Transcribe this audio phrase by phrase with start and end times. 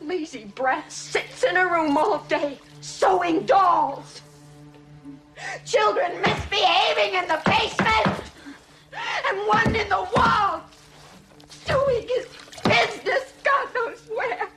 [0.00, 4.22] Lazy brat sits in a room all day sewing dolls.
[5.64, 8.22] Children misbehaving in the basement
[9.28, 10.62] and one in the wall
[11.66, 12.26] doing his
[12.64, 14.48] business God knows where.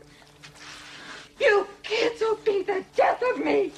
[1.40, 3.72] You kids will be the death of me.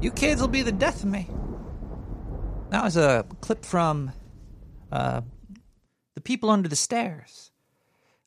[0.00, 1.28] You kids will be the death of me.
[2.70, 4.12] That was a clip from
[4.92, 5.22] uh,
[6.14, 7.50] The People Under the Stairs.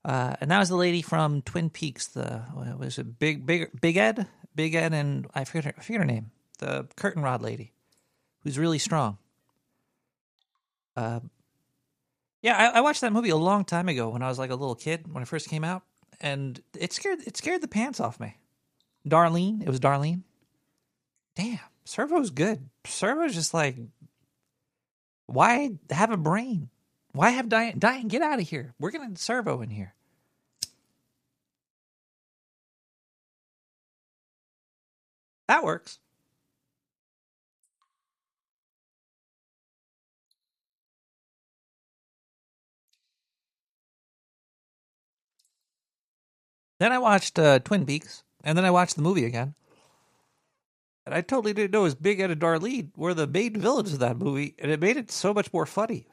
[0.04, 2.08] Uh, and that was the lady from Twin Peaks.
[2.08, 5.82] The what was it Big Big Big Ed, Big Ed, and I forget her, I
[5.82, 6.32] forget her name.
[6.58, 7.72] The curtain rod lady,
[8.40, 9.18] who's really strong.
[10.98, 11.20] Uh,
[12.42, 14.56] yeah, I, I watched that movie a long time ago when I was like a
[14.56, 15.84] little kid when it first came out,
[16.20, 18.38] and it scared it scared the pants off me.
[19.08, 20.24] Darlene, it was Darlene.
[21.36, 22.70] Damn, Servo's good.
[22.86, 23.76] Servo's just like,
[25.28, 26.70] why have a brain?
[27.14, 27.80] Why have Diane?
[27.80, 28.74] Diane, get out of here.
[28.80, 29.94] We're gonna Servo in here.
[35.48, 36.00] That works.
[46.80, 49.54] Then I watched uh, Twin Peaks, and then I watched the movie again.
[51.12, 54.00] And I totally didn't know as Big Ed and Darlene were the main villains of
[54.00, 56.08] that movie, and it made it so much more funny.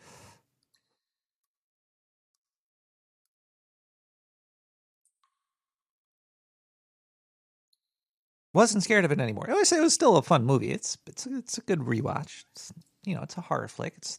[8.52, 9.48] Wasn't scared of it anymore.
[9.48, 10.72] I would say it was still a fun movie.
[10.72, 12.42] It's it's it's a good rewatch.
[12.50, 12.72] It's,
[13.04, 13.94] you know, it's a horror flick.
[13.98, 14.18] It's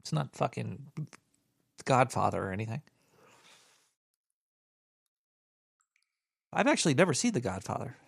[0.00, 0.86] it's not fucking
[1.84, 2.80] Godfather or anything.
[6.50, 7.98] I've actually never seen The Godfather.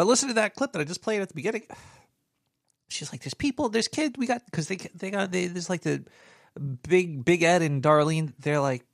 [0.00, 1.66] But listen to that clip that I just played at the beginning.
[2.88, 4.14] She's like, "There's people, there's kids.
[4.16, 6.06] We got because they they got they, there's like the
[6.88, 8.32] big Big Ed and Darlene.
[8.38, 8.86] They're like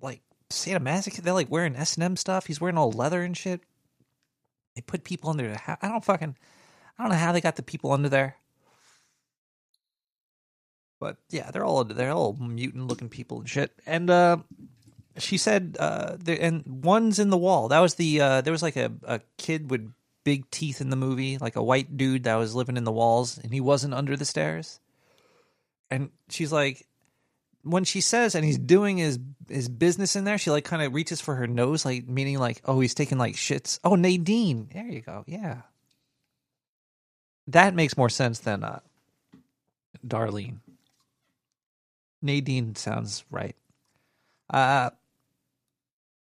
[0.00, 1.22] like sadomasochistic.
[1.22, 2.46] They're like wearing S and M stuff.
[2.46, 3.60] He's wearing all leather and shit.
[4.74, 5.60] They put people under the.
[5.84, 6.34] I don't fucking.
[6.98, 8.36] I don't know how they got the people under there.
[10.98, 13.70] But yeah, they're all they're all mutant looking people and shit.
[13.84, 14.38] And uh,
[15.18, 17.68] she said, uh, there, and one's in the wall.
[17.68, 19.92] That was the uh, there was like a, a kid with
[20.24, 23.38] big teeth in the movie, like a white dude that was living in the walls,
[23.38, 24.80] and he wasn't under the stairs.
[25.90, 26.86] And she's like,
[27.62, 29.18] when she says, and he's doing his
[29.48, 32.60] his business in there, she like kind of reaches for her nose, like meaning like,
[32.64, 33.78] oh, he's taking like shits.
[33.84, 35.62] Oh, Nadine, there you go, yeah.
[37.48, 38.80] That makes more sense than uh,
[40.06, 40.58] Darlene.
[42.22, 43.56] Nadine sounds right.
[44.48, 44.90] Uh,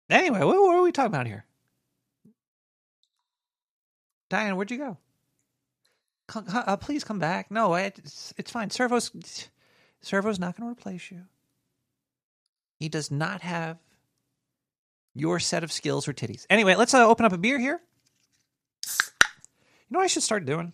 [0.08, 1.44] anyway, what, what are we talking about here?
[4.30, 4.96] Diane, where'd you go?
[6.28, 7.50] Come, uh, please come back.
[7.50, 8.70] No, it's, it's fine.
[8.70, 9.10] Servo's
[10.02, 11.24] Servo's not going to replace you.
[12.78, 13.76] He does not have
[15.14, 16.46] your set of skills or titties.
[16.48, 17.80] Anyway, let's uh, open up a beer here.
[18.86, 20.72] You know I should start doing?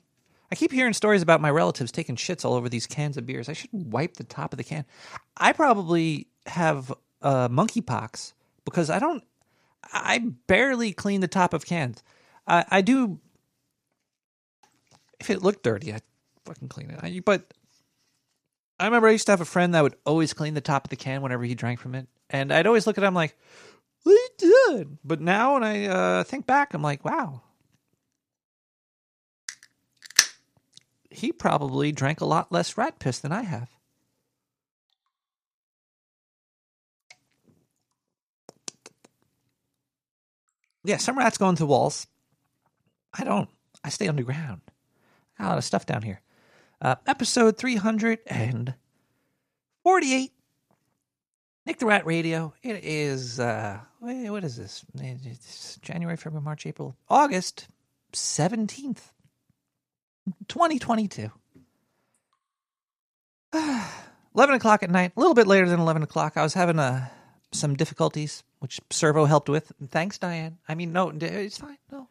[0.52, 3.48] I keep hearing stories about my relatives taking shits all over these cans of beers.
[3.48, 4.84] I should wipe the top of the can.
[5.36, 6.92] I probably have
[7.22, 8.34] uh, monkeypox
[8.64, 9.24] because I don't.
[9.92, 12.02] I barely clean the top of cans.
[12.46, 13.18] I do.
[15.20, 16.00] If it looked dirty, I
[16.44, 17.00] fucking clean it.
[17.02, 17.52] I, but
[18.78, 20.90] I remember I used to have a friend that would always clean the top of
[20.90, 23.36] the can whenever he drank from it, and I'd always look at him like,
[24.02, 24.28] "What are you
[24.68, 27.42] doing?" But now, when I uh, think back, I'm like, "Wow,
[31.10, 33.70] he probably drank a lot less rat piss than I have."
[40.84, 42.06] Yeah, some rats go into walls.
[43.12, 43.48] I don't.
[43.82, 44.60] I stay underground.
[45.38, 46.20] A lot of stuff down here.
[46.80, 50.32] Uh, episode 348.
[51.66, 52.54] Nick the Rat Radio.
[52.62, 54.84] It is, uh, what is this?
[54.94, 57.68] It's January, February, March, April, August
[58.12, 59.10] 17th,
[60.48, 61.30] 2022.
[63.52, 66.36] 11 o'clock at night, a little bit later than 11 o'clock.
[66.36, 67.08] I was having uh,
[67.52, 69.72] some difficulties, which Servo helped with.
[69.88, 70.58] Thanks, Diane.
[70.68, 71.78] I mean, no, it's fine.
[71.90, 72.08] No.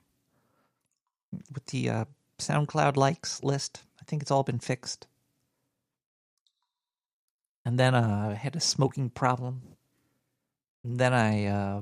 [1.54, 2.06] With the uh,
[2.40, 5.08] SoundCloud likes list, I think it's all been fixed.
[7.64, 9.62] And then uh, I had a smoking problem.
[10.84, 11.82] And then I, uh,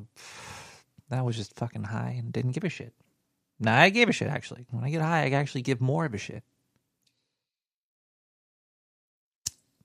[1.12, 2.94] I was just fucking high and didn't give a shit.
[3.60, 4.66] Now I gave a shit actually.
[4.72, 6.44] When I get high, I actually give more of a shit.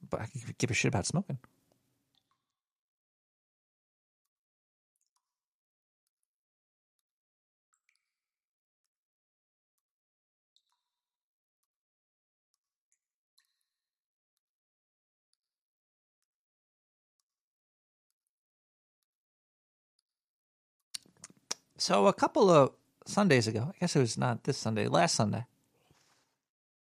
[0.09, 0.27] But I
[0.59, 1.39] give a shit about smoking.
[21.79, 22.73] So a couple of
[23.07, 25.47] Sundays ago, I guess it was not this Sunday, last Sunday,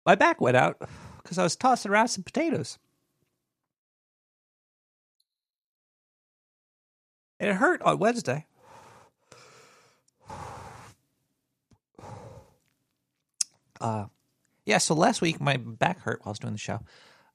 [0.06, 0.82] my back went out
[1.24, 2.78] because I was tossing around some potatoes.
[7.40, 8.46] And it hurt on Wednesday.
[13.80, 14.06] Uh,
[14.66, 16.82] yeah, so last week my back hurt while I was doing the show.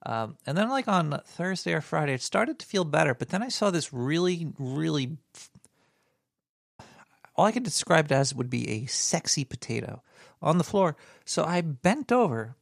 [0.05, 3.13] Um, and then, like on Thursday or Friday, it started to feel better.
[3.13, 5.17] But then I saw this really, really.
[7.37, 10.01] All I could describe it as would be a sexy potato
[10.41, 10.97] on the floor.
[11.23, 12.55] So I bent over.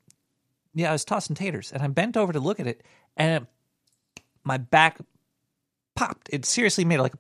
[0.73, 2.83] Yeah, I was tossing taters, and I bent over to look at it,
[3.15, 4.99] and it, my back
[5.95, 6.29] popped.
[6.31, 7.13] It seriously made like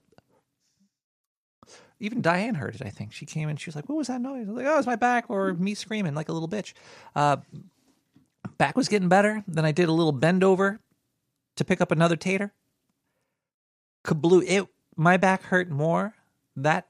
[1.99, 2.81] even Diane heard it.
[2.85, 3.55] I think she came in.
[3.55, 5.53] She was like, "What was that noise?" I was like, "Oh, it's my back," or
[5.53, 6.73] me screaming like a little bitch.
[7.15, 7.37] Uh,
[8.57, 9.43] back was getting better.
[9.47, 10.81] Then I did a little bend over
[11.55, 12.53] to pick up another tater.
[14.03, 14.43] Kabloo!
[14.45, 14.67] It
[14.97, 16.15] my back hurt more
[16.57, 16.87] that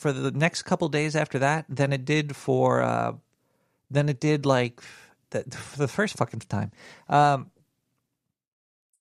[0.00, 3.12] for the next couple days after that than it did for uh,
[3.90, 4.80] than it did like
[5.28, 5.44] the,
[5.76, 6.72] the first fucking time.
[7.06, 7.50] Um,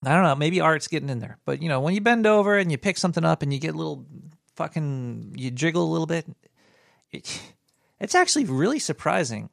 [0.04, 0.36] I don't know.
[0.36, 2.98] Maybe art's getting in there, but you know when you bend over and you pick
[2.98, 4.06] something up and you get a little
[4.56, 6.26] fucking you jiggle a little bit.
[7.12, 7.42] It,
[8.00, 9.50] it's actually really surprising.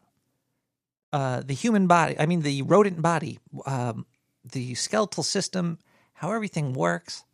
[1.12, 4.04] Uh, the human body, I mean, the rodent body, um,
[4.44, 5.78] the skeletal system,
[6.14, 7.24] how everything works.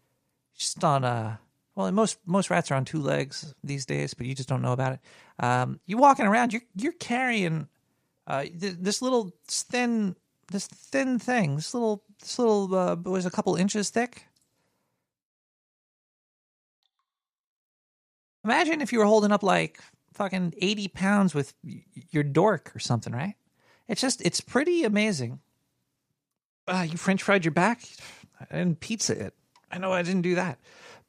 [0.54, 1.40] Just on a
[1.74, 4.72] well, most most rats are on two legs these days, but you just don't know
[4.72, 5.00] about it.
[5.44, 7.68] Um, you walking around, you're you're carrying
[8.26, 10.16] uh, th- this little thin
[10.50, 14.26] this thin thing, this little this little uh, was a couple inches thick.
[18.44, 19.80] Imagine if you were holding up like
[20.14, 21.54] fucking 80 pounds with
[22.10, 23.34] your dork or something, right?
[23.88, 25.40] It's just, it's pretty amazing.
[26.66, 27.82] Uh, you French fried your back
[28.50, 29.34] and pizza it.
[29.70, 30.58] I know I didn't do that,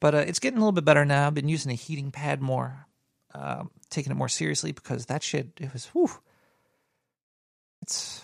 [0.04, 1.26] but uh, it's getting a little bit better now.
[1.26, 2.86] I've been using a heating pad more,
[3.34, 6.10] um, taking it more seriously because that shit, it was, whew.
[7.80, 8.20] It's,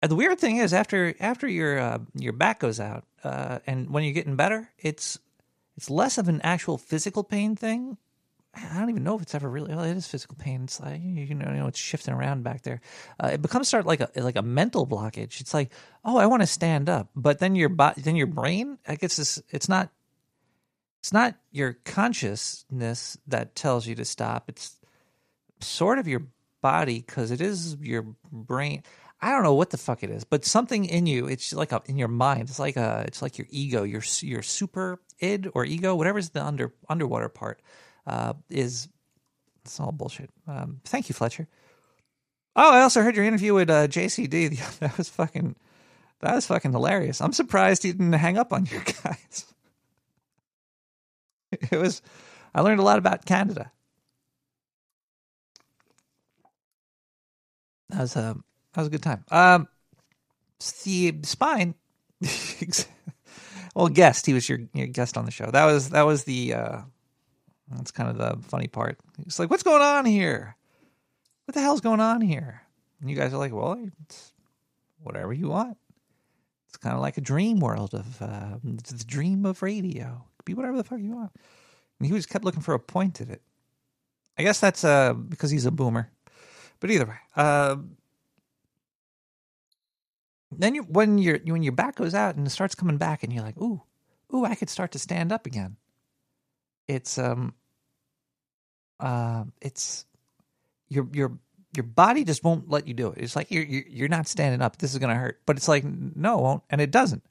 [0.00, 3.90] and the weird thing is after after your uh, your back goes out uh, and
[3.90, 5.18] when you're getting better, it's
[5.76, 7.98] it's less of an actual physical pain thing.
[8.54, 9.74] I don't even know if it's ever really.
[9.74, 10.64] Well, it is physical pain.
[10.64, 12.80] It's like you know, you know, it's shifting around back there.
[13.18, 15.40] Uh, it becomes start like a like a mental blockage.
[15.40, 15.72] It's like,
[16.04, 19.16] oh, I want to stand up, but then your body, then your brain, I guess
[19.16, 19.42] this.
[19.50, 19.90] It's not.
[21.00, 24.44] It's not your consciousness that tells you to stop.
[24.48, 24.76] It's
[25.60, 26.22] sort of your
[26.60, 28.82] body because it is your brain.
[29.20, 31.80] I don't know what the fuck it is, but something in you, it's like a,
[31.86, 32.42] in your mind.
[32.42, 36.44] It's like a, it's like your ego, your your super id or ego, whatever's the
[36.44, 37.62] under underwater part,
[38.06, 38.88] uh, is.
[39.64, 40.28] It's all bullshit.
[40.48, 41.46] Um, thank you, Fletcher.
[42.56, 44.58] Oh, I also heard your interview with uh, JCD.
[44.80, 45.54] That was fucking,
[46.20, 47.20] that was fucking hilarious.
[47.20, 49.46] I'm surprised he didn't hang up on you guys.
[51.52, 52.02] It was,
[52.54, 53.70] I learned a lot about Canada.
[57.90, 59.24] That was a um, that was a good time.
[59.30, 59.68] Um,
[60.84, 61.74] the spine.
[63.74, 64.24] well, guest.
[64.24, 65.50] He was your, your guest on the show.
[65.50, 66.54] That was that was the.
[66.54, 66.80] Uh,
[67.76, 68.98] that's kind of the funny part.
[69.26, 70.56] It's like, what's going on here?
[71.44, 72.62] What the hell's going on here?
[73.00, 74.32] And you guys are like, well, it's
[75.02, 75.76] whatever you want.
[76.68, 80.24] It's kind of like a dream world of uh, the dream of radio.
[80.44, 81.32] be whatever the fuck you want.
[81.98, 83.42] And he was kept looking for a point at it.
[84.38, 86.10] I guess that's uh, because he's a boomer.
[86.80, 87.76] But either way, uh,
[90.50, 93.32] then you when your when your back goes out and it starts coming back and
[93.32, 93.82] you're like, ooh,
[94.34, 95.76] ooh, I could start to stand up again.
[96.88, 97.54] It's um
[99.02, 100.06] uh it's
[100.88, 101.38] your your
[101.74, 103.18] your body just won't let you do it.
[103.18, 104.76] It's like you're you're, not standing up.
[104.76, 107.24] This is gonna hurt, but it's like no, it won't, and it doesn't.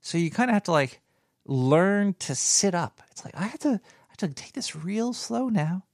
[0.00, 1.00] So you kind of have to like
[1.46, 3.02] learn to sit up.
[3.10, 5.84] It's like I have to I have to take this real slow now,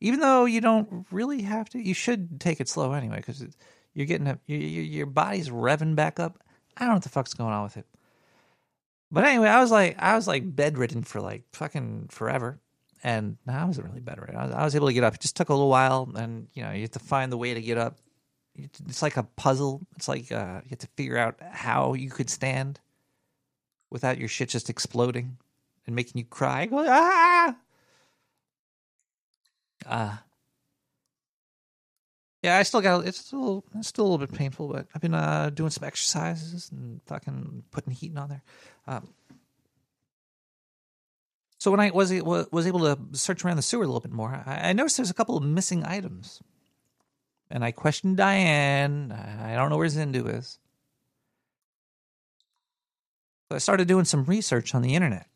[0.00, 1.80] even though you don't really have to.
[1.80, 3.44] You should take it slow anyway because
[3.92, 6.38] you're getting a, you, you, your body's revving back up.
[6.76, 7.86] I don't know what the fuck's going on with it.
[9.10, 12.60] But anyway, I was like, I was like bedridden for like fucking forever,
[13.02, 14.36] and I wasn't really bedridden.
[14.36, 15.14] I was, I was able to get up.
[15.14, 17.54] It just took a little while, and you know, you have to find the way
[17.54, 17.98] to get up.
[18.54, 19.80] It's like a puzzle.
[19.96, 22.80] It's like uh, you have to figure out how you could stand
[23.90, 25.38] without your shit just exploding
[25.86, 26.66] and making you cry.
[26.66, 27.56] Go ah.
[29.84, 30.16] Uh,
[32.42, 35.14] yeah, I still got it's still it's still a little bit painful, but I've been
[35.14, 38.42] uh, doing some exercises and fucking putting heating on there.
[38.86, 39.08] Um,
[41.62, 44.42] so when I was was able to search around the sewer a little bit more,
[44.44, 46.42] I noticed there's a couple of missing items.
[47.52, 49.12] And I questioned Diane.
[49.12, 50.58] I don't know where Zindu is.
[53.48, 55.28] So I started doing some research on the internet.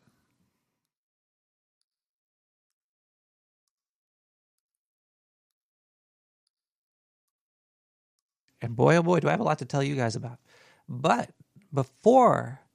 [8.61, 10.41] And boy, oh boy, do I have a lot to tell you guys about.
[10.89, 11.31] But
[11.73, 12.66] before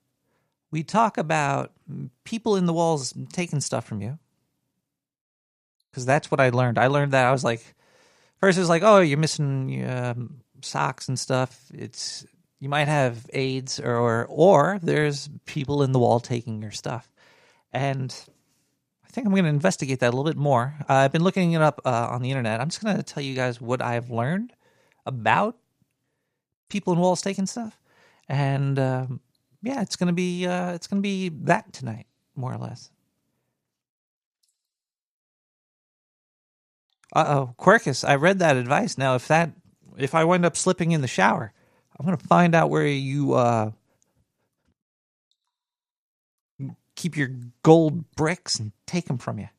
[0.72, 1.72] we talk about
[2.24, 4.18] people in the walls taking stuff from you,
[5.90, 6.78] because that's what I learned.
[6.78, 7.76] I learned that I was like,
[8.40, 11.60] first it was like, oh, you're missing um, socks and stuff.
[11.74, 12.26] It's
[12.60, 17.12] you might have AIDS or, or or there's people in the wall taking your stuff,
[17.74, 18.16] and
[19.06, 20.74] I think I'm going to investigate that a little bit more.
[20.90, 22.62] Uh, I've been looking it up uh, on the internet.
[22.62, 24.54] I'm just going to tell you guys what I've learned
[25.06, 25.58] about
[26.70, 27.78] people in walls taking stuff,
[28.30, 29.20] and um,
[29.62, 32.90] yeah, it's to be uh, it's to be that tonight, more or less.
[37.14, 38.98] Uh oh, Quirkus, I read that advice.
[38.98, 39.52] Now, if that
[39.98, 41.54] if I wind up slipping in the shower,
[42.00, 43.72] I'm gonna find out where you uh
[46.96, 47.32] keep your
[47.64, 49.50] gold bricks and take them from you.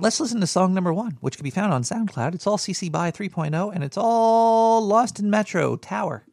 [0.00, 2.32] Let's listen to song number one, which can be found on SoundCloud.
[2.32, 6.24] It's all CC by 3.0, and it's all Lost in Metro Tower.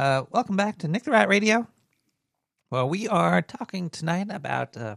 [0.00, 1.68] Uh, welcome back to Nick the Rat Radio.
[2.70, 4.96] Well, we are talking tonight about uh,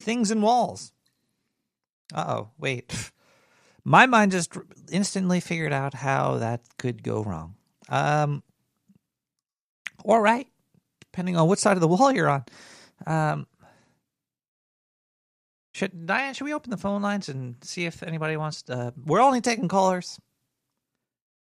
[0.00, 0.92] things in walls.
[2.12, 3.10] Uh oh, wait.
[3.84, 4.52] my mind just
[4.92, 7.54] instantly figured out how that could go wrong.
[7.88, 8.42] Um,
[10.04, 10.46] or right,
[11.00, 12.44] depending on what side of the wall you're on.
[13.06, 13.46] Um,
[15.72, 16.34] should Diane?
[16.34, 18.92] Should we open the phone lines and see if anybody wants to?
[19.06, 20.20] we're only taking callers.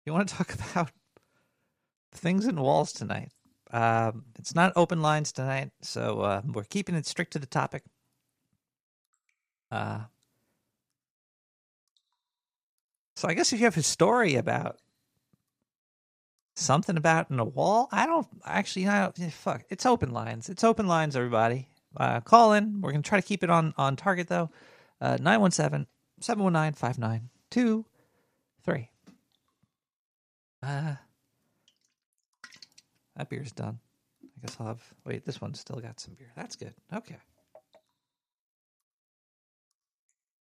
[0.05, 0.91] You want to talk about
[2.11, 3.31] things in walls tonight?
[3.71, 7.83] Um, it's not open lines tonight, so uh, we're keeping it strict to the topic.
[9.71, 10.01] Uh,
[13.15, 14.79] so I guess if you have a story about
[16.55, 18.87] something about in a wall, I don't actually.
[18.87, 19.63] I don't, fuck.
[19.69, 20.49] It's open lines.
[20.49, 21.69] It's open lines, everybody.
[21.95, 22.81] Uh, call in.
[22.81, 24.49] We're gonna try to keep it on on target though.
[24.99, 25.87] Uh, 917
[26.19, 28.89] 719 5923.
[30.63, 30.95] Uh,
[33.15, 33.79] that beer's done.
[34.23, 34.83] I guess I'll have.
[35.05, 36.31] Wait, this one's still got some beer.
[36.35, 36.73] That's good.
[36.93, 37.17] Okay.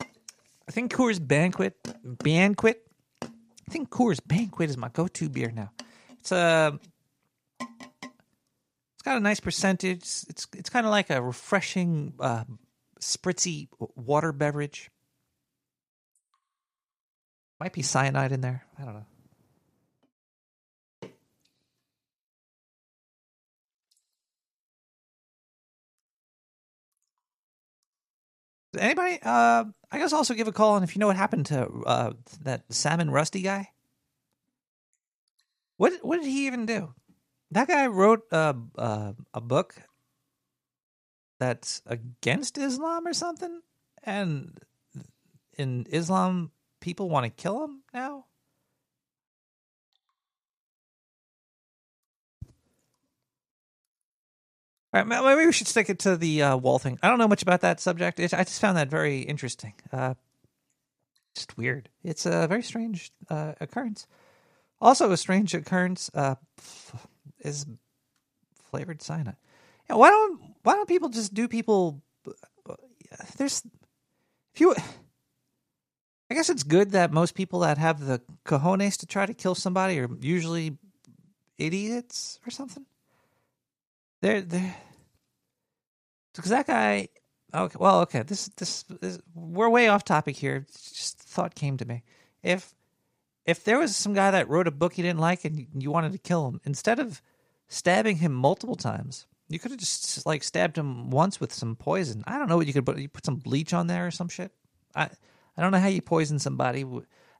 [0.00, 1.74] I think Coors Banquet,
[2.04, 2.80] Banquet.
[3.22, 5.72] I think Coors Banquet is my go-to beer now.
[6.20, 7.66] It's a, uh,
[8.94, 10.02] it's got a nice percentage.
[10.28, 12.44] It's it's kind of like a refreshing, uh,
[13.00, 14.90] spritzy water beverage.
[17.58, 18.64] Might be cyanide in there.
[18.78, 19.06] I don't know.
[28.78, 29.18] Anybody?
[29.22, 32.12] Uh, I guess also give a call and if you know what happened to uh,
[32.42, 33.70] that Salman Rushdie guy.
[35.76, 36.94] What what did he even do?
[37.50, 39.74] That guy wrote a uh, a book
[41.40, 43.62] that's against Islam or something,
[44.04, 44.58] and
[45.56, 48.26] in Islam, people want to kill him now.
[54.92, 56.98] Maybe we should stick it to the uh, wall thing.
[57.02, 58.18] I don't know much about that subject.
[58.18, 59.74] It, I just found that very interesting.
[59.92, 60.14] Uh,
[61.34, 61.88] just weird.
[62.02, 64.06] It's a very strange uh, occurrence.
[64.80, 66.34] Also, a strange occurrence uh,
[67.40, 67.66] is
[68.64, 69.36] flavored cyanide.
[69.88, 72.02] Yeah, why don't why don't people just do people?
[72.26, 72.74] Uh,
[73.36, 73.62] there's
[74.54, 74.74] if you.
[76.30, 79.56] I guess it's good that most people that have the cojones to try to kill
[79.56, 80.78] somebody are usually
[81.58, 82.86] idiots or something.
[84.20, 84.76] They're they're
[86.34, 87.08] because that guy.
[87.52, 88.22] Okay, well, okay.
[88.22, 90.66] This, this this we're way off topic here.
[90.70, 92.02] Just thought came to me.
[92.42, 92.74] If
[93.44, 96.12] if there was some guy that wrote a book you didn't like and you wanted
[96.12, 97.20] to kill him, instead of
[97.68, 102.22] stabbing him multiple times, you could have just like stabbed him once with some poison.
[102.26, 102.98] I don't know what you could put.
[102.98, 104.52] You put some bleach on there or some shit.
[104.94, 105.10] I
[105.56, 106.84] I don't know how you poison somebody.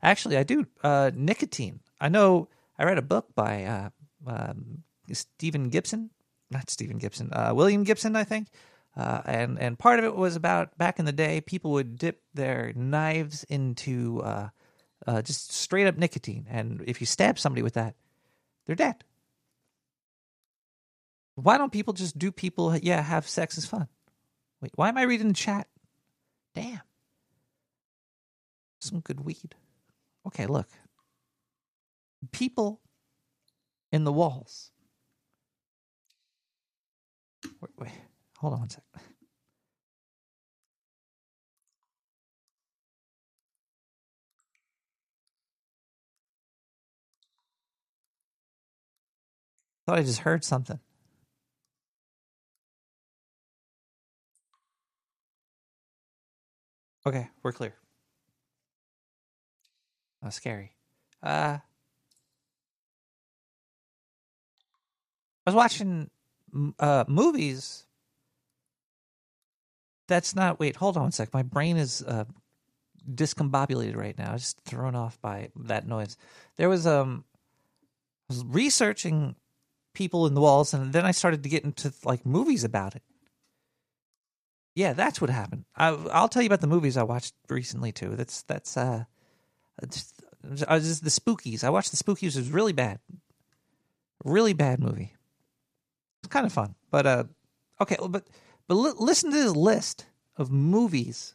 [0.02, 0.66] Actually, I do.
[0.82, 1.80] Uh, nicotine.
[2.00, 2.48] I know.
[2.78, 3.90] I read a book by uh,
[4.26, 6.10] um, Stephen Gibson
[6.50, 8.48] not Stephen Gibson, uh, William Gibson, I think.
[8.96, 12.22] Uh, and and part of it was about back in the day, people would dip
[12.34, 14.48] their knives into uh,
[15.06, 17.94] uh, just straight up nicotine, and if you stab somebody with that,
[18.66, 19.04] they're dead.
[21.36, 22.76] Why don't people just do people?
[22.76, 23.86] Yeah, have sex is fun.
[24.60, 25.68] Wait, why am I reading the chat?
[26.56, 26.80] Damn,
[28.80, 29.54] some good weed.
[30.26, 30.68] Okay, look,
[32.32, 32.80] people
[33.92, 34.69] in the walls
[37.44, 37.90] Wait, wait,
[38.38, 38.82] hold on one sec.
[49.86, 50.78] Thought I just heard something.
[57.06, 57.74] Okay, we're clear.
[60.22, 60.72] Oh, scary.
[61.22, 61.62] Uh, I
[65.46, 66.10] was watching
[66.78, 67.86] uh, movies,
[70.08, 70.58] that's not.
[70.60, 71.32] Wait, hold on a sec.
[71.32, 72.24] My brain is uh,
[73.08, 74.36] discombobulated right now.
[74.36, 76.16] Just thrown off by that noise.
[76.56, 77.24] There was um,
[78.28, 79.36] I was researching
[79.94, 83.02] people in the walls, and then I started to get into like movies about it.
[84.74, 85.64] Yeah, that's what happened.
[85.76, 88.14] I, will tell you about the movies I watched recently too.
[88.16, 89.04] That's that's uh,
[89.88, 90.14] just,
[90.54, 91.64] just the Spookies.
[91.64, 92.36] I watched the Spookies.
[92.36, 93.00] It was really bad,
[94.24, 95.14] really bad movie.
[96.22, 97.24] It's kind of fun, but uh,
[97.80, 98.26] okay, but
[98.68, 100.06] but li- listen to this list
[100.36, 101.34] of movies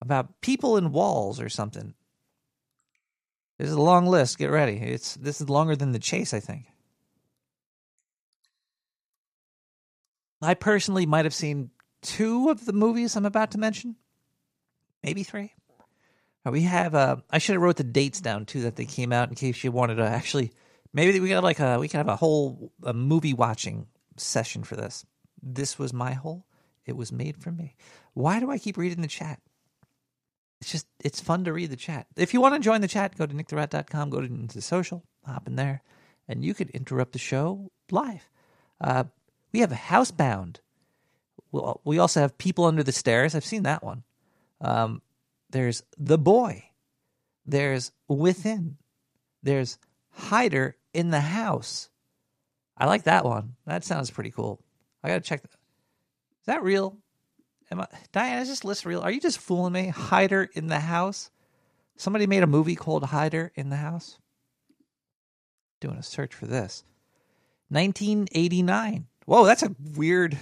[0.00, 1.94] about people in walls or something.
[3.58, 4.38] This is a long list.
[4.38, 4.76] Get ready.
[4.76, 6.66] It's this is longer than the chase, I think.
[10.40, 13.96] I personally might have seen two of the movies I'm about to mention,
[15.02, 15.52] maybe three.
[16.44, 16.94] We have.
[16.94, 19.62] Uh, I should have wrote the dates down too that they came out in case
[19.62, 20.52] you wanted to actually
[20.98, 24.76] Maybe we got like a we can have a whole a movie watching session for
[24.76, 25.04] this.
[25.42, 26.46] This was my hole.
[26.86, 27.76] It was made for me.
[28.14, 29.40] Why do I keep reading the chat?
[30.60, 32.06] it's just it's fun to read the chat.
[32.16, 35.46] If you want to join the chat, go to nicktherat.com, go to into social, hop
[35.46, 35.82] in there,
[36.26, 38.28] and you could interrupt the show live.
[38.80, 39.04] Uh,
[39.52, 40.56] we have Housebound.
[41.52, 43.34] We'll, we also have People Under the Stairs.
[43.34, 44.02] I've seen that one.
[44.60, 45.02] Um,
[45.50, 46.64] there's The Boy.
[47.46, 48.76] There's Within.
[49.42, 49.78] There's
[50.10, 51.88] Hider in the House.
[52.76, 53.56] I like that one.
[53.66, 54.60] That sounds pretty cool.
[55.02, 55.42] I gotta check.
[55.42, 55.50] That.
[55.50, 56.96] Is that real?
[57.70, 59.00] Am I, Diana, is this list real?
[59.00, 59.88] Are you just fooling me?
[59.88, 61.30] Hider in the House?
[61.96, 64.18] Somebody made a movie called Hider in the House?
[65.80, 66.84] Doing a search for this.
[67.68, 69.06] 1989.
[69.26, 70.38] Whoa, that's a weird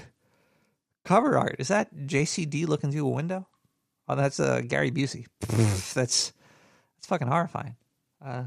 [1.05, 1.57] cover art.
[1.59, 3.49] Is that JCD looking through a window?
[4.09, 5.27] Oh, that's uh, Gary Busey.
[5.41, 6.33] that's that's
[7.03, 7.75] fucking horrifying.
[8.25, 8.45] Uh,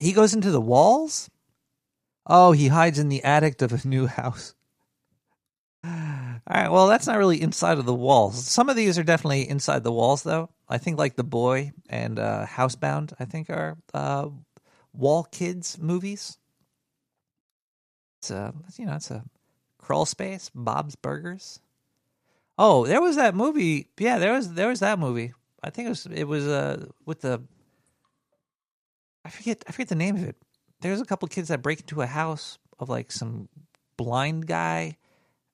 [0.00, 1.30] he goes into the walls.
[2.26, 4.54] Oh, he hides in the attic of a new house.
[5.84, 5.90] All
[6.48, 8.44] right, well, that's not really inside of the walls.
[8.44, 10.50] Some of these are definitely inside the walls, though.
[10.68, 14.28] I think like The Boy and uh, Housebound, I think are uh,
[14.92, 16.38] wall kids movies.
[18.20, 19.24] It's a, you know, it's a
[19.78, 21.60] crawl space, Bob's Burgers.
[22.58, 23.88] Oh, there was that movie.
[23.98, 25.32] Yeah, there was there was that movie.
[25.62, 27.42] I think it was it was uh with the
[29.24, 30.36] I forget I forget the name of it.
[30.80, 33.48] There's a couple kids that break into a house of like some
[33.96, 34.96] blind guy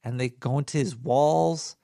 [0.05, 1.77] and they go into his walls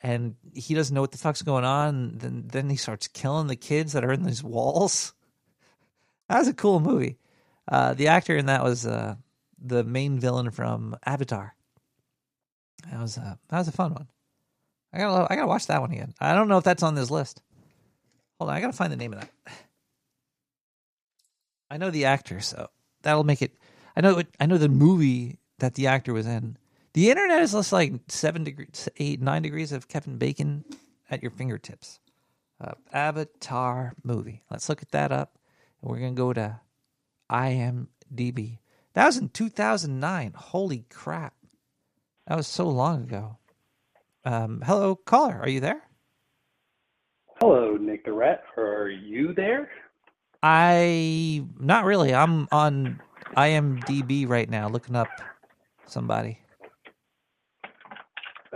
[0.00, 3.56] and he doesn't know what the fuck's going on then then he starts killing the
[3.56, 5.12] kids that are in these walls.
[6.28, 7.18] That was a cool movie.
[7.68, 9.16] Uh, the actor in that was uh,
[9.58, 11.54] the main villain from Avatar.
[12.90, 14.08] That was a that was a fun one.
[14.92, 16.14] I gotta I gotta watch that one again.
[16.20, 17.42] I don't know if that's on this list.
[18.38, 19.30] Hold on, I gotta find the name of that.
[21.72, 22.68] I know the actor, so
[23.00, 23.56] that'll make it.
[23.96, 26.58] I know I know the movie that the actor was in.
[26.92, 30.66] The internet is just like seven degrees, eight, nine degrees of Kevin Bacon
[31.10, 31.98] at your fingertips.
[32.60, 34.42] Uh, Avatar movie.
[34.50, 35.38] Let's look at that up.
[35.80, 36.60] And we're gonna go to
[37.30, 38.58] IMDb.
[38.92, 40.34] That was in 2009.
[40.36, 41.32] Holy crap!
[42.26, 43.38] That was so long ago.
[44.26, 45.40] Um, hello, caller.
[45.40, 45.80] Are you there?
[47.40, 48.42] Hello, Nick the Rat.
[48.58, 49.70] Are you there?
[50.42, 52.14] I not really.
[52.14, 53.00] I'm on
[53.36, 55.08] IMDb right now, looking up
[55.86, 56.38] somebody.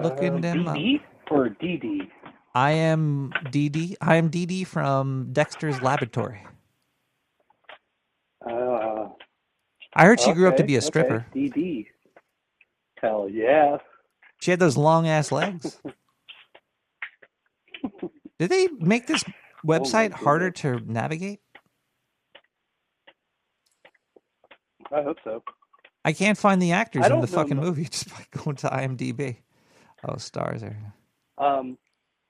[0.03, 2.09] Looking uh, them DD or DD?
[2.55, 3.95] I am DD.
[4.01, 6.47] I am DD from Dexter's Laboratory.
[8.49, 9.09] Uh,
[9.95, 11.27] I heard she okay, grew up to be a stripper.
[11.31, 11.51] Okay.
[11.51, 11.87] DD.
[13.01, 13.79] Hell yeah.
[14.41, 15.81] She had those long ass legs.
[18.39, 19.25] Did they make this
[19.67, 21.41] website Oh, harder to navigate?
[24.93, 25.43] I hope so.
[26.05, 29.39] I can't find the actors in the fucking movie just by going to IMDb.
[30.05, 30.77] Oh, stars are.
[31.39, 31.77] Um,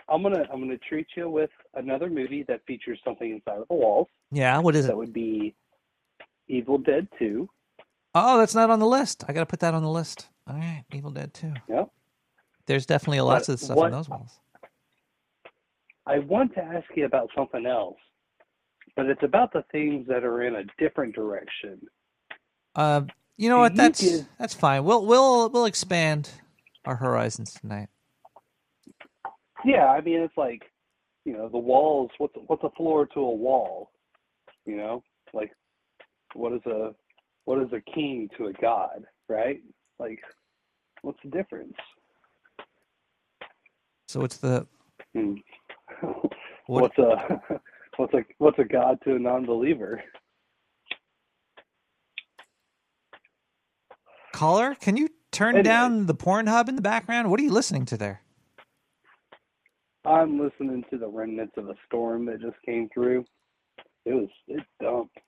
[0.09, 3.75] I'm gonna I'm gonna treat you with another movie that features something inside of the
[3.75, 4.09] walls.
[4.31, 4.89] Yeah, what is it?
[4.89, 5.55] That would be
[6.49, 7.49] Evil Dead 2.
[8.15, 9.25] Oh, that's not on the list.
[9.29, 10.29] I got to put that on the list.
[10.49, 11.53] All right, Evil Dead 2.
[11.69, 11.85] Yeah.
[12.67, 14.39] There's definitely lots But of stuff what- on those walls.
[16.07, 17.99] I want to ask you about something else,
[18.95, 21.81] but it's about the things that are in a different direction.
[22.77, 23.03] Uh,
[23.39, 23.75] you know what?
[23.75, 24.01] That's
[24.39, 24.85] that's fine.
[24.85, 26.31] We'll we'll we'll expand
[26.85, 27.89] our horizons tonight.
[29.65, 30.63] Yeah, I mean it's like,
[31.25, 32.11] you know, the walls.
[32.19, 33.91] What's what's a floor to a wall?
[34.67, 35.03] You know,
[35.35, 35.53] like
[36.35, 36.95] what is a
[37.47, 39.61] what is a king to a god, right?
[39.99, 40.21] Like,
[41.03, 41.75] what's the difference?
[44.09, 44.67] So what's the
[45.15, 45.35] Hmm.
[46.69, 47.41] What- what's a
[47.97, 50.03] what's a what's a god to a non-believer?
[54.37, 54.75] Caller?
[54.77, 57.31] Can you turn down the porn hub in the background?
[57.31, 58.23] What are you listening to there?
[60.05, 63.25] I'm listening to the remnants of a storm that just came through.
[64.05, 65.19] It was it dumped.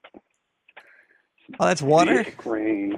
[1.59, 2.25] Oh, that's water.
[2.44, 2.97] Rain.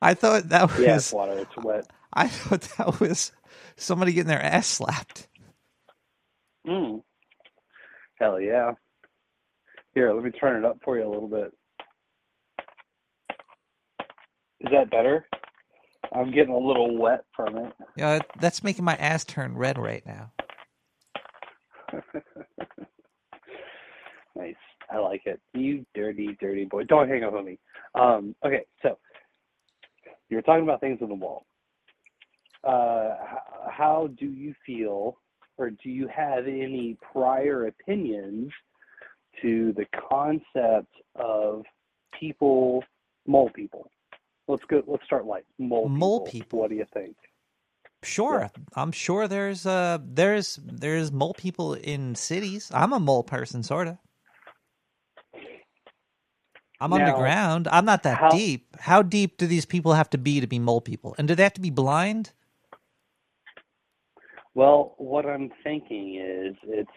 [0.00, 0.80] I thought that was.
[0.80, 1.38] Yeah, it's water.
[1.38, 1.86] It's wet.
[2.12, 3.32] I thought that was
[3.76, 5.28] somebody getting their ass slapped.
[6.66, 7.02] Mm.
[8.16, 8.72] Hell yeah.
[9.94, 11.52] Here, let me turn it up for you a little bit.
[14.62, 15.26] Is that better?
[16.14, 17.72] I'm getting a little wet from it.
[17.96, 20.30] Yeah, that's making my ass turn red right now.
[24.36, 24.54] nice.
[24.90, 25.40] I like it.
[25.52, 26.84] You dirty, dirty boy.
[26.84, 27.58] Don't hang up on me.
[27.94, 28.98] Um, okay, so
[30.28, 31.44] you were talking about things on the wall.
[32.62, 33.16] Uh,
[33.68, 35.18] how do you feel,
[35.56, 38.52] or do you have any prior opinions
[39.40, 41.64] to the concept of
[42.18, 42.84] people,
[43.26, 43.90] mole people?
[44.48, 44.82] Let's go.
[44.86, 45.44] Let's start light.
[45.58, 46.32] Mole, Mole people.
[46.40, 46.58] people.
[46.60, 47.16] What do you think?
[48.04, 52.68] Sure, I'm sure there's uh there's there's mole people in cities.
[52.74, 53.98] I'm a mole person, sort of.
[56.80, 57.68] I'm Now, underground.
[57.70, 58.76] I'm not that how- deep.
[58.80, 61.14] How deep do these people have to be to be mole people?
[61.16, 62.32] And do they have to be blind?
[64.54, 66.90] Well, what I'm thinking is it's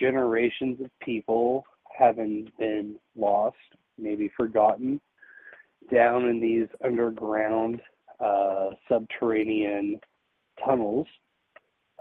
[0.00, 1.64] generations of people
[1.96, 3.56] having been lost,
[3.98, 4.98] maybe forgotten,
[5.92, 7.80] down in these underground,
[8.20, 10.00] uh, subterranean
[10.64, 11.06] tunnels.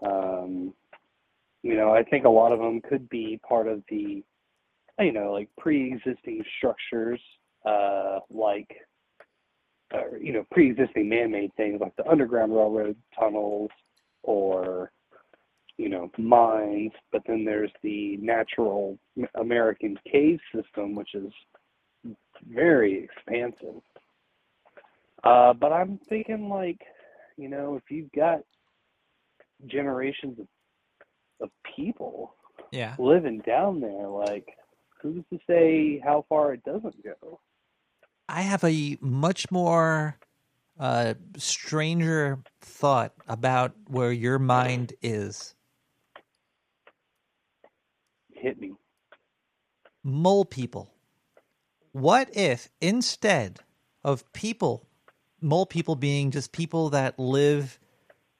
[0.05, 0.73] Um,
[1.63, 4.23] you know, I think a lot of them could be part of the,
[4.99, 7.19] you know, like pre-existing structures,
[7.65, 8.69] uh, like,
[9.93, 13.69] uh, you know, pre-existing man-made things like the Underground Railroad tunnels
[14.23, 14.91] or
[15.77, 18.97] you know mines but then there's the natural
[19.39, 21.31] american cave system which is
[22.49, 23.81] very expansive
[25.23, 26.79] uh, but i'm thinking like
[27.37, 28.39] you know if you've got
[29.65, 30.47] generations of,
[31.41, 32.35] of people
[32.71, 32.95] Yeah.
[32.99, 34.47] living down there like
[35.01, 37.39] who's to say how far it doesn't go
[38.29, 40.17] I have a much more
[40.77, 45.55] uh, stranger thought about where your mind is.
[48.33, 48.73] hit me
[50.03, 50.93] Mole people.
[51.97, 53.61] What if instead
[54.03, 54.85] of people,
[55.41, 57.79] mole people being just people that live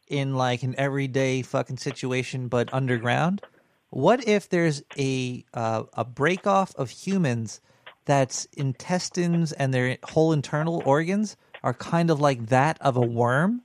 [0.08, 3.42] in like an everyday fucking situation but underground,
[3.90, 7.60] what if there's a uh, a break off of humans
[8.06, 13.64] that's intestines and their whole internal organs are kind of like that of a worm?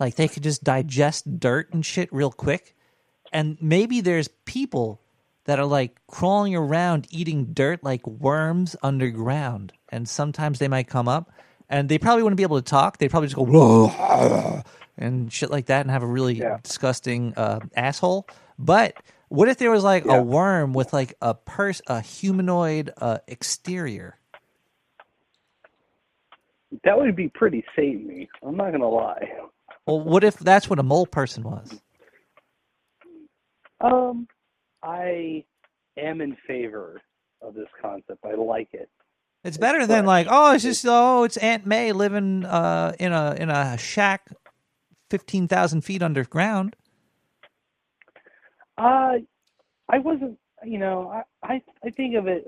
[0.00, 2.74] Like they could just digest dirt and shit real quick.
[3.34, 5.02] And maybe there's people
[5.46, 9.72] that are like crawling around eating dirt like worms underground.
[9.88, 11.32] And sometimes they might come up
[11.68, 12.98] and they probably wouldn't be able to talk.
[12.98, 14.62] They'd probably just go
[14.98, 16.58] and shit like that and have a really Yeah.
[16.62, 18.28] disgusting uh, asshole.
[18.58, 18.94] But
[19.28, 20.18] what if there was like Yeah.
[20.18, 24.18] a worm with like a pers- a humanoid uh, exterior?
[26.84, 29.30] that would be pretty samey i'm not gonna lie
[29.86, 31.80] Well, what if that's what a mole person was?
[33.80, 34.26] Um,
[34.86, 35.44] I
[35.96, 37.00] am in favor
[37.42, 38.24] of this concept.
[38.24, 38.88] I like it.
[39.44, 43.34] It's better than like, oh, it's just oh, it's Aunt May living uh, in a
[43.38, 44.30] in a shack,
[45.10, 46.76] fifteen thousand feet underground.
[48.78, 49.18] Uh,
[49.88, 51.22] I wasn't, you know, I,
[51.54, 52.46] I, I think of it.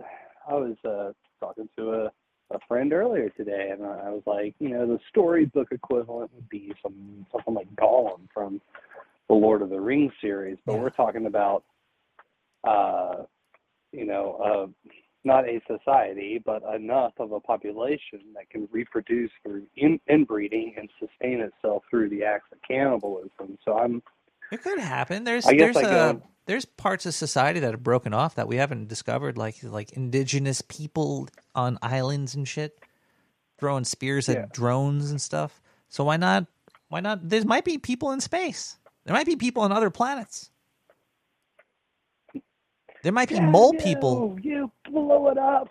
[0.49, 2.05] I was uh, talking to a,
[2.51, 6.49] a friend earlier today, and I, I was like, you know, the storybook equivalent would
[6.49, 8.61] be some something like Gollum from
[9.29, 10.81] the Lord of the Rings series, but Yeah.
[10.81, 11.63] we're talking about,
[12.65, 13.25] uh,
[13.93, 14.37] you know,
[14.85, 14.93] uh,
[15.25, 20.89] not a society, but enough of a population that can reproduce through in, inbreeding and
[20.99, 23.59] sustain itself through the acts of cannibalism.
[23.65, 24.03] So I'm
[24.51, 25.25] It could happen.
[25.25, 26.15] There's there's I uh,
[26.47, 30.63] there's parts of society that have broken off that we haven't discovered, like like indigenous
[30.63, 32.79] people on islands and shit,
[33.59, 34.35] throwing spears Yeah.
[34.37, 35.61] at drones and stuff.
[35.89, 36.47] So why not?
[36.89, 37.29] Why not?
[37.29, 38.79] There might be people in space.
[39.05, 40.51] There might be people on other planets.
[43.03, 45.69] There might be mole Damn people You, you blew it up.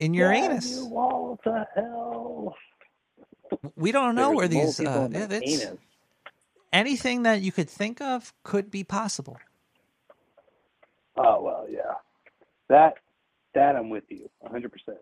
[0.00, 0.66] in Damn Uranus.
[0.66, 2.54] You all to hell.
[3.76, 4.76] We don't know There's where these.
[4.76, 5.78] people Uh, in yeah, anus.
[6.72, 9.38] anything that you could think of could be possible.
[11.16, 11.94] Oh well, yeah.
[12.68, 12.94] That
[13.54, 14.72] that I'm with you, 100.
[14.72, 14.98] percent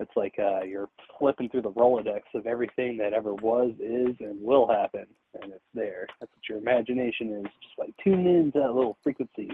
[0.00, 0.88] It's like uh, you're
[1.18, 5.06] flipping through the Rolodex of everything that ever was, is, and will happen,
[5.42, 6.06] and it's there.
[6.20, 7.44] That's what your imagination is.
[7.62, 9.50] Just like tune into that little frequency.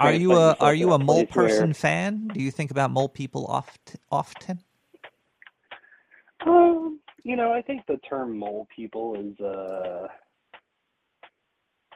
[0.00, 2.28] Are you a are you a mole place where- person fan?
[2.32, 4.60] Do you think about mole people oft often?
[6.46, 10.08] Um, you know, I think the term mole people is uh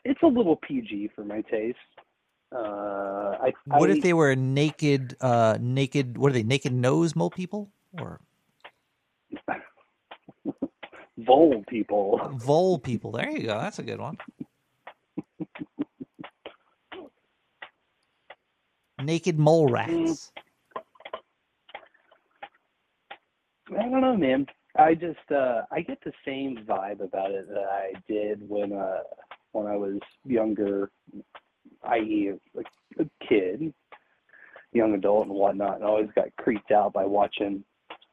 [0.05, 1.79] it's a little PG for my taste.
[2.55, 7.17] Uh I What I, if they were naked uh naked what are they, naked nose
[7.17, 7.71] mole people?
[7.93, 8.21] Or
[11.19, 12.21] vole people?
[12.35, 13.13] vole people.
[13.13, 13.59] There you go.
[13.59, 14.19] That's a good one.
[19.03, 20.33] Naked mole rats.
[23.71, 24.47] I don't know, man.
[24.77, 29.01] I just uh I get the same vibe about it that I did when uh
[29.53, 30.91] when I was younger,
[31.85, 32.33] i.e.
[32.55, 32.67] like
[32.99, 33.73] a kid,
[34.73, 37.65] young adult and whatnot, and I always got creeped out by watching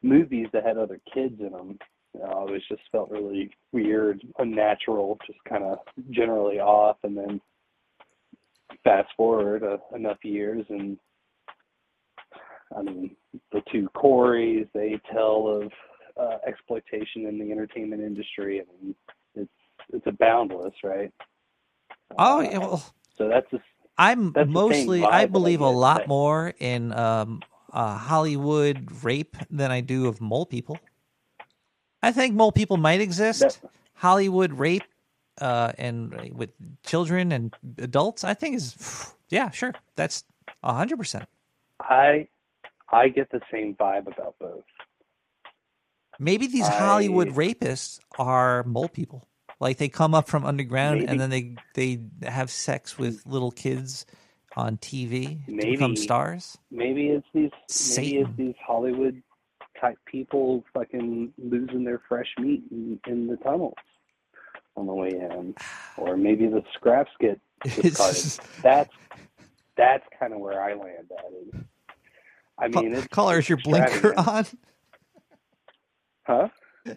[0.01, 1.77] movies that had other kids in them.
[2.13, 5.79] You know, I always just felt really weird, unnatural, just kind of
[6.11, 6.97] generally off.
[7.03, 7.41] And then
[8.85, 10.97] fast forward uh, enough years, and
[12.77, 13.15] I mean,
[13.51, 15.71] the two Corys, they tell of
[16.17, 18.61] uh, exploitation in the entertainment industry.
[18.61, 18.95] I mean,
[19.35, 19.51] it's
[19.91, 21.11] it's a boundless, right?
[22.17, 22.83] Oh, Uh, yeah, well,
[23.17, 23.63] so that's just
[23.97, 27.41] I'm That's mostly, I believe a lot but- more in um,
[27.73, 30.79] uh, Hollywood rape than I do of mole people.
[32.03, 33.41] I think mole people might exist.
[33.41, 34.83] That- Hollywood rape
[35.41, 36.51] uh, and with
[36.85, 39.73] children and adults, I think is, yeah, sure.
[39.95, 40.23] That's
[40.63, 41.25] a 100%.
[41.81, 42.27] I
[42.91, 44.63] I get the same vibe about both.
[46.19, 49.27] Maybe these I- Hollywood rapists are mole people.
[49.59, 51.11] Like they come up from underground Maybe.
[51.11, 54.05] and then they they have sex with little kids
[54.55, 56.57] on TV to become stars.
[56.71, 57.51] Maybe it's these
[57.97, 59.21] maybe it's these Hollywood
[59.79, 63.75] type people fucking losing their fresh meat in, in the tunnels
[64.75, 65.55] on the way in,
[65.97, 68.39] or maybe the scraps get discarded.
[68.61, 68.93] That's
[69.77, 71.65] that's kind of where I land at it.
[72.57, 74.45] I mean, it's Caller, is your blinker on?
[76.23, 76.47] Huh?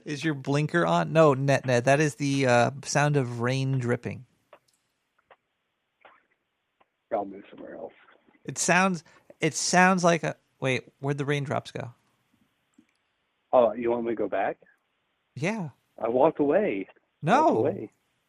[0.04, 1.12] Is your blinker on?
[1.12, 1.84] No, net net.
[1.86, 4.26] That is the uh, sound of rain dripping.
[7.12, 7.92] I'll move somewhere else.
[8.44, 9.02] It sounds.
[9.40, 10.36] It sounds like a.
[10.60, 11.94] Wait, where'd the raindrops go?
[13.52, 14.58] Oh, you want me to go back?
[15.34, 15.70] Yeah.
[16.02, 16.86] I walked away.
[17.22, 17.88] No.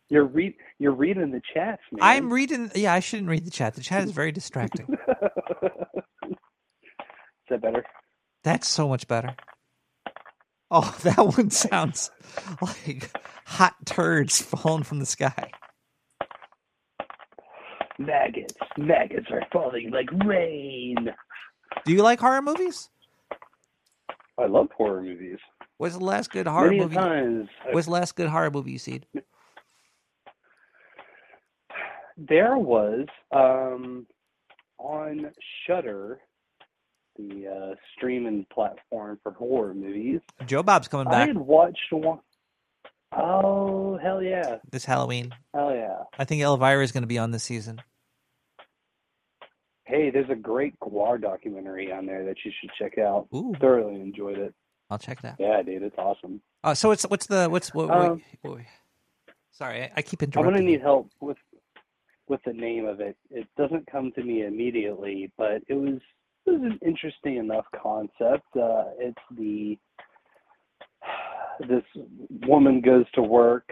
[0.09, 0.55] You're read.
[0.79, 1.99] You're reading the chats, man.
[2.01, 2.71] I'm reading.
[2.73, 3.75] Yeah, I shouldn't read the chat.
[3.75, 4.87] The chat is very distracting.
[7.49, 7.83] Is that better?
[8.43, 9.35] That's so much better.
[10.71, 12.11] Oh, that one sounds
[12.61, 13.11] like
[13.45, 15.51] hot turds falling from the sky.
[17.97, 20.95] Maggots, maggots are falling like rain.
[21.85, 22.89] Do you like horror movies?
[24.37, 25.39] I love horror movies.
[25.79, 26.95] What's the last good horror Many movie?
[26.95, 29.05] times What's the last good horror movie you seen?
[32.17, 34.05] there was um,
[34.77, 35.31] on
[35.65, 36.19] Shudder,
[37.17, 40.19] the uh, streaming platform for horror movies.
[40.45, 41.23] Joe Bob's coming back.
[41.23, 42.19] I had watched one
[43.13, 45.33] oh hell yeah, this Halloween.
[45.53, 45.99] hell yeah!
[46.17, 47.81] I think Elvira is going to be on this season.
[49.85, 53.27] Hey, there's a great GWAR documentary on there that you should check out.
[53.33, 54.53] Ooh, Thoroughly enjoyed it.
[54.89, 55.35] I'll check that.
[55.39, 56.41] Yeah, dude, it's awesome.
[56.63, 57.89] Uh, so it's what's the what's what?
[57.91, 58.65] Um, wait, wait.
[59.51, 60.53] Sorry, I, I keep interrupting.
[60.53, 61.37] I'm gonna need help with
[62.27, 63.17] with the name of it.
[63.29, 65.99] It doesn't come to me immediately, but it was
[66.45, 68.47] it was an interesting enough concept.
[68.55, 69.77] Uh, it's the
[71.67, 71.83] this
[72.47, 73.69] woman goes to work.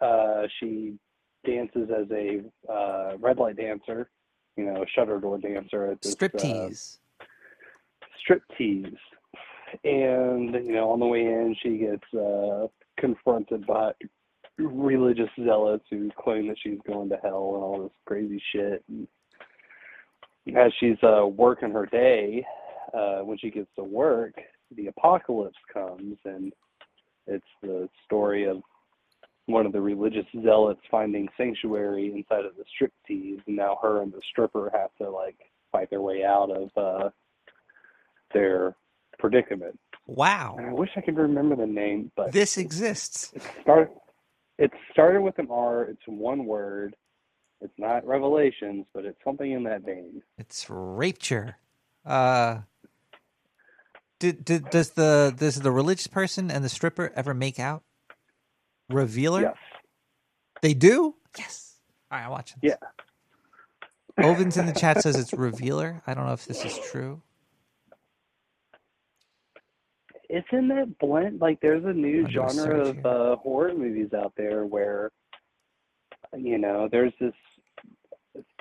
[0.00, 0.98] Uh, she
[1.44, 4.10] dances as a uh, red light dancer,
[4.56, 6.16] you know, a shutter door dancer at this uh,
[8.28, 8.96] Striptease.
[9.84, 12.66] And, you know, on the way in, she gets uh,
[12.98, 13.92] confronted by
[14.58, 18.82] religious zealots who claim that she's going to hell and all this crazy shit.
[18.88, 19.06] And
[20.56, 22.44] as she's uh, working her day,
[22.94, 24.34] uh, when she gets to work,
[24.76, 26.52] the apocalypse comes, and
[27.26, 28.62] it's the story of
[29.46, 34.12] one of the religious zealots finding sanctuary inside of the striptease, and now her and
[34.12, 35.38] the stripper have to like
[35.70, 37.10] fight their way out of uh,
[38.32, 38.74] their
[39.18, 39.78] predicament.
[40.06, 43.32] Wow, And I wish I could remember the name, but this exists.
[43.34, 43.88] it started.
[44.58, 45.82] It started with an R.
[45.84, 46.94] It's one word.
[47.60, 50.22] It's not Revelations, but it's something in that vein.
[50.38, 51.56] It's rapture.
[52.04, 52.60] Uh,
[54.18, 57.82] did, did does the does the religious person and the stripper ever make out?
[58.88, 59.42] Revealer.
[59.42, 59.56] Yes.
[60.62, 61.16] They do.
[61.36, 61.74] Yes.
[62.10, 62.58] All right, I'm watching.
[62.62, 62.76] This.
[64.18, 64.24] Yeah.
[64.24, 66.02] Ovens in the chat says it's revealer.
[66.06, 67.20] I don't know if this is true.
[70.28, 71.40] It's in that blend.
[71.40, 75.10] Like, there's a new I'll do a genre of uh, horror movies out there where,
[76.36, 77.32] you know, there's this.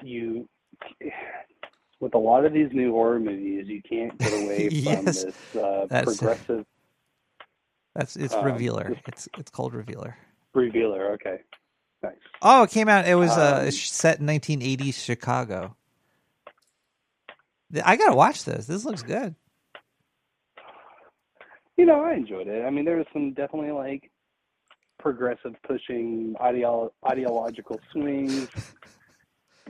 [0.01, 0.47] You,
[1.99, 5.85] with a lot of these new horror movies, you can't get away from this uh,
[5.89, 6.65] That's- progressive
[7.93, 8.95] That's it's Um, revealer.
[9.07, 10.17] It's it's called revealer.
[10.53, 11.11] revealer.
[11.13, 11.39] Okay,
[12.03, 12.15] nice.
[12.41, 13.07] Oh, it came out.
[13.07, 15.75] It was uh, Um, set in 1980s Chicago.
[17.83, 18.67] I gotta watch this.
[18.67, 19.35] This looks good.
[21.77, 22.63] You know, I enjoyed it.
[22.65, 24.11] I mean, there was some definitely like
[24.99, 28.47] progressive pushing ideo- ideological swings.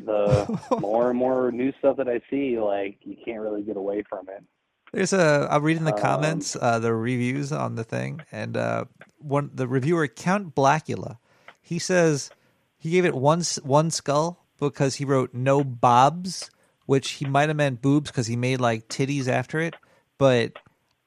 [0.03, 4.03] The more and more new stuff that I see, like you can't really get away
[4.09, 4.43] from it.
[4.91, 5.47] There's a.
[5.49, 8.85] I'm reading the Um, comments, uh, the reviews on the thing, and uh,
[9.19, 11.17] one the reviewer Count Blackula,
[11.61, 12.29] he says
[12.77, 16.49] he gave it one one skull because he wrote no bobs,
[16.85, 19.75] which he might have meant boobs because he made like titties after it.
[20.17, 20.53] But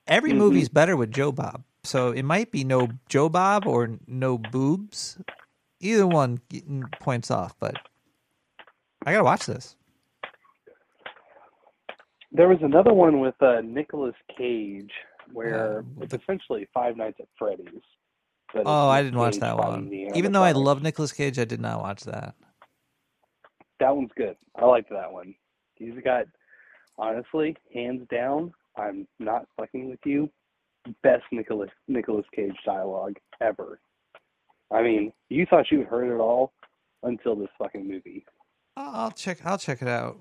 [0.08, 0.36] every Mhm.
[0.38, 5.18] movie's better with Joe Bob, so it might be no Joe Bob or no boobs.
[5.80, 6.40] Either one
[7.00, 7.74] points off, but
[9.06, 9.76] I gotta watch this.
[12.30, 14.90] There was another one with uh, Nicolas Cage
[15.32, 17.82] where Uh, it's the- essentially Five Nights at Freddy's.
[18.54, 19.92] Oh, I didn't watch that one.
[19.92, 22.34] Even though I love Nicolas Cage, I did not watch that.
[23.80, 24.36] that one's good.
[24.56, 25.36] I liked that one.
[25.76, 26.24] He's got
[26.98, 30.30] honestly, hands down, I'm not fucking with you.
[31.02, 33.80] Best Nicholas Nicolas Cage dialogue ever.
[34.70, 36.52] I mean, you thought you heard it all
[37.02, 38.24] until this fucking movie.
[38.76, 39.44] I'll I'll check.
[39.44, 40.18] I'll check it out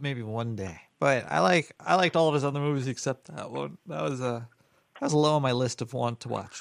[0.00, 0.80] maybe one day.
[0.98, 3.78] But I like I liked all of his other movies except that one.
[3.86, 4.48] That was a
[4.94, 6.60] that was low on my list of want to watch.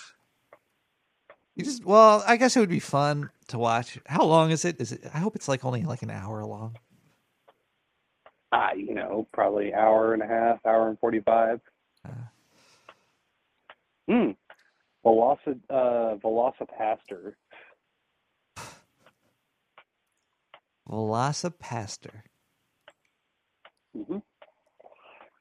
[1.56, 4.00] You just well, I guess it would be fun to watch.
[4.06, 4.80] How long is it?
[4.80, 5.02] Is it?
[5.14, 6.78] I hope it's like only like an hour long.
[8.52, 11.60] Ah, you know, probably hour and a half, hour and forty five.
[12.06, 12.12] Uh.
[14.10, 14.32] Hmm.
[15.06, 17.34] Veloci uh Velocipastor.
[20.90, 22.22] Velocipastor.
[23.96, 24.18] hmm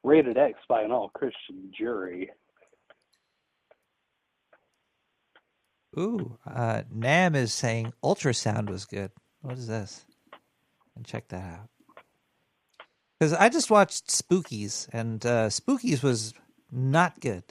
[0.05, 2.31] Rated X by an all Christian jury.
[5.99, 9.11] Ooh, uh, Nam is saying ultrasound was good.
[9.41, 10.07] What is this?
[10.95, 11.69] And check that out.
[13.19, 16.35] Because I just watched Spookies, and uh, Spookies was
[16.71, 17.43] not good,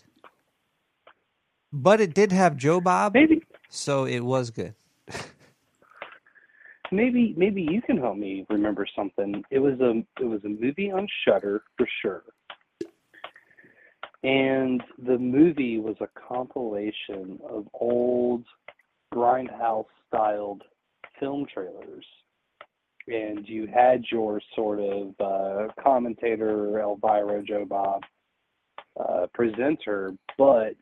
[1.74, 4.76] but it did have Joe Bob, Maybe so it was good.
[6.92, 9.44] maybe maybe you can help me remember something.
[9.52, 12.24] It was a it was a movie on Shudder for sure.
[14.24, 18.46] And the movie was a compilation of old
[19.14, 20.64] grindhouse styled
[21.20, 22.06] film trailers.
[23.08, 28.02] And you had your sort of uh, commentator, Elvira, Joe Bob,
[29.00, 30.76] uh, presenter, but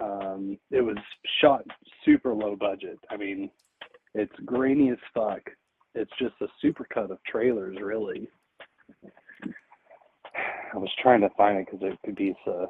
[0.00, 0.96] um, it was
[1.40, 1.64] shot
[2.04, 2.98] super low budget.
[3.10, 3.50] I mean,
[4.14, 5.40] it's grainy as fuck.
[5.94, 8.28] It's just a supercut of trailers, really.
[10.72, 12.68] I was trying to find it because it could be so.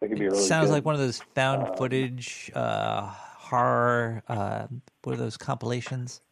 [0.00, 0.42] It could be It really.
[0.46, 0.72] sounds good.
[0.74, 4.22] like one of those found Um, footage uh, horror.
[4.26, 4.66] Uh,
[5.02, 6.22] what are those compilations?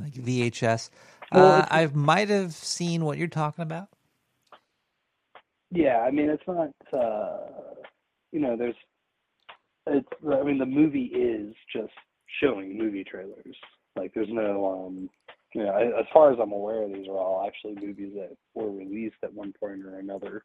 [0.00, 0.90] Like VHS.
[1.32, 3.88] Uh, I might have seen what you're talking about.
[5.70, 6.70] Yeah, I mean, it's not.
[6.92, 7.38] Uh,
[8.32, 8.74] you know, there's.
[9.86, 10.08] It's.
[10.30, 11.92] I mean, the movie is just
[12.42, 13.56] showing movie trailers.
[13.96, 14.86] Like, there's no.
[14.86, 15.10] um
[15.54, 19.16] You know, as far as I'm aware, these are all actually movies that were released
[19.22, 20.44] at one point or another.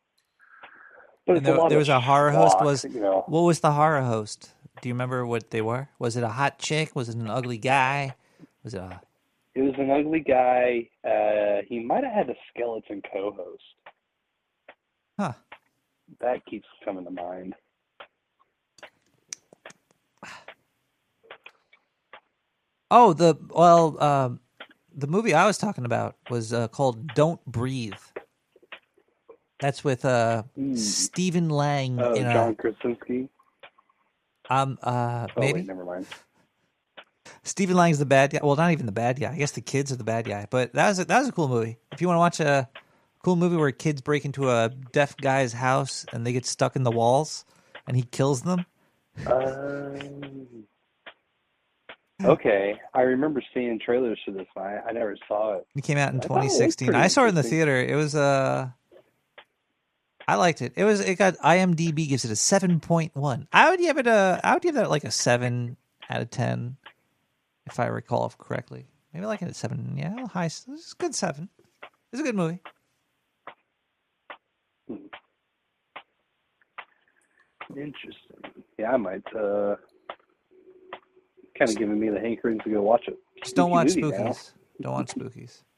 [1.25, 3.23] But And there- there was a horror host, was- you know.
[3.27, 4.53] What was the horror host?
[4.81, 5.87] Do you remember what they were?
[5.99, 6.95] Was it a hot chick?
[6.95, 8.15] Was it an ugly guy?
[8.63, 9.01] Was it a
[9.55, 10.89] It was an ugly guy.
[11.07, 13.63] Uh, he might have had a skeleton co-host.
[15.19, 15.33] Huh.
[16.19, 17.53] That keeps coming to mind.
[22.91, 24.39] Oh, the well, um,
[24.93, 27.93] the movie I was talking about was uh, called "Don't Breathe."
[29.59, 30.75] That's with uh, Hmm.
[30.75, 33.29] Stephen Lang Oh, in a John Krasinski.
[34.49, 36.05] um uh Oh maybe wait, never mind.
[37.43, 38.39] Stephen Lang's the bad guy.
[38.41, 39.31] Well, not even the bad guy.
[39.31, 40.47] I guess the kids are the bad guy.
[40.49, 41.77] But that was a, that was a cool movie.
[41.91, 42.69] If you want to watch a
[43.23, 46.83] cool movie where kids break into a deaf guy's house and they get stuck in
[46.83, 47.45] the walls
[47.85, 48.65] and he kills them.
[49.27, 50.47] Um,
[52.23, 54.47] okay, I remember seeing trailers for this.
[54.55, 55.67] I, I never saw it.
[55.75, 56.95] It came out in I it 2016.
[56.95, 57.77] I saw it in the theater.
[57.77, 58.69] It was uh
[60.25, 60.73] I liked it.
[60.77, 63.47] It was it got IMDb gives it a 7.1.
[63.51, 65.75] I would give it a I would give that like a 7
[66.09, 66.77] out of 10
[67.65, 68.87] if I recall correctly.
[69.13, 69.93] Maybe like a 7.
[69.97, 71.49] Yeah, high it's a good 7.
[72.11, 72.59] It's a good movie.
[77.69, 78.63] Interesting.
[78.77, 79.23] Yeah, I might.
[79.35, 79.75] Uh,
[81.57, 83.17] kind of giving me the hankering to go watch it.
[83.43, 84.29] Just don't watch movie now.
[84.29, 84.51] spookies.
[84.81, 85.63] Don't watch spookies.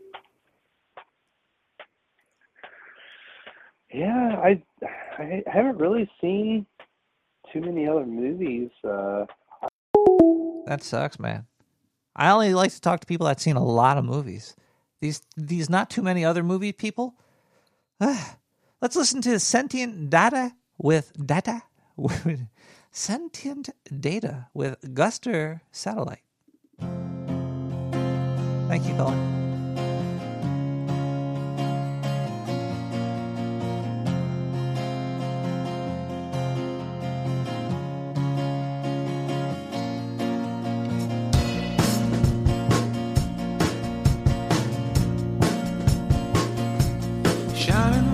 [3.93, 4.61] Yeah, I
[5.17, 6.65] I haven't really seen
[7.53, 8.69] too many other movies.
[8.83, 9.25] Uh,
[10.65, 11.45] That sucks, man.
[12.15, 14.55] I only like to talk to people that's seen a lot of movies.
[15.01, 17.15] These these not too many other movie people.
[17.99, 21.63] Let's listen to Sentient Data with Data
[21.95, 22.47] with
[22.91, 26.23] Sentient Data with Guster Satellite.
[28.67, 29.44] Thank you, Colin.
[47.65, 48.04] Shining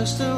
[0.00, 0.29] just a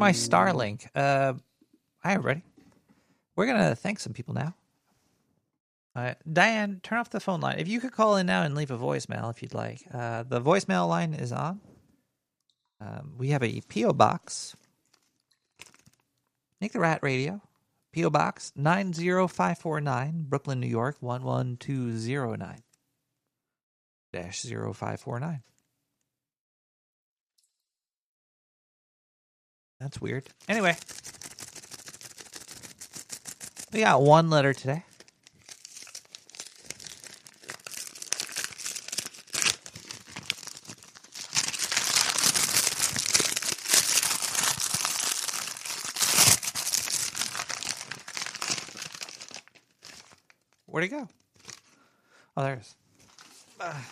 [0.00, 0.86] my Starlink.
[0.94, 1.34] Uh,
[1.98, 2.42] hi, everybody.
[3.36, 4.54] We're gonna thank some people now.
[5.94, 7.58] Uh, Diane, turn off the phone line.
[7.58, 9.82] If you could call in now and leave a voicemail, if you'd like.
[9.92, 11.60] Uh, the voicemail line is on.
[12.80, 14.56] Um, we have a PO box.
[16.62, 17.42] Nick the Rat Radio,
[17.94, 22.62] PO Box nine zero five four nine, Brooklyn, New York one one two zero nine
[24.14, 25.42] dash zero five four nine.
[29.80, 30.28] That's weird.
[30.46, 30.76] Anyway,
[33.72, 34.84] we got one letter today.
[50.66, 51.08] Where'd it go?
[52.36, 52.76] Oh, there it is.
[53.60, 53.84] Ah.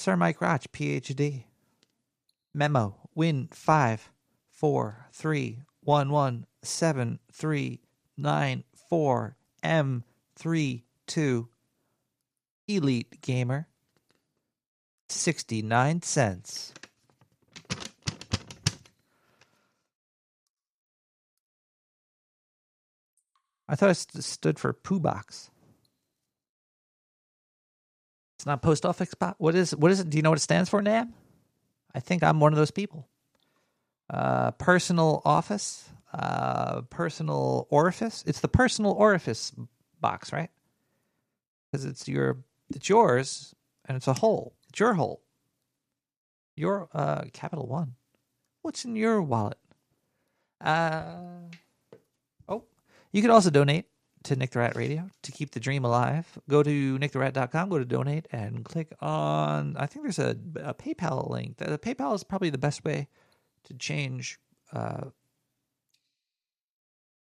[0.00, 1.44] Sir Mike Roch, PhD.
[2.54, 4.10] Memo win five
[4.50, 7.80] four three one one seven three
[8.16, 10.04] nine four M
[10.36, 11.48] three two
[12.68, 13.68] Elite Gamer
[15.08, 16.74] sixty nine cents.
[23.68, 25.50] I thought it st- stood for poo box.
[28.36, 29.36] It's not post office box.
[29.38, 30.10] What is what is it?
[30.10, 31.14] Do you know what it stands for, Nam?
[31.94, 33.08] I think I'm one of those people.
[34.10, 38.24] Uh, personal office, uh, personal orifice.
[38.26, 39.52] It's the personal orifice
[40.00, 40.50] box, right?
[41.70, 42.38] Because it's your,
[42.74, 43.54] it's yours,
[43.86, 44.54] and it's a hole.
[44.68, 45.22] It's your hole.
[46.56, 47.94] Your uh, Capital One.
[48.62, 49.58] What's in your wallet?
[50.60, 51.48] Uh,
[52.48, 52.64] oh,
[53.10, 53.86] you could also donate
[54.24, 56.38] to Nick the Rat Radio to keep the dream alive.
[56.48, 59.76] Go to nicktherat.com, go to donate, and click on.
[59.76, 61.56] I think there's a, a PayPal link.
[61.58, 63.08] The, the PayPal is probably the best way
[63.64, 64.38] to change
[64.72, 65.06] uh,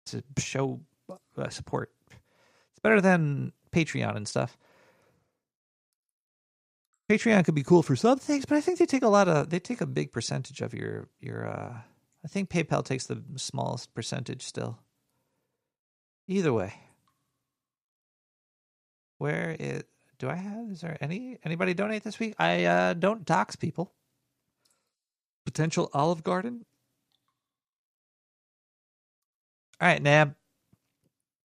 [0.06, 0.80] to show
[1.36, 1.90] uh, support.
[2.10, 4.56] It's better than Patreon and stuff.
[7.10, 9.50] Patreon could be cool for some things, but I think they take a lot of
[9.50, 11.48] they take a big percentage of your your.
[11.48, 11.74] Uh,
[12.24, 14.78] I think PayPal takes the smallest percentage still.
[16.32, 16.72] Either way,
[19.18, 19.82] where is
[20.18, 20.70] do I have?
[20.70, 22.34] Is there any anybody donate this week?
[22.38, 23.92] I uh, don't dox people.
[25.44, 26.64] Potential Olive Garden.
[29.78, 30.34] All right, Nab.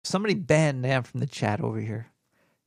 [0.03, 2.07] Somebody ban Nam from the chat over here.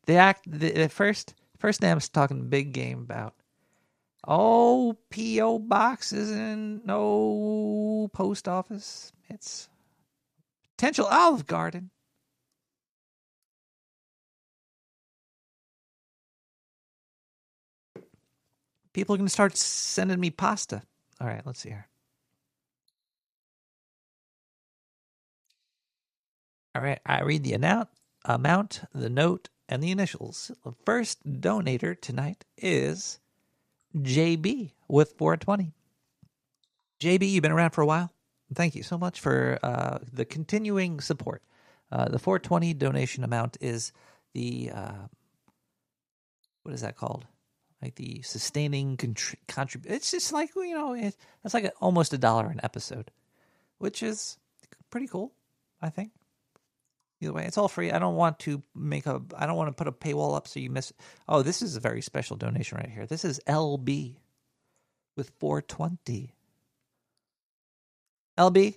[0.06, 3.34] They act the, the first first Nam's talking big game about
[4.26, 9.12] oh PO boxes and no post office.
[9.28, 9.68] It's
[10.78, 11.90] potential Olive Garden.
[18.96, 20.80] People are going to start sending me pasta.
[21.20, 21.86] All right, let's see here.
[26.74, 27.90] All right, I read the amount,
[28.24, 30.50] amount, the note, and the initials.
[30.64, 33.18] The first donator tonight is
[33.94, 35.74] JB with 420.
[36.98, 38.10] JB, you've been around for a while.
[38.54, 41.42] Thank you so much for uh, the continuing support.
[41.92, 43.92] Uh, the 420 donation amount is
[44.32, 45.06] the uh,
[46.62, 47.26] what is that called?
[47.86, 49.86] Like the sustaining contri- contrib.
[49.86, 53.12] It's just like you know, it, it's like a, almost a dollar an episode,
[53.78, 54.38] which is
[54.90, 55.30] pretty cool.
[55.80, 56.10] I think.
[57.20, 57.92] Either way, it's all free.
[57.92, 59.22] I don't want to make a.
[59.38, 60.92] I don't want to put a paywall up so you miss.
[61.28, 63.06] Oh, this is a very special donation right here.
[63.06, 64.16] This is LB
[65.16, 66.34] with 420.
[68.36, 68.74] LB,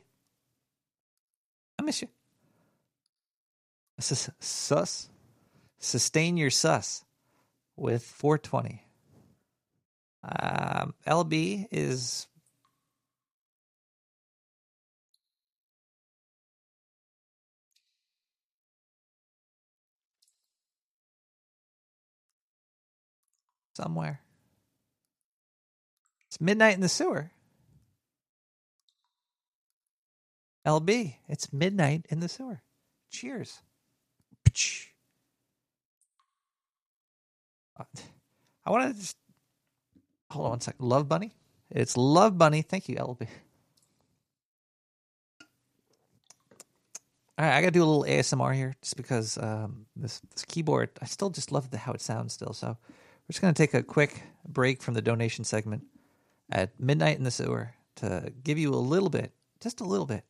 [1.80, 2.10] I miss you.
[4.00, 5.10] Sus, sus,
[5.80, 7.04] sustain your sus
[7.76, 8.86] with 420.
[10.24, 12.28] Um, LB is
[23.74, 24.22] somewhere.
[26.28, 27.32] It's midnight in the sewer.
[30.68, 32.62] LB, it's midnight in the sewer.
[33.10, 33.62] Cheers.
[37.80, 37.86] Uh,
[38.66, 39.16] I want to just
[40.32, 40.86] hold on one second.
[40.86, 41.34] Love Bunny?
[41.72, 42.62] It's Love Bunny.
[42.62, 43.28] Thank you, LB.
[47.38, 50.44] All right, I got to do a little ASMR here just because um, this, this
[50.44, 52.52] keyboard, I still just love the, how it sounds still.
[52.52, 55.86] So we're just to take a quick break from the donation segment
[56.52, 60.26] at midnight in the sewer to give you a little bit, just a little bit,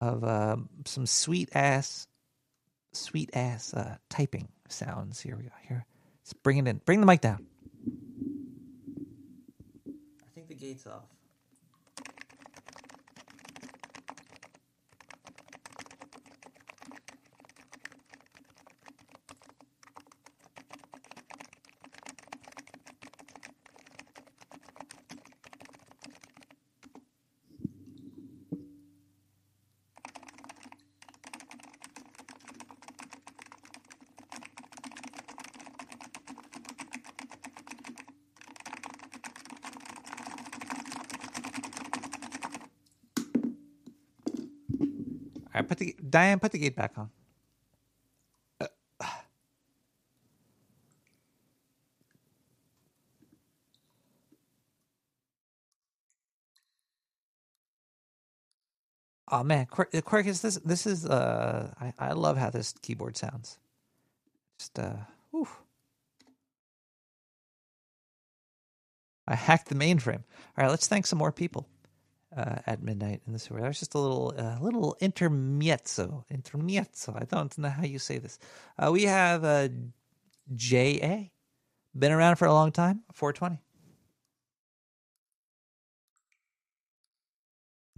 [0.00, 2.08] of um, some sweet ass,
[2.92, 5.20] sweet ass uh, typing sounds.
[5.20, 5.50] Here we go.
[5.68, 5.86] Here,
[6.22, 6.80] let's bring it in.
[6.84, 7.46] Bring the mic down.
[10.74, 11.15] I
[46.16, 47.10] Diane, put the gate back on.
[59.30, 60.56] Oh man, uh, Quirk is this?
[60.64, 63.58] This is uh, I, I love how this keyboard sounds.
[64.58, 64.94] Just uh,
[65.32, 65.48] whew.
[69.28, 70.24] I hacked the mainframe.
[70.56, 71.68] All right, let's thank some more people
[72.36, 73.60] uh, at midnight in the sewer.
[73.60, 76.24] That was just a little, uh, little intermezzo.
[76.30, 77.14] Intermezzo.
[77.18, 78.38] I don't know how you say this.
[78.78, 79.68] Uh, we have uh,
[80.54, 81.32] J.A.
[81.98, 83.02] Been around for a long time.
[83.14, 83.60] 420.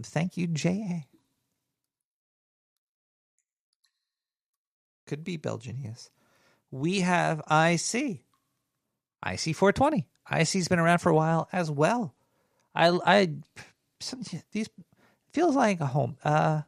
[0.01, 1.07] Thank you, J.A.
[5.05, 6.09] Could be Belgianius.
[6.71, 8.21] We have IC.
[9.25, 10.07] IC 420.
[10.31, 12.15] IC's been around for a while as well.
[12.73, 13.29] I, I,
[13.99, 14.69] some, these
[15.31, 16.17] feels like a home.
[16.23, 16.61] Uh,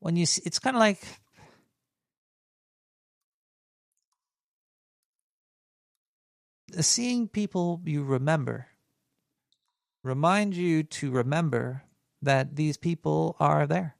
[0.00, 1.00] when you, see, it's kind of like
[6.80, 8.68] seeing people you remember
[10.02, 11.82] remind you to remember
[12.20, 13.96] that these people are there.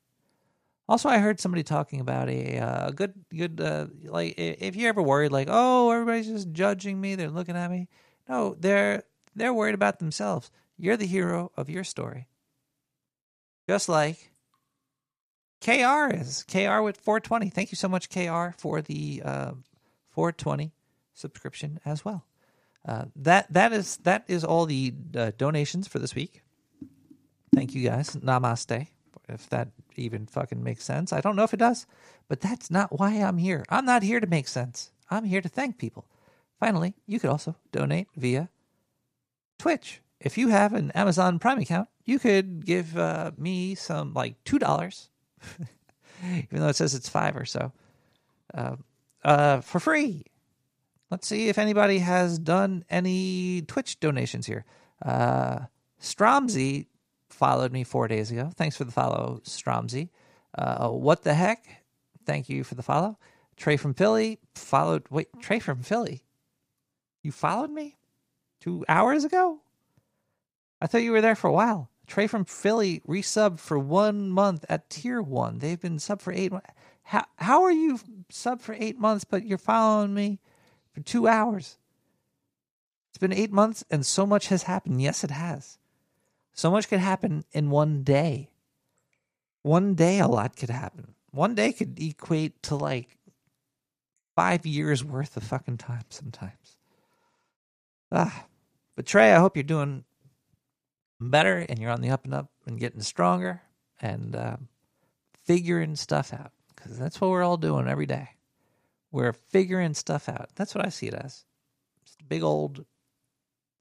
[0.89, 5.03] Also, I heard somebody talking about a uh, good, good, uh, like if you're ever
[5.03, 7.89] worried, like, oh, everybody's just judging me, they're looking at me.
[8.29, 9.05] No, they're
[9.35, 10.51] they're worried about themselves.
[10.77, 12.27] You're the hero of your story,
[13.73, 14.31] just like
[15.63, 16.45] KR is.
[16.45, 17.49] KR with 420.
[17.49, 19.53] Thank you so much, KR, for the uh,
[20.11, 20.75] 420
[21.15, 22.27] subscription as well.
[22.87, 26.43] Uh, that that is that is all the uh, donations for this week.
[27.55, 28.11] Thank you guys.
[28.17, 28.89] Namaste.
[29.27, 31.11] If that even fucking makes sense.
[31.11, 31.87] I don't know if it does,
[32.29, 33.65] but that's not why I'm here.
[33.71, 34.91] I'm not here to make sense.
[35.11, 36.05] I'm here to thank people.
[36.61, 38.51] Finally, you could also donate via
[39.59, 40.03] Twitch.
[40.21, 44.59] If you have an Amazon Prime account, you could give uh, me some like two
[44.59, 45.11] dollars,
[46.25, 47.73] even though it says it's five or so,
[48.55, 48.77] uh,
[49.25, 50.25] uh, for free.
[51.11, 54.65] Let's see if anybody has done any Twitch donations here.
[55.05, 55.67] Uh,
[56.01, 56.87] Stromsy
[57.29, 58.51] followed me four days ago.
[58.57, 60.09] Thanks for the follow, Stromzy.
[60.57, 61.67] Uh, what the heck?
[62.25, 63.19] Thank you for the follow.
[63.57, 65.05] Trey from Philly followed.
[65.11, 66.25] Wait, Trey from Philly?
[67.23, 67.99] You followed me
[68.61, 69.61] two hours ago?
[70.81, 71.92] I thought you were there for a while.
[72.13, 75.61] Trey from Philly resubbed for one month at tier one.
[75.61, 76.53] They've been sub for eight.
[77.05, 80.39] How how are you sub for eight months, but you're following me
[80.93, 81.79] for two hours?
[83.09, 85.01] It's been eight months, and so much has happened.
[85.01, 85.79] Yes, it has.
[86.53, 88.51] So much could happen in one day.
[89.63, 91.15] One day, a lot could happen.
[91.31, 93.17] One day could equate to like
[94.37, 96.77] five years worth of fucking time sometimes.
[98.11, 98.45] Ah,
[98.97, 100.05] but Trey, I hope you're doing
[101.31, 103.63] better and you're on the up and up and getting stronger
[104.01, 104.69] and um,
[105.45, 108.29] figuring stuff out because that's what we're all doing every day.
[109.11, 110.51] We're figuring stuff out.
[110.55, 111.45] That's what I see it as.
[112.03, 112.85] It's a big old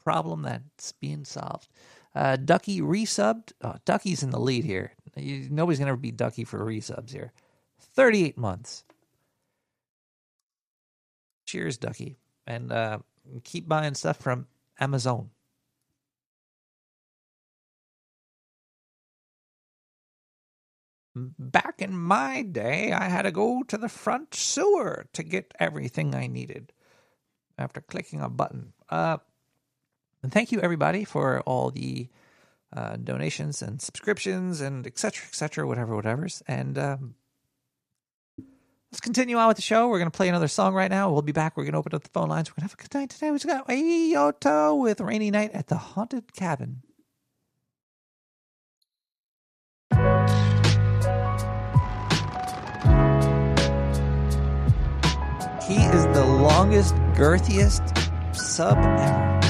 [0.03, 1.69] problem that's being solved.
[2.13, 3.53] Uh, Ducky resubbed.
[3.61, 4.91] Oh, Ducky's in the lead here.
[5.15, 7.31] You, nobody's gonna ever beat Ducky for resubs here.
[7.79, 8.83] Thirty-eight months.
[11.45, 12.99] Cheers, Ducky, and uh,
[13.43, 14.47] keep buying stuff from
[14.79, 15.29] Amazon.
[21.13, 26.15] Back in my day, I had to go to the front sewer to get everything
[26.15, 26.71] I needed
[27.57, 28.71] after clicking a button.
[28.89, 29.17] Uh,
[30.23, 32.07] and thank you, everybody, for all the
[32.71, 36.41] uh, donations and subscriptions and et cetera, et cetera, whatever, whatever's.
[36.47, 37.15] And um,
[38.89, 39.89] let's continue on with the show.
[39.89, 41.11] We're going to play another song right now.
[41.11, 41.57] We'll be back.
[41.57, 42.49] We're going to open up the phone lines.
[42.49, 43.31] We're going to have a good night today.
[43.31, 46.83] We just got Ayoto with Rainy Night at the Haunted Cabin.
[55.71, 59.40] He is the longest, girthiest sub ever.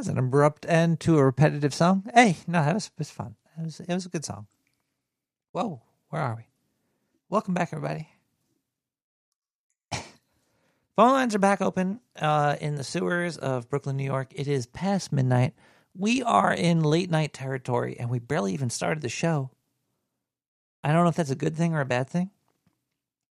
[0.00, 2.02] Was an abrupt end to a repetitive song.
[2.14, 3.34] Hey, no, that was, it was fun.
[3.58, 4.46] It was, it was a good song.
[5.52, 6.44] Whoa, where are we?
[7.28, 8.08] Welcome back, everybody.
[9.92, 14.28] Phone lines are back open uh, in the sewers of Brooklyn, New York.
[14.34, 15.52] It is past midnight.
[15.94, 19.50] we are in late night territory and we barely even started the show.
[20.82, 22.30] I don't know if that's a good thing or a bad thing.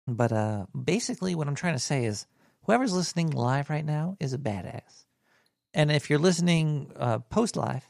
[0.07, 2.27] But uh basically what I'm trying to say is
[2.65, 5.05] whoever's listening live right now is a badass.
[5.73, 7.87] And if you're listening uh post live,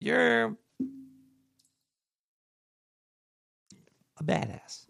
[0.00, 0.56] you're
[4.18, 4.86] a badass.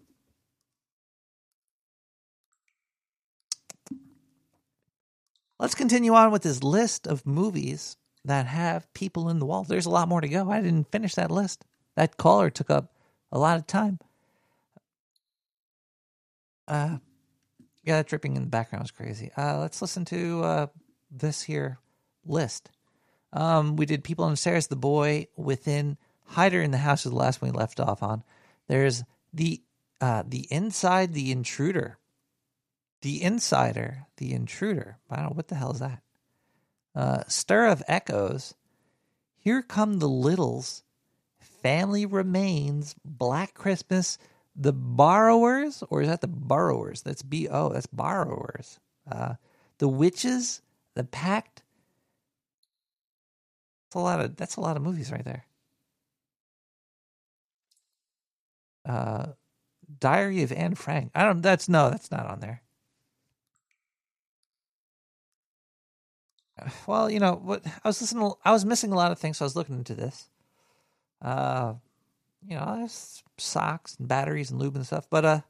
[5.58, 9.64] Let's continue on with this list of movies that have people in the wall.
[9.64, 10.50] There's a lot more to go.
[10.50, 11.64] I didn't finish that list.
[11.94, 12.92] That caller took up
[13.32, 13.98] a lot of time.
[16.68, 16.98] Uh,
[17.84, 19.30] yeah, that dripping in the background is crazy.
[19.36, 20.66] Uh, let's listen to uh,
[21.10, 21.78] this here
[22.24, 22.70] list.
[23.32, 27.12] Um, we did People on the Stairs, The Boy Within, Hider in the House is
[27.12, 28.24] the last one we left off on.
[28.68, 29.62] There's the
[30.00, 31.98] uh, the Inside, The Intruder,
[33.02, 34.98] The Insider, The Intruder.
[35.10, 36.02] I don't know what the hell is that.
[36.94, 38.54] Uh, Stir of Echoes,
[39.36, 40.82] Here Come the Littles,
[41.62, 44.18] Family Remains, Black Christmas,
[44.54, 47.02] The Borrowers, or is that the Borrowers?
[47.02, 47.70] That's B O.
[47.70, 48.78] That's Borrowers.
[49.10, 49.34] Uh,
[49.78, 50.62] the Witches,
[50.96, 51.62] The Pact.
[53.86, 54.36] That's a lot of.
[54.36, 55.44] That's a lot of movies right there.
[58.84, 59.26] Uh,
[60.00, 61.12] Diary of Anne Frank.
[61.14, 61.42] I don't.
[61.42, 61.90] That's no.
[61.90, 62.62] That's not on there.
[66.86, 67.62] Well, you know what?
[67.84, 68.32] I was listening.
[68.42, 70.30] I was missing a lot of things, so I was looking into this.
[71.20, 71.74] Uh,
[72.48, 72.88] you know,
[73.36, 75.06] socks and batteries and lube and stuff.
[75.10, 75.40] But uh,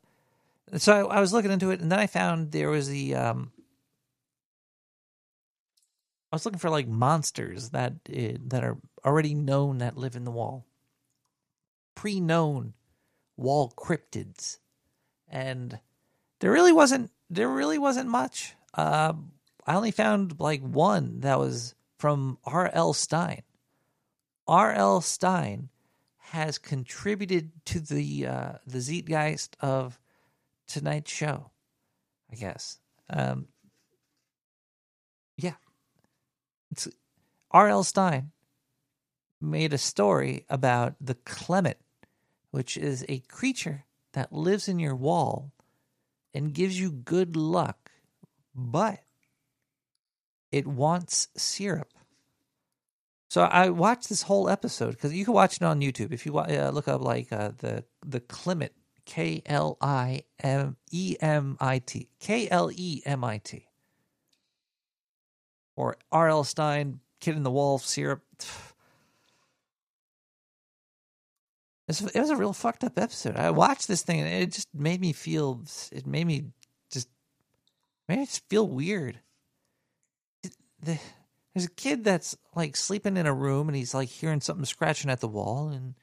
[0.76, 3.52] so I, I was looking into it, and then I found there was the um.
[6.32, 10.24] I was looking for like monsters that uh, that are already known that live in
[10.24, 10.66] the wall,
[11.94, 12.74] pre-known
[13.36, 14.58] wall cryptids,
[15.28, 15.78] and
[16.40, 18.54] there really wasn't there really wasn't much.
[18.74, 19.12] Uh,
[19.66, 22.92] I only found like one that was from R.L.
[22.92, 23.42] Stine.
[24.46, 25.00] R.L.
[25.00, 25.70] Stine
[26.18, 29.98] has contributed to the uh, the zeitgeist of
[30.66, 31.50] tonight's show.
[32.30, 32.80] I guess.
[33.08, 33.46] Um,
[35.36, 35.54] yeah,
[36.70, 36.88] it's
[37.50, 37.84] R.L.
[37.84, 38.32] Stine
[39.40, 41.78] made a story about the Clement,
[42.50, 45.52] which is a creature that lives in your wall
[46.34, 47.90] and gives you good luck,
[48.54, 49.00] but
[50.50, 51.92] it wants syrup.
[53.28, 56.38] So I watched this whole episode because you can watch it on YouTube if you
[56.38, 58.72] uh, look up like uh, the the Clement
[59.04, 63.65] K L I M E M I T K L E M I T
[65.76, 68.22] or R L Stine Kid in the Wall syrup.
[71.88, 73.36] It was a real fucked up episode.
[73.36, 75.62] I watched this thing and it just made me feel.
[75.92, 76.46] It made me
[76.90, 77.08] just
[78.08, 79.20] made me just feel weird
[80.82, 80.98] the,
[81.54, 85.10] there's a kid that's like sleeping in a room and he's like hearing something scratching
[85.10, 85.94] at the wall and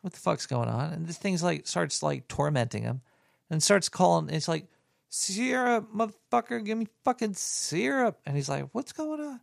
[0.00, 0.92] what the fuck's going on?
[0.92, 3.02] And this thing's like starts like tormenting him
[3.50, 4.30] and starts calling.
[4.30, 4.66] It's like
[5.12, 8.18] syrup, motherfucker, give me fucking syrup.
[8.24, 9.40] And he's like, what's going on?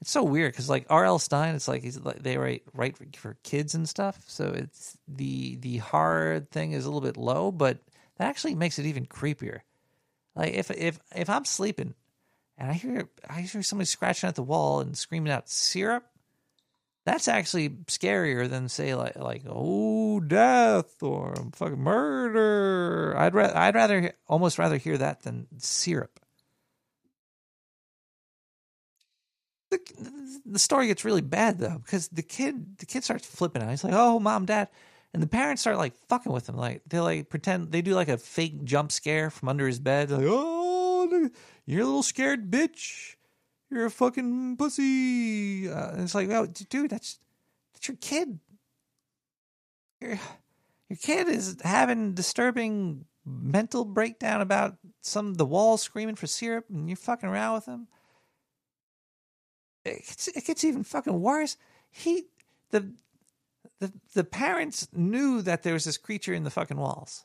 [0.00, 1.20] It's so weird because like R.L.
[1.20, 4.20] Stine, it's like he's like they write write for kids and stuff.
[4.26, 7.78] So it's the the hard thing is a little bit low, but
[8.16, 9.60] that actually makes it even creepier.
[10.34, 11.94] Like if if if I'm sleeping
[12.58, 16.04] and I hear I hear somebody scratching at the wall and screaming out syrup,
[17.04, 23.14] that's actually scarier than say like like oh death or fucking murder.
[23.16, 26.20] I'd I'd rather almost rather hear that than syrup.
[29.70, 29.80] The,
[30.44, 33.70] the story gets really bad though because the kid the kid starts flipping out.
[33.70, 34.68] He's like, "Oh, mom, dad,"
[35.12, 36.56] and the parents start like fucking with him.
[36.56, 40.10] Like they like pretend they do like a fake jump scare from under his bed.
[40.10, 41.30] Like, "Oh,
[41.66, 43.16] you're a little scared bitch.
[43.72, 47.18] You're a fucking pussy." Uh, and it's like, "Oh, dude, that's
[47.72, 48.38] that's your kid.
[50.00, 50.18] Your
[50.88, 56.88] your kid is having disturbing mental breakdown about some the wall screaming for syrup, and
[56.88, 57.88] you're fucking around with him."
[59.84, 61.56] it gets, it gets even fucking worse.
[61.90, 62.24] He
[62.70, 62.92] the
[63.80, 67.24] the the parents knew that there was this creature in the fucking walls.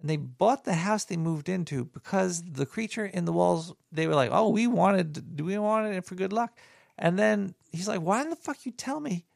[0.00, 4.06] And they bought the house they moved into because the creature in the walls, they
[4.06, 6.56] were like, "Oh, we wanted do we wanted it for good luck."
[6.96, 9.26] And then he's like, "Why in the fuck you tell me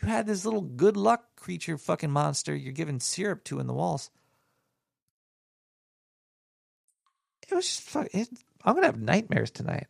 [0.00, 3.74] you had this little good luck creature fucking monster you're giving syrup to in the
[3.74, 4.10] walls?"
[7.48, 8.28] It was just fuck it,
[8.64, 9.86] I'm to have nightmares tonight.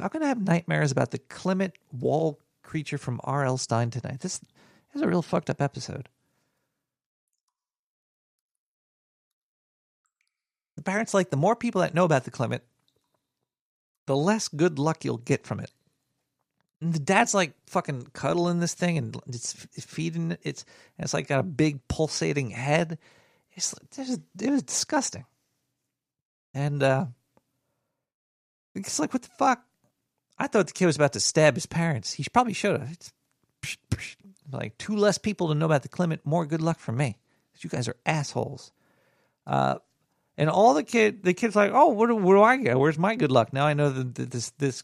[0.00, 3.58] I'm gonna have nightmares about the Clement Wall creature from R.L.
[3.58, 4.20] Stine tonight.
[4.20, 4.48] This, this
[4.96, 6.08] is a real fucked up episode.
[10.84, 12.62] Parents like the more people that know about the Clement,
[14.06, 15.70] the less good luck you'll get from it.
[16.80, 20.40] And the dad's like fucking cuddling this thing and it's feeding it.
[20.42, 20.64] It's
[20.98, 22.98] it's like got a big pulsating head.
[23.52, 25.24] It's it was, it was disgusting.
[26.54, 27.06] And uh
[28.74, 29.62] it's like what the fuck?
[30.38, 32.12] I thought the kid was about to stab his parents.
[32.14, 32.90] He probably should have.
[32.90, 33.12] It's,
[34.50, 36.26] like two less people to know about the Clement.
[36.26, 37.16] More good luck for me.
[37.60, 38.72] You guys are assholes.
[39.46, 39.76] Uh,
[40.36, 42.78] and all the kid, the kid's like, oh, what do, what do I get?
[42.78, 43.52] Where's my good luck?
[43.52, 44.82] Now I know that this this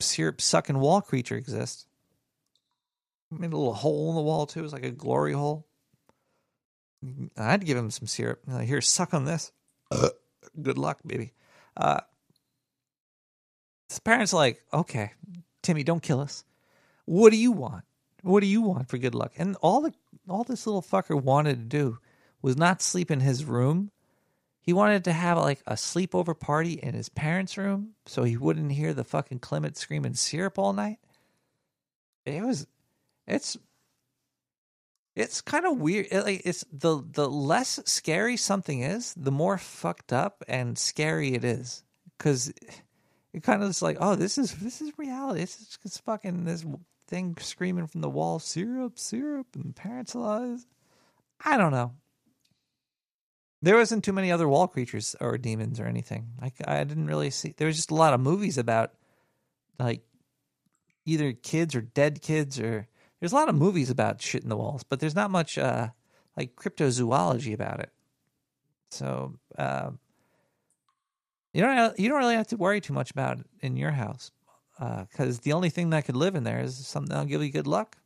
[0.00, 1.86] syrup sucking wall creature exists.
[3.30, 4.64] Made a little hole in the wall too.
[4.64, 5.66] It's like a glory hole.
[7.36, 8.40] I'd give him some syrup.
[8.46, 9.52] Like, Here, suck on this.
[10.62, 11.32] good luck, baby.
[11.76, 12.00] Uh,
[13.88, 15.12] his parents are like, okay,
[15.62, 16.44] Timmy, don't kill us.
[17.04, 17.84] What do you want?
[18.22, 19.32] What do you want for good luck?
[19.36, 19.92] And all the
[20.28, 21.98] all this little fucker wanted to do
[22.40, 23.90] was not sleep in his room.
[24.64, 28.72] He wanted to have like a sleepover party in his parents' room so he wouldn't
[28.72, 30.96] hear the fucking Clement screaming syrup all night.
[32.24, 32.66] It was
[33.26, 33.58] it's
[35.14, 36.06] it's kind of weird.
[36.10, 41.34] It, like it's the the less scary something is, the more fucked up and scary
[41.34, 41.84] it is.
[42.18, 42.48] Cuz
[43.34, 45.42] it kind of is like, oh, this is this is reality.
[45.42, 46.64] It's just it's fucking this
[47.06, 50.66] thing screaming from the wall, syrup, syrup, and parents' lies.
[51.44, 51.92] I don't know.
[53.64, 56.32] There wasn't too many other wall creatures or demons or anything.
[56.42, 57.54] I, I didn't really see.
[57.56, 58.92] There was just a lot of movies about
[59.78, 60.02] like
[61.06, 62.88] either kids or dead kids or
[63.18, 65.88] there's a lot of movies about shit in the walls, but there's not much uh,
[66.36, 67.90] like cryptozoology about it.
[68.90, 69.92] So uh,
[71.54, 74.30] you don't you don't really have to worry too much about it in your house
[74.78, 77.66] because the only thing that could live in there is something that'll give you good
[77.66, 77.96] luck.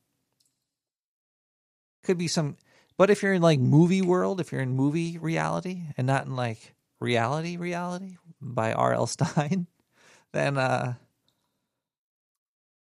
[2.05, 2.57] Could be some,
[2.99, 6.37] but if you're in like movie world, if you're in movie reality and not in
[6.37, 9.07] like reality reality by R.L.
[9.07, 9.69] Stine,
[10.33, 10.95] then uh,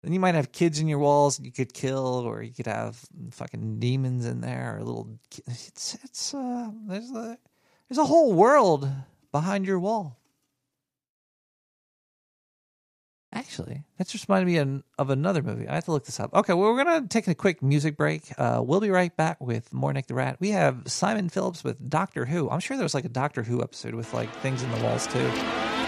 [0.02, 2.98] then you might have kids in your walls you could kill, or you could have
[3.32, 5.20] fucking demons in there, or little.
[5.46, 7.38] It's it's uh, there's a
[7.90, 8.90] there's a whole world
[9.34, 10.18] behind your wall.
[13.34, 15.68] Actually, that just reminded me of another movie.
[15.68, 16.34] I have to look this up.
[16.34, 18.32] Okay, well, we're going to take a quick music break.
[18.38, 20.38] Uh, we'll be right back with more Nick the Rat.
[20.40, 22.50] We have Simon Phillips with Doctor Who.
[22.50, 25.08] I'm sure there was like a Doctor Who episode with like things in the walls
[25.08, 25.30] too.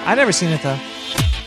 [0.06, 1.39] I never seen it though.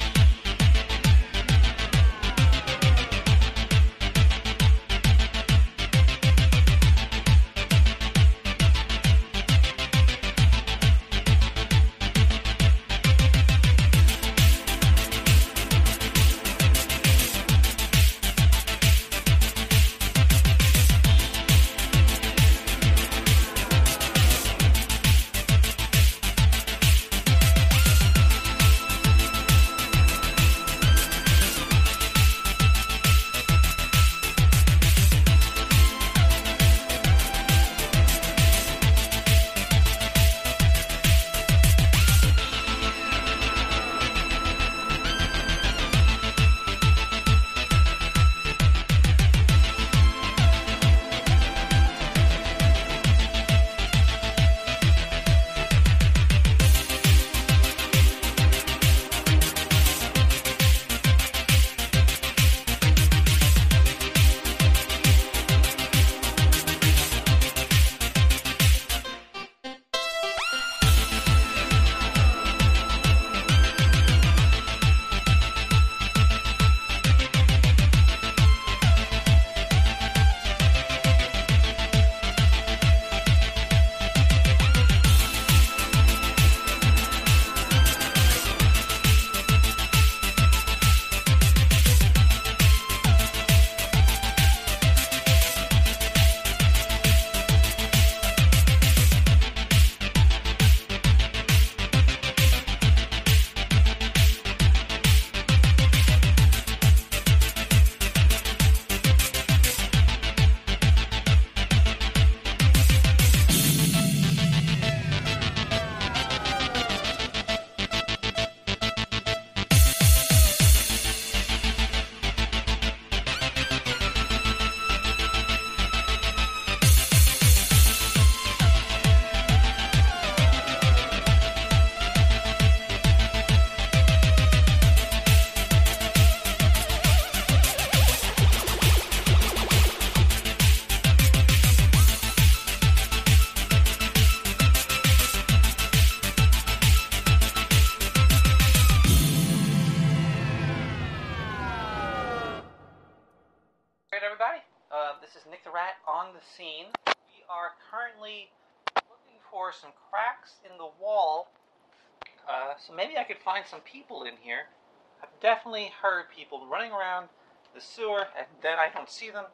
[165.63, 167.29] Definitely heard people running around
[167.73, 169.45] the sewer, and then I don't see them.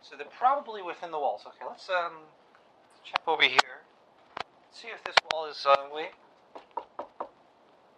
[0.00, 1.42] So they're probably within the walls.
[1.46, 2.12] Okay, let's um
[3.04, 3.84] check over here.
[4.72, 6.12] See if this wall is uh wait.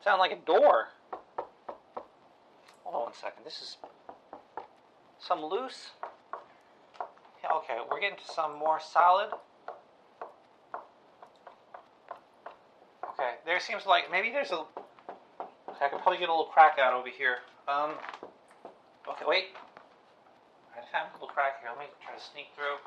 [0.03, 0.89] Sound like a door.
[2.83, 3.45] Hold on one second.
[3.45, 3.77] This is
[5.21, 5.91] some loose.
[7.45, 9.31] Yeah, okay, we're getting to some more solid.
[13.13, 14.57] Okay, there seems like maybe there's a.
[14.57, 17.39] Okay, I could probably get a little crack out over here.
[17.69, 17.95] Um.
[19.09, 19.55] Okay, wait.
[20.75, 21.71] I found a little crack here.
[21.71, 22.83] Let me try to sneak through.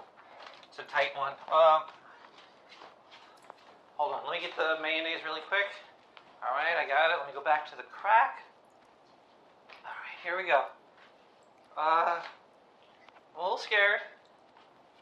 [0.68, 1.34] It's a tight one.
[1.48, 1.88] Um.
[3.96, 4.28] Hold on.
[4.28, 5.72] Let me get the mayonnaise really quick.
[6.44, 7.18] All right, I got it.
[7.18, 8.44] Let me go back to the crack.
[9.82, 10.70] All right, here we go.
[11.78, 14.00] Uh, I'm a little scared.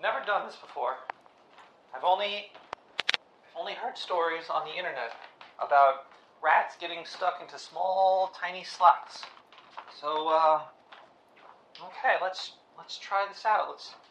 [0.01, 0.95] Never done this before.
[1.95, 5.13] I've only I've only heard stories on the internet
[5.59, 6.07] about
[6.43, 9.23] rats getting stuck into small, tiny slots.
[9.99, 10.61] So, uh,
[11.79, 13.69] okay, let's let's try this out.
[13.69, 13.93] Let's.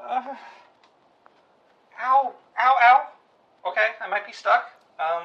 [0.00, 0.34] Uh,
[2.00, 3.08] ow, ow, ow.
[3.68, 4.70] Okay, I might be stuck.
[4.98, 5.24] Um,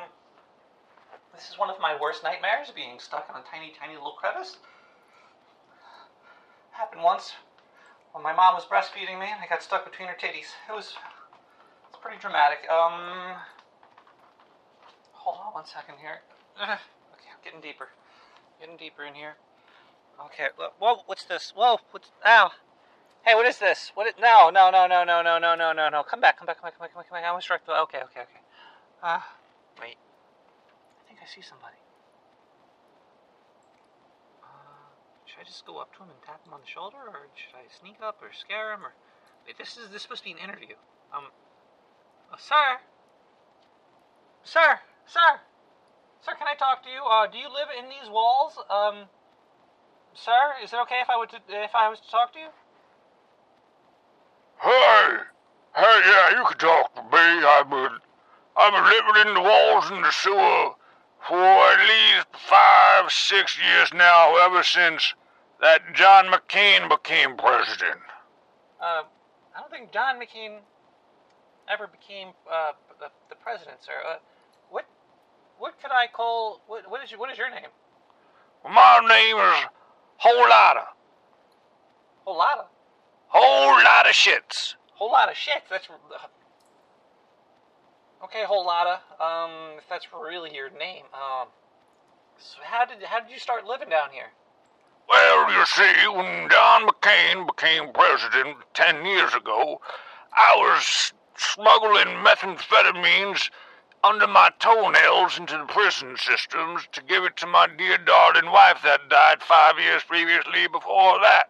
[1.34, 4.58] this is one of my worst nightmares, being stuck in a tiny, tiny little crevice.
[6.72, 7.34] Happened once
[8.14, 10.54] when my mom was breastfeeding me and I got stuck between her titties.
[10.70, 10.96] It was
[11.90, 12.70] it's pretty dramatic.
[12.70, 13.36] Um
[15.24, 16.20] hold on one second here.
[16.60, 16.80] Ugh.
[17.16, 17.88] Okay, I'm getting deeper.
[18.60, 19.36] Getting deeper in here.
[20.28, 20.48] Okay,
[20.80, 21.54] whoa, what's this?
[21.56, 22.52] Whoa, what's ow.
[23.26, 23.92] Hey, what is this?
[23.96, 26.04] What is, no, no, no, no, no, no, no, no, no, no.
[26.04, 27.24] Come back, come back, come back, come back, come back, come back.
[27.24, 27.62] I was struck.
[27.64, 28.44] Okay, okay, okay.
[29.02, 29.24] Ah,
[29.80, 29.96] wait.
[29.96, 31.80] I think I see somebody.
[34.44, 34.92] Uh,
[35.26, 37.56] should I just go up to him and tap him on the shoulder, or should
[37.56, 38.92] I sneak up or scare him, or
[39.48, 39.58] wait?
[39.58, 40.76] This is this is supposed to be an interview.
[41.16, 41.32] Um,
[42.28, 42.84] oh, sir,
[44.44, 45.40] sir, sir,
[46.22, 47.02] sir, can I talk to you?
[47.04, 48.58] Uh, do you live in these walls?
[48.70, 49.06] Um,
[50.14, 52.50] sir, is it okay if I would to, if I was to talk to you?
[54.62, 55.18] Hey,
[55.76, 57.46] hey, yeah, you can talk to me.
[57.46, 58.00] I've been,
[58.56, 60.72] I've been living in the walls in the sewer
[61.28, 65.14] for at least five, six years now, ever since
[65.62, 68.00] that John McCain became president.
[68.82, 69.04] Uh,
[69.56, 70.60] I don't think John McCain
[71.72, 73.94] ever became uh, the, the president, sir.
[74.06, 74.18] Uh,
[75.64, 76.60] what could I call?
[76.68, 77.72] What, what is your, what is your name?
[78.66, 79.66] My name is
[80.18, 80.88] Whole Lotta.
[82.26, 82.66] Whole lot of
[83.30, 84.76] Whole lot of shits.
[84.92, 85.64] whole lot of shit.
[85.70, 85.88] That's
[88.26, 88.44] okay.
[88.46, 89.00] Whole lotta.
[89.24, 91.04] Um, if that's really your name.
[91.14, 91.48] Um,
[92.38, 94.32] so how did how did you start living down here?
[95.10, 99.80] Well, you see, when John McCain became president ten years ago,
[100.38, 103.50] I was smuggling methamphetamines
[104.04, 108.80] under my toenails into the prison systems to give it to my dear darling wife
[108.84, 111.46] that died five years previously before that.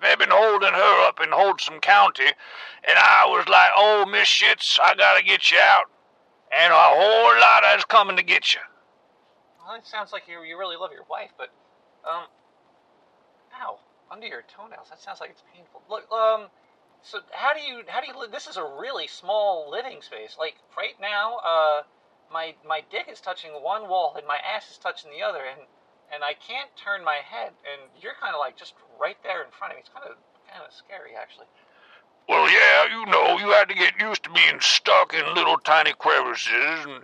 [0.00, 4.80] They've been holding her up in Holston County, and I was like, oh, Miss Shits,
[4.82, 5.84] I gotta get you out.
[6.50, 8.60] And a whole lot is coming to get you.
[9.64, 11.48] Well, it sounds like you you really love your wife, but
[12.04, 12.24] um,
[13.62, 13.78] ow,
[14.10, 14.90] under your toenails.
[14.90, 15.82] That sounds like it's painful.
[15.88, 16.48] Look, um,
[17.02, 18.30] so how do you how do you live?
[18.30, 20.36] This is a really small living space.
[20.38, 21.82] Like right now, uh,
[22.32, 25.60] my my dick is touching one wall and my ass is touching the other, and
[26.12, 29.50] and I can't turn my head, and you're kind of like just right there in
[29.50, 29.80] front of me.
[29.80, 30.16] It's kind of
[30.50, 31.46] kind of scary, actually.
[32.28, 35.92] Well, yeah, you know, you had to get used to being stuck in little tiny
[35.98, 37.02] crevices, and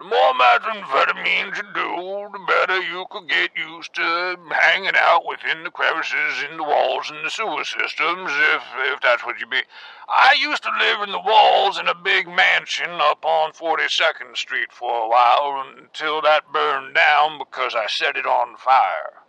[0.00, 5.62] the more methamphetamines you do, the better you could get used to hanging out within
[5.62, 8.62] the crevices in the walls and the sewer systems, if
[8.94, 9.60] if that's what you be.
[10.08, 14.72] I used to live in the walls in a big mansion up on 42nd Street
[14.72, 19.20] for a while until that burned down because I set it on fire.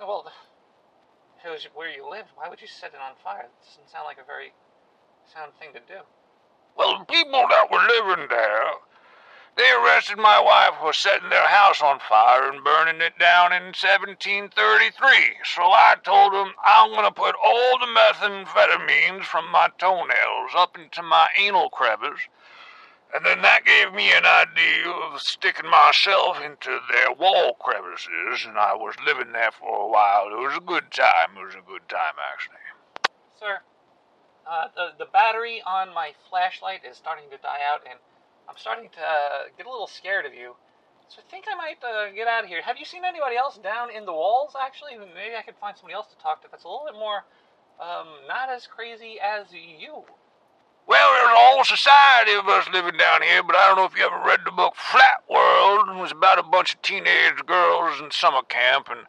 [0.00, 0.26] Well,
[1.38, 3.46] if it was where you lived, why would you set it on fire?
[3.46, 4.52] It doesn't sound like a very
[5.32, 6.02] sound thing to do.
[6.76, 8.74] Well, the people that were living there,
[9.56, 13.74] they arrested my wife for setting their house on fire and burning it down in
[13.76, 14.48] 1733.
[15.44, 20.78] So I told them I'm going to put all the methamphetamines from my toenails up
[20.78, 22.28] into my anal crevice.
[23.14, 28.56] And then that gave me an idea of sticking myself into their wall crevices, and
[28.56, 30.28] I was living there for a while.
[30.32, 31.36] It was a good time.
[31.36, 32.56] It was a good time, actually.
[33.38, 33.60] Sir,
[34.48, 37.98] uh, the, the battery on my flashlight is starting to die out, and
[38.48, 40.56] I'm starting to uh, get a little scared of you.
[41.08, 42.62] So I think I might uh, get out of here.
[42.62, 44.96] Have you seen anybody else down in the walls, actually?
[44.98, 47.24] Maybe I could find somebody else to talk to that's a little bit more
[47.80, 50.04] Um, not as crazy as you.
[50.86, 53.96] Well, there's a whole society of us living down here, but I don't know if
[53.96, 55.88] you ever read the book Flat World.
[55.90, 59.06] It was about a bunch of teenage girls in summer camp, and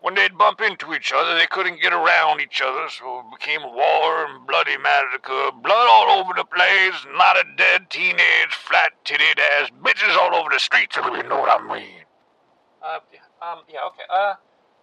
[0.00, 3.62] when they'd bump into each other, they couldn't get around each other, so it became
[3.62, 5.50] a war and bloody massacre.
[5.62, 10.34] Blood all over the place, and a lot of dead teenage, flat-titted ass bitches all
[10.34, 12.04] over the streets, if you know what I mean.
[12.82, 13.00] Uh,
[13.42, 14.06] um, yeah, okay.
[14.08, 14.34] Uh,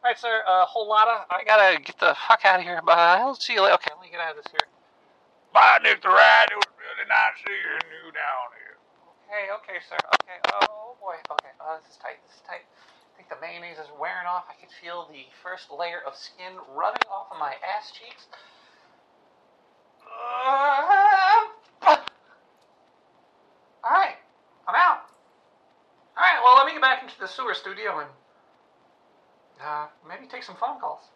[0.03, 1.25] alright, sir, uh, whole lotta.
[1.31, 2.81] I gotta get the fuck out of here.
[2.85, 3.75] But I'll see you later.
[3.75, 4.67] Okay, let me get out of this here.
[5.53, 6.51] Bye, Nick the Rat.
[6.51, 8.75] It was really nice seeing you down here.
[9.27, 9.95] Okay, okay, sir.
[9.95, 11.15] Okay, oh boy.
[11.31, 12.19] Okay, uh, this is tight.
[12.27, 12.67] This is tight.
[13.15, 14.43] I think the mayonnaise is wearing off.
[14.49, 18.27] I can feel the first layer of skin rubbing off of my ass cheeks.
[23.85, 24.17] Alright,
[24.67, 25.07] I'm out.
[26.17, 28.09] Alright, well, let me get back into the sewer studio and
[29.63, 31.07] uh, maybe take some phone calls.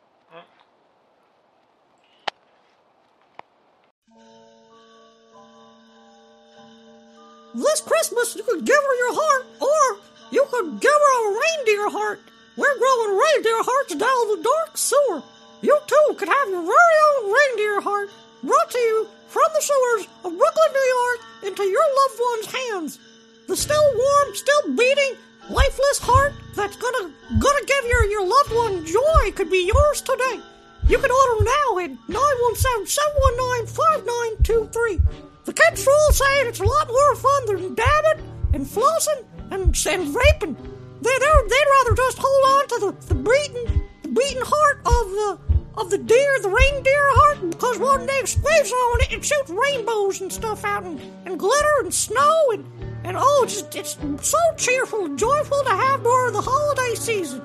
[7.56, 9.98] This Christmas, you could give her your heart, or
[10.32, 12.22] you could give her a reindeer heart.
[12.56, 15.24] We're growing reindeer hearts down the dark sewer.
[15.62, 18.10] You too could have your very own reindeer heart
[18.44, 23.00] brought to you from the sewers of Brooklyn, New York, into your loved one's hands.
[23.48, 25.16] The still warm, still beating,
[25.50, 30.40] lifeless heart that's gonna gonna give your your loved one joy could be yours today.
[30.88, 35.02] You can order now at 917-719-5923.
[35.46, 38.24] The kids are all saying it's a lot more fun than dabbing
[38.54, 40.56] and flossing and, and vaping.
[41.02, 45.10] They, they're, they'd rather just hold on to the, the beating the beating heart of
[45.12, 49.50] the of the deer, the reindeer heart, because when they squeeze on it, it shoots
[49.50, 52.66] rainbows and stuff out and, and glitter and snow and,
[53.06, 53.98] and oh, it's, it's
[54.30, 57.42] so cheerful and joyful to have during the holiday season.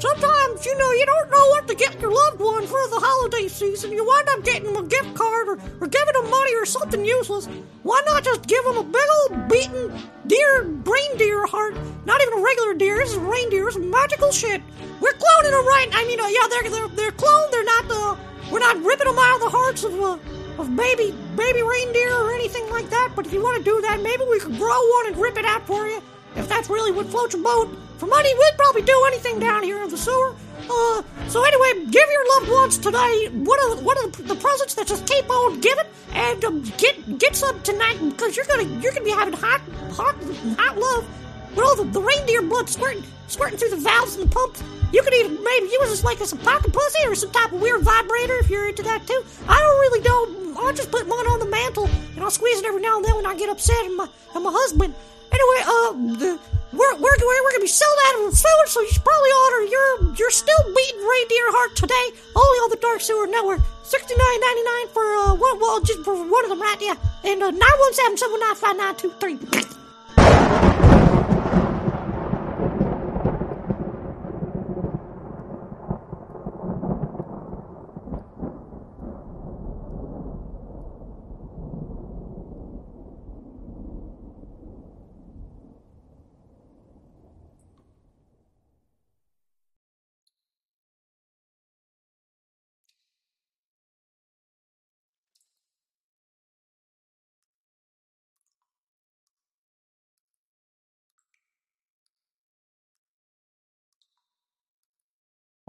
[0.00, 3.48] Sometimes, you know, you don't know what to get your loved one for the holiday
[3.48, 3.92] season.
[3.92, 7.04] You wind up getting them a gift card or, or giving them money or something
[7.04, 7.44] useless.
[7.82, 9.92] Why not just give them a big old beaten
[10.26, 11.76] deer, reindeer heart?
[12.06, 12.96] Not even a regular deer.
[12.96, 13.68] This is reindeer.
[13.68, 14.62] It's magical shit.
[15.02, 15.88] We're cloning them right.
[15.92, 17.50] I mean, uh, yeah, they're they're they're cloned.
[17.50, 17.84] They're not.
[17.90, 18.16] Uh,
[18.50, 20.16] we're not ripping them out of the hearts of uh,
[20.56, 23.12] of baby baby reindeer or anything like that.
[23.14, 25.44] But if you want to do that, maybe we could grow one and rip it
[25.44, 26.00] out for you.
[26.36, 27.68] If that's really what floats your boat.
[28.00, 30.34] For money, we'd probably do anything down here in the sewer.
[30.70, 34.36] Uh, so anyway, give your loved ones today one of the, one of the, the
[34.36, 38.62] presents that just keep on giving, and um, get get some tonight because you're gonna
[38.80, 39.60] you're gonna be having hot
[39.92, 40.16] hot
[40.56, 41.06] hot love
[41.54, 44.62] with all the, the reindeer blood squirting squirting through the valves and the pumps.
[44.94, 47.60] You could either maybe use this like as a pocket pussy or some type of
[47.60, 49.22] weird vibrator if you're into that too.
[49.46, 50.58] I don't really know.
[50.58, 53.14] I'll just put mine on the mantle and I'll squeeze it every now and then
[53.16, 54.94] when I get upset and my at my husband.
[55.32, 56.38] Anyway, uh, the,
[56.72, 60.14] we're, we're, we're, gonna be selling out of food, so you should probably order your
[60.14, 63.60] your still beating reindeer heart today, only on the Dark Sewer Network.
[63.82, 66.94] Sixty nine ninety nine for uh one well just for one of them right yeah.
[67.24, 69.38] And uh nine one seven seven nine five nine two three.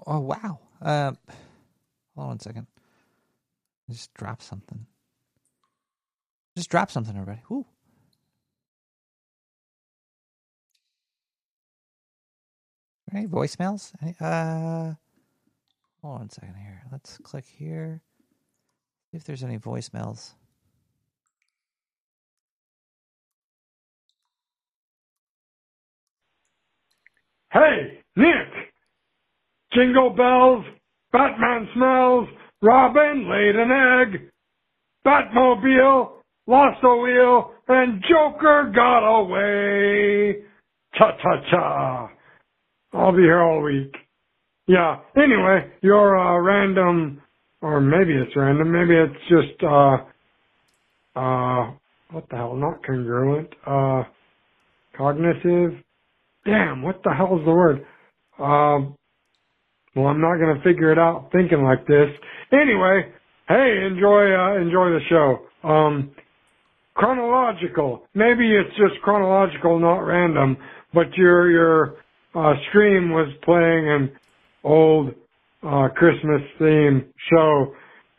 [0.06, 0.60] Oh wow.
[0.82, 1.12] Uh,
[2.16, 2.68] hold on a second.
[3.90, 4.86] Just drop something.
[6.56, 7.42] Just drop something, everybody.
[7.50, 7.66] Woo.
[13.14, 13.92] Any voicemails?
[14.02, 14.94] Any, uh,
[16.02, 16.84] hold on a second here.
[16.92, 18.02] Let's click here.
[19.12, 20.34] See if there's any voicemails.
[27.52, 28.71] Hey, Nick!
[29.74, 30.66] Jingle bells,
[31.12, 32.28] Batman smells,
[32.62, 34.30] Robin laid an egg,
[35.06, 36.12] Batmobile
[36.48, 40.44] lost a wheel, and Joker got away.
[40.96, 42.10] Cha cha cha.
[42.94, 43.96] I'll be here all week.
[44.68, 47.22] Yeah, anyway, your uh, random,
[47.62, 49.98] or maybe it's random, maybe it's just, uh,
[51.16, 51.72] uh,
[52.12, 54.04] what the hell, not congruent, uh,
[54.98, 55.74] cognitive,
[56.46, 57.86] damn, what the hell is the word?
[58.40, 58.96] Um,
[59.96, 62.10] well, I'm not gonna figure it out thinking like this.
[62.54, 63.12] Anyway,
[63.48, 65.40] hey, enjoy, uh, enjoy the show.
[65.68, 66.12] Um,
[66.96, 68.04] chronological.
[68.16, 70.58] Maybe it's just chronological, not random,
[70.94, 71.96] but your, your,
[72.36, 74.12] uh, stream was playing an
[74.64, 75.14] old,
[75.64, 77.74] uh, Christmas theme show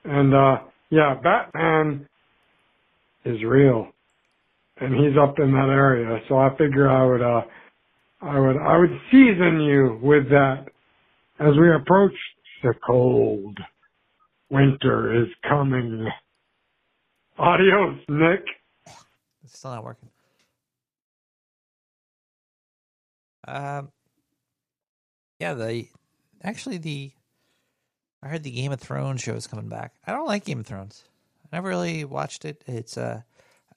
[0.05, 0.59] And uh
[0.91, 2.09] yeah, Batman
[3.25, 3.89] is real.
[4.81, 6.21] And he's up in that area.
[6.29, 7.43] So I figure I would uh
[8.23, 10.67] I would I would season you with that
[11.43, 12.15] as we approach
[12.63, 13.59] the cold.
[14.51, 16.07] Winter is coming.
[17.39, 18.45] Adios, Nick.
[19.43, 20.11] It's still not working.
[23.49, 23.91] Um,
[25.41, 25.89] yeah, the
[26.45, 27.13] actually the
[28.23, 29.95] I heard the Game of Thrones show is coming back.
[30.07, 31.05] I don't like Game of Thrones.
[31.45, 32.63] I never really watched it.
[32.67, 33.23] It's uh,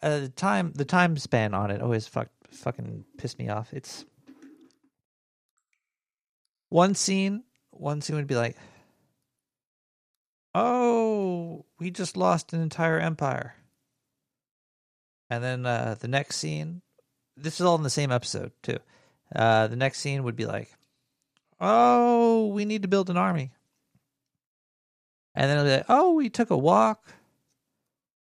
[0.04, 3.74] uh the time the time span on it always fuck fucking pissed me off.
[3.74, 4.06] It's
[6.70, 7.44] one scene,
[7.80, 8.58] one scene would be like,
[10.54, 13.56] "Oh, we just lost an entire empire,"
[15.30, 16.82] and then uh, the next scene,
[17.36, 18.80] this is all in the same episode too.
[19.36, 20.70] Uh, the next scene would be like,
[21.60, 23.52] "Oh, we need to build an army,"
[25.34, 27.14] and then it'll be like, "Oh, we took a walk.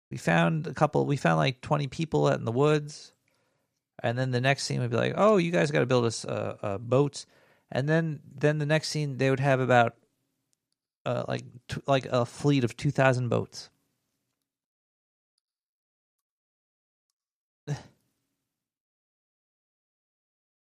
[0.10, 1.06] We found a couple.
[1.06, 3.12] We found like twenty people out in the woods."
[4.02, 6.26] And then the next scene would be like, "Oh, you guys got to build us
[6.26, 7.26] uh, uh, boats."
[7.74, 9.96] And then then the next scene they would have about
[11.06, 13.72] uh, like t- like a fleet of two thousand boats.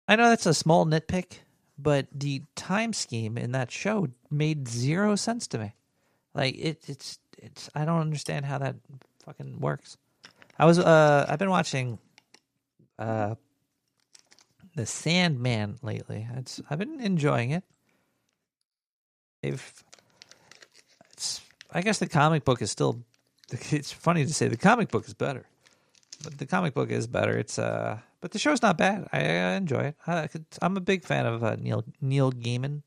[0.07, 1.39] I know that's a small nitpick,
[1.79, 5.75] but the time scheme in that show made zero sense to me.
[6.35, 8.77] Like it, it's it's I don't understand how that
[9.25, 9.97] fucking works.
[10.59, 11.99] I was uh I've been watching
[12.99, 13.37] uh
[14.79, 16.29] the Sandman lately.
[16.37, 17.65] It's I've been enjoying it.
[19.43, 19.85] They've
[21.13, 21.41] it's
[21.73, 23.03] I guess the comic book is still
[23.51, 25.47] it's funny to say the comic book is better.
[26.23, 27.37] But the comic book is better.
[27.37, 29.09] It's uh but the show's not bad.
[29.13, 29.97] I, I enjoy it.
[30.07, 30.29] I,
[30.63, 32.83] I'm a big fan of uh, Neil Neil Gaiman.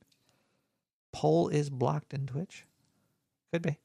[1.12, 2.66] Poll is blocked in Twitch.
[3.52, 3.80] Could be.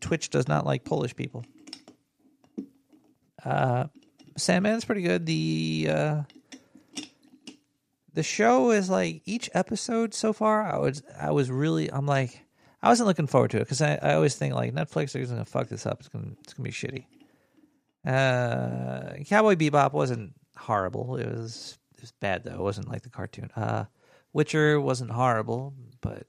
[0.00, 1.44] Twitch does not like Polish people.
[3.46, 3.86] Uh,
[4.36, 5.24] Sandman's pretty good.
[5.24, 6.22] The uh,
[8.12, 10.62] the show is like each episode so far.
[10.62, 12.44] I was I was really I'm like
[12.82, 15.44] I wasn't looking forward to it because I, I always think like Netflix is gonna
[15.44, 16.00] fuck this up.
[16.00, 17.06] It's gonna it's gonna be shitty.
[18.04, 21.16] Uh, Cowboy Bebop wasn't horrible.
[21.16, 22.54] It was it was bad though.
[22.54, 23.50] It wasn't like the cartoon.
[23.54, 23.84] Uh,
[24.32, 26.26] Witcher wasn't horrible, but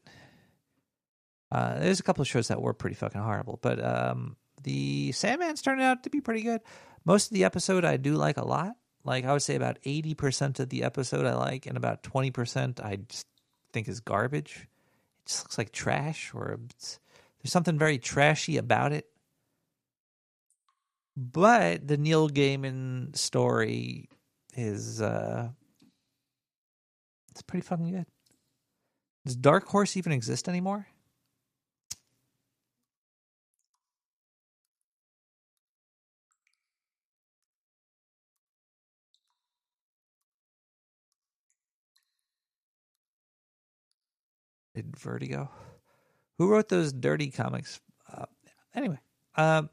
[1.52, 3.60] uh, there's a couple of shows that were pretty fucking horrible.
[3.62, 6.62] But um, the Sandman's turned out to be pretty good.
[7.08, 8.74] Most of the episode I do like a lot.
[9.06, 12.32] Like I would say about eighty percent of the episode I like, and about twenty
[12.32, 13.26] percent I just
[13.72, 14.68] think is garbage.
[15.24, 17.00] It just looks like trash, or there's
[17.46, 19.06] something very trashy about it.
[21.16, 24.10] But the Neil Gaiman story
[24.58, 25.48] is uh
[27.32, 28.06] it's pretty fucking good.
[29.26, 30.88] Does Dark Horse even exist anymore?
[44.78, 45.50] Did Vertigo?
[46.38, 47.82] Who wrote those dirty comics?
[48.08, 48.28] Uh,
[48.76, 49.00] anyway,
[49.34, 49.72] um,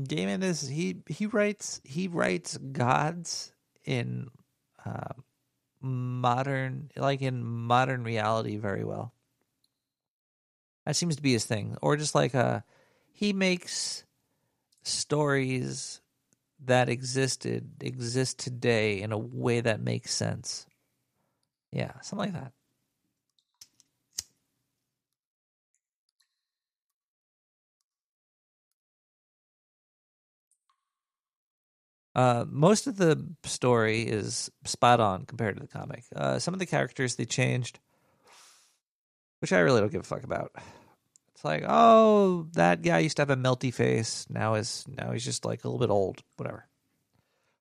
[0.00, 3.52] Gaiman is he he writes he writes gods
[3.84, 4.28] in
[4.86, 5.12] uh,
[5.82, 9.12] modern like in modern reality very well.
[10.86, 12.60] That seems to be his thing, or just like uh
[13.12, 14.04] he makes
[14.84, 16.00] stories
[16.64, 20.66] that existed exist today in a way that makes sense.
[21.72, 22.52] Yeah, something like that.
[32.16, 36.02] Uh, most of the story is spot on compared to the comic.
[36.16, 37.78] Uh, some of the characters they changed,
[39.40, 40.50] which I really don't give a fuck about.
[41.34, 44.26] It's like, oh, that guy used to have a melty face.
[44.30, 46.22] Now is now he's just like a little bit old.
[46.38, 46.66] Whatever.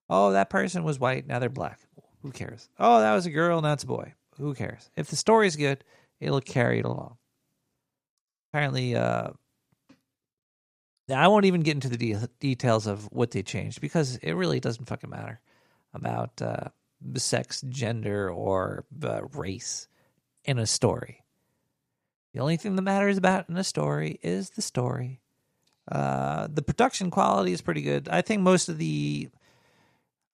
[0.09, 1.27] Oh, that person was white.
[1.27, 1.81] Now they're black.
[2.21, 2.69] Who cares?
[2.79, 3.61] Oh, that was a girl.
[3.61, 4.13] Now it's a boy.
[4.37, 4.89] Who cares?
[4.95, 5.83] If the story's good,
[6.21, 7.17] it'll carry it along.
[8.53, 9.31] Apparently, uh,
[11.07, 14.33] now, I won't even get into the de- details of what they changed because it
[14.33, 15.39] really doesn't fucking matter
[15.93, 16.69] about uh,
[17.15, 19.87] sex, gender, or uh, race
[20.43, 21.23] in a story.
[22.33, 25.21] The only thing that matters about in a story is the story.
[25.89, 28.09] Uh, the production quality is pretty good.
[28.09, 29.29] I think most of the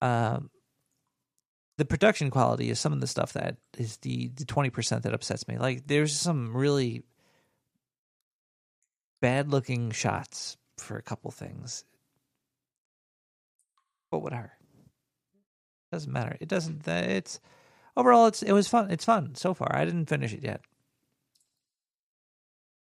[0.01, 0.49] um,
[1.77, 5.13] the production quality is some of the stuff that is the the twenty percent that
[5.13, 5.57] upsets me.
[5.57, 7.03] Like there's some really
[9.21, 11.83] bad looking shots for a couple things.
[14.09, 14.51] But whatever.
[15.91, 16.37] Doesn't matter.
[16.39, 17.39] It doesn't it's
[17.97, 18.91] overall, it's it was fun.
[18.91, 19.75] It's fun so far.
[19.75, 20.61] I didn't finish it yet.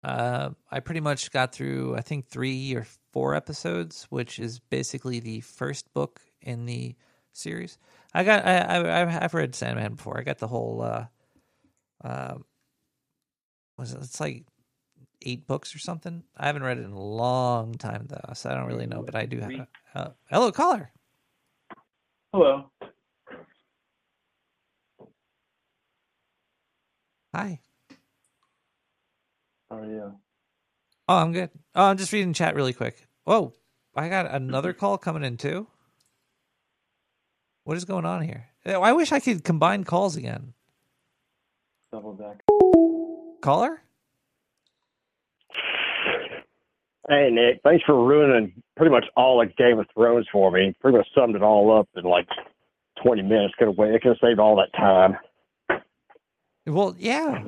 [0.04, 5.20] Uh, I pretty much got through I think three or four episodes, which is basically
[5.20, 6.96] the first book in the
[7.34, 7.78] series.
[8.14, 10.18] I got I, I I've- read Sandman before.
[10.18, 11.06] I got the whole uh,
[12.04, 12.36] uh,
[13.78, 14.46] was it, it's like
[15.22, 16.24] eight books or something.
[16.38, 19.04] I haven't read it in a long time though, so I don't really know.
[19.04, 19.68] But I do have.
[19.94, 20.92] Uh, hello, caller.
[22.34, 22.72] Hello.
[27.34, 27.60] Hi.
[29.70, 30.14] How are you?
[31.08, 31.50] Oh, I'm good.
[31.76, 33.08] Oh, I'm just reading chat really quick.
[33.24, 33.54] Whoa,
[33.96, 35.68] I got another call coming in too.
[37.64, 38.48] What is going on here?
[38.66, 40.54] Oh, I wish I could combine calls again.
[41.92, 42.44] Double deck.
[43.42, 43.82] Caller?
[47.10, 50.76] Hey Nick, thanks for ruining pretty much all of Game of Thrones for me.
[50.80, 52.28] Pretty much summed it all up in like
[53.04, 53.56] twenty minutes.
[53.58, 54.02] Could have waited.
[54.04, 55.18] Could have saved all that time.
[56.68, 57.46] Well, yeah.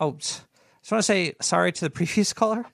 [0.00, 0.44] Oh, s-
[0.82, 2.66] just want to say sorry to the previous caller.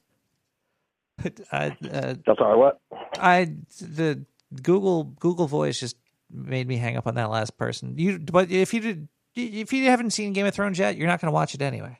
[1.23, 2.57] But uh, uh, That's all right.
[2.57, 2.81] What?
[3.21, 4.25] I the
[4.63, 5.97] Google Google Voice just
[6.31, 7.99] made me hang up on that last person.
[7.99, 11.21] You, but if you did, if you haven't seen Game of Thrones yet, you're not
[11.21, 11.99] going to watch it anyway.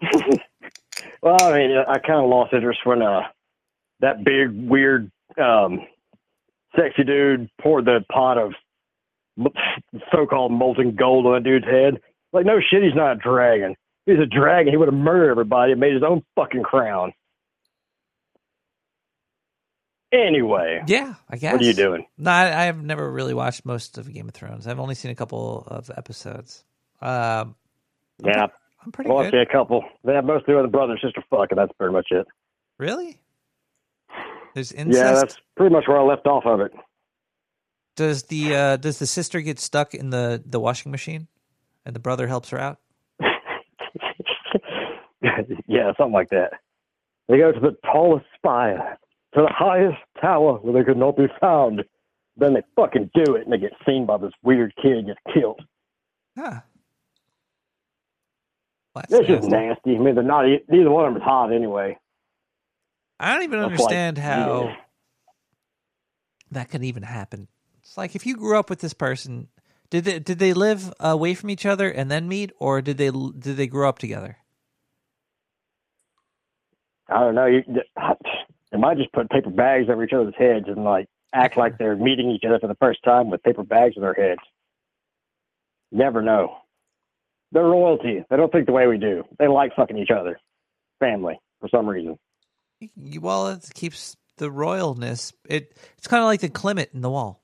[1.22, 3.22] Well, I mean, I kind of lost interest when uh
[4.00, 5.80] that big weird um
[6.76, 8.52] sexy dude poured the pot of
[10.12, 12.00] so-called molten gold on that dude's head.
[12.32, 13.72] Like, no shit, he's not a dragon.
[14.06, 17.12] If he's a dragon, he would have murdered everybody and made his own fucking crown.
[20.12, 21.52] Anyway, Yeah, I guess.
[21.52, 22.04] what are you doing?
[22.18, 24.66] No, I, I've never really watched most of Game of Thrones.
[24.66, 26.64] I've only seen a couple of episodes.
[27.00, 27.54] Um,
[28.24, 28.48] Yeah,
[28.84, 29.32] I'm pretty well, good.
[29.32, 29.84] see a couple.
[30.04, 31.56] They have most of the other brother and sister fucking.
[31.56, 32.26] That's pretty much it.
[32.78, 33.20] Really?
[34.54, 35.04] There's incest.
[35.04, 36.72] Yeah, that's pretty much where I left off of it.
[37.96, 41.28] Does the uh, does the sister get stuck in the the washing machine,
[41.84, 42.78] and the brother helps her out?
[45.66, 46.52] yeah, something like that.
[47.28, 48.98] They go to the tallest spire,
[49.34, 51.84] to the highest tower where they could not be found.
[52.36, 55.18] Then they fucking do it, and they get seen by this weird kid and get
[55.34, 55.60] killed.
[56.38, 56.60] Huh.
[58.94, 59.96] That's That's just nasty.
[59.96, 60.44] I mean, they're not.
[60.68, 61.96] Neither one of them is hot anyway.
[63.18, 64.76] I don't even That's understand like- how
[66.50, 67.48] that could even happen.
[67.78, 69.48] It's like if you grew up with this person,
[69.90, 73.10] did they did they live away from each other and then meet, or did they
[73.10, 74.38] did they grow up together?
[77.08, 77.46] I don't know.
[77.46, 77.62] You,
[78.70, 81.96] they might just put paper bags over each other's heads and like act like they're
[81.96, 84.40] meeting each other for the first time with paper bags on their heads.
[85.92, 86.56] Never know.
[87.52, 88.24] They're royalty.
[88.28, 89.24] They don't think the way we do.
[89.38, 90.38] They like fucking each other.
[90.98, 92.18] Family for some reason.
[93.20, 95.32] Well, it keeps the royalness.
[95.48, 97.42] It it's kind of like the Climate in the wall.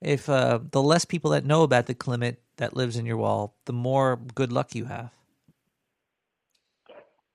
[0.00, 3.54] If uh, the less people that know about the Climate that lives in your wall,
[3.66, 5.10] the more good luck you have.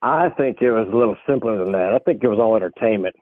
[0.02, 1.94] I think it was a little simpler than that.
[1.94, 3.16] I think it was all entertainment.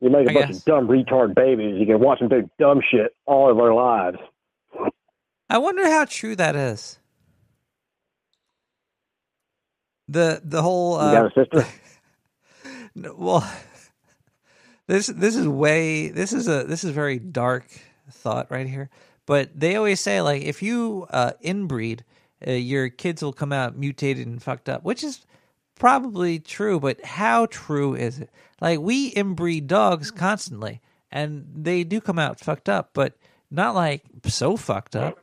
[0.00, 0.58] You make a I bunch guess.
[0.58, 1.78] of dumb retard babies.
[1.78, 4.18] You can watch them do dumb shit all of their lives.
[5.50, 6.98] I wonder how true that is.
[10.08, 11.66] The the whole You uh, got a sister?
[12.96, 13.44] Well,
[14.86, 17.66] this this is way this is a this is very dark
[18.10, 18.88] thought right here.
[19.26, 22.00] But they always say like if you uh, inbreed,
[22.46, 25.26] uh, your kids will come out mutated and fucked up, which is
[25.74, 26.78] probably true.
[26.78, 28.30] But how true is it?
[28.60, 33.16] Like we inbreed dogs constantly, and they do come out fucked up, but
[33.50, 35.18] not like so fucked up.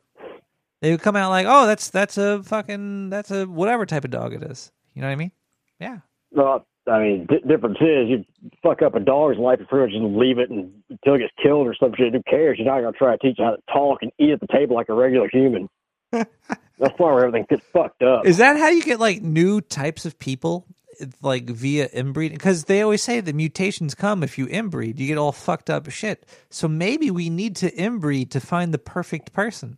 [0.82, 4.12] They would come out like, oh, that's that's a fucking that's a whatever type of
[4.12, 4.72] dog it is.
[4.94, 5.32] You know what I mean?
[5.80, 6.00] Yeah.
[6.32, 8.26] Well, I mean, di difference is you
[8.64, 11.34] fuck up a dog's life and pretty much just leave it and, until it gets
[11.42, 12.14] killed or some shit.
[12.14, 12.58] Who cares?
[12.58, 14.48] You're not going to try to teach it how to talk and eat at the
[14.48, 15.70] table like a regular human.
[16.12, 18.26] That's why everything gets fucked up.
[18.26, 20.66] Is that how you get like new types of people,
[21.22, 22.38] like via inbreeding?
[22.38, 24.98] Because they always say the mutations come if you inbreed.
[24.98, 26.26] You get all fucked up shit.
[26.50, 29.78] So maybe we need to inbreed to find the perfect person.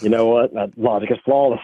[0.00, 0.54] You know what?
[0.54, 1.60] That logic is flawless.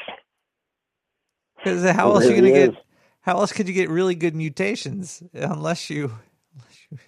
[1.56, 2.68] Because how It else are you gonna is.
[2.70, 2.84] get?
[3.22, 6.12] How else could you get really good mutations unless you?
[6.54, 6.98] Unless you...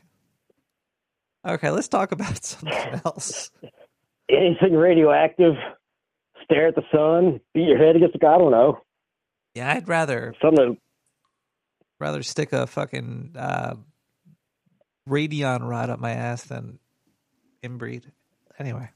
[1.47, 3.51] Okay, let's talk about something else.
[4.31, 5.55] Anything radioactive,
[6.45, 8.79] stare at the sun, beat your head against the I don't know.
[9.55, 10.79] Yeah, I'd rather Something
[12.01, 13.75] rather stick a fucking uh,
[15.07, 16.79] radion rod up my ass than
[17.63, 18.05] inbreed.
[18.63, 18.89] Anyway.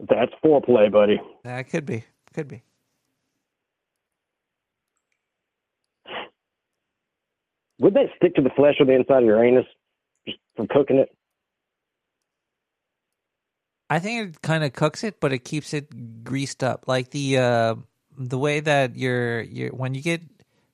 [0.00, 1.18] that's foreplay, buddy.
[1.46, 2.04] It could be.
[2.34, 2.62] Could be.
[7.78, 9.64] Would that stick to the flesh on the inside of your anus
[10.26, 11.08] just from cooking it?
[13.88, 16.84] I think it kind of cooks it, but it keeps it greased up.
[16.86, 17.74] Like the uh,
[18.18, 20.20] the way that you're you're when you get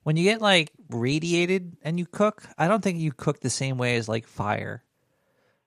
[0.03, 2.43] when you get like radiated and you cook.
[2.59, 4.83] I don't think you cook the same way as like fire.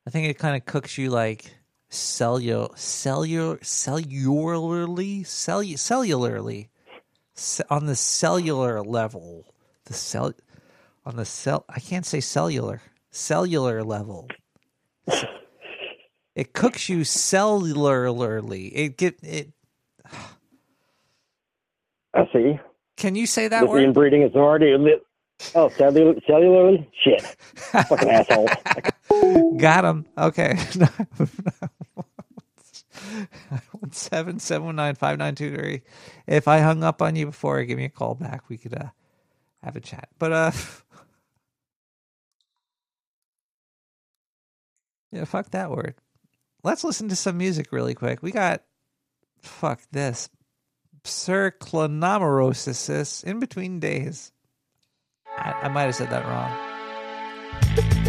[0.05, 1.55] I think it kind of cooks you like
[1.91, 6.69] cellular cellular cellularly cellu- cellularly
[7.35, 9.53] Ce- on the cellular level.
[9.85, 10.33] The cell
[11.05, 11.65] on the cell.
[11.69, 14.27] I can't say cellular cellular level.
[16.33, 18.71] It cooks you cellularly.
[18.73, 19.51] It get it.
[22.13, 22.59] I see.
[22.95, 23.93] Can you say that word?
[23.93, 24.73] breeding is already.
[25.55, 26.87] Oh, cellular, cellularly?
[27.03, 27.21] Shit.
[27.21, 28.49] Fucking asshole.
[29.57, 30.05] Got him.
[30.17, 30.57] Okay.
[33.91, 35.81] Seven seven one nine five nine two three.
[36.27, 38.47] If I hung up on you before, give me a call back.
[38.49, 38.89] We could uh
[39.63, 40.09] have a chat.
[40.19, 40.51] But uh,
[45.11, 45.95] yeah, fuck that word.
[46.63, 48.21] Let's listen to some music really quick.
[48.21, 48.63] We got
[49.41, 50.29] fuck this.
[51.03, 54.31] Sir Clonomorosis in between days.
[55.41, 58.00] I, I might have said that wrong.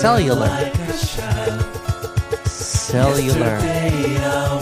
[0.00, 0.48] Cellular.
[2.46, 3.56] Cellular.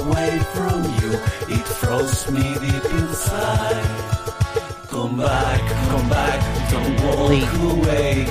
[0.00, 1.12] Away from you,
[1.54, 3.84] it froze me deep inside.
[4.88, 5.60] Come back,
[5.90, 7.30] come back, don't walk
[7.78, 8.26] away.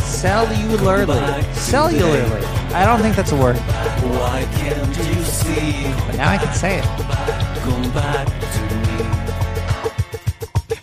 [0.00, 1.20] Cellularly.
[1.54, 2.44] Cellularly.
[2.74, 5.84] I don't think that's a word, Why can't you see?
[6.06, 6.84] but now I can say it.
[7.62, 8.26] Come back.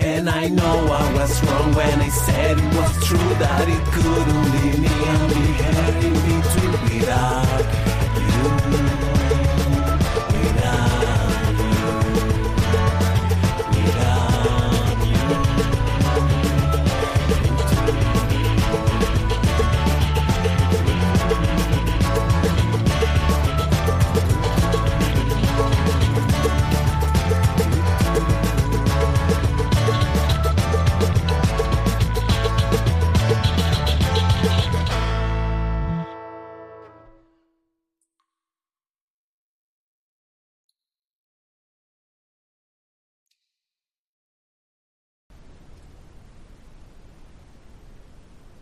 [0.09, 4.45] And I know I was wrong when I said it was true that it couldn't
[4.55, 5.47] be me and be
[6.07, 6.66] in between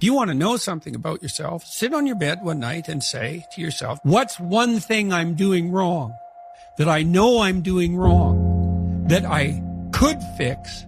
[0.05, 3.45] you want to know something about yourself, sit on your bed one night and say
[3.53, 6.15] to yourself, what's one thing I'm doing wrong
[6.77, 10.85] that I know I'm doing wrong that I could fix,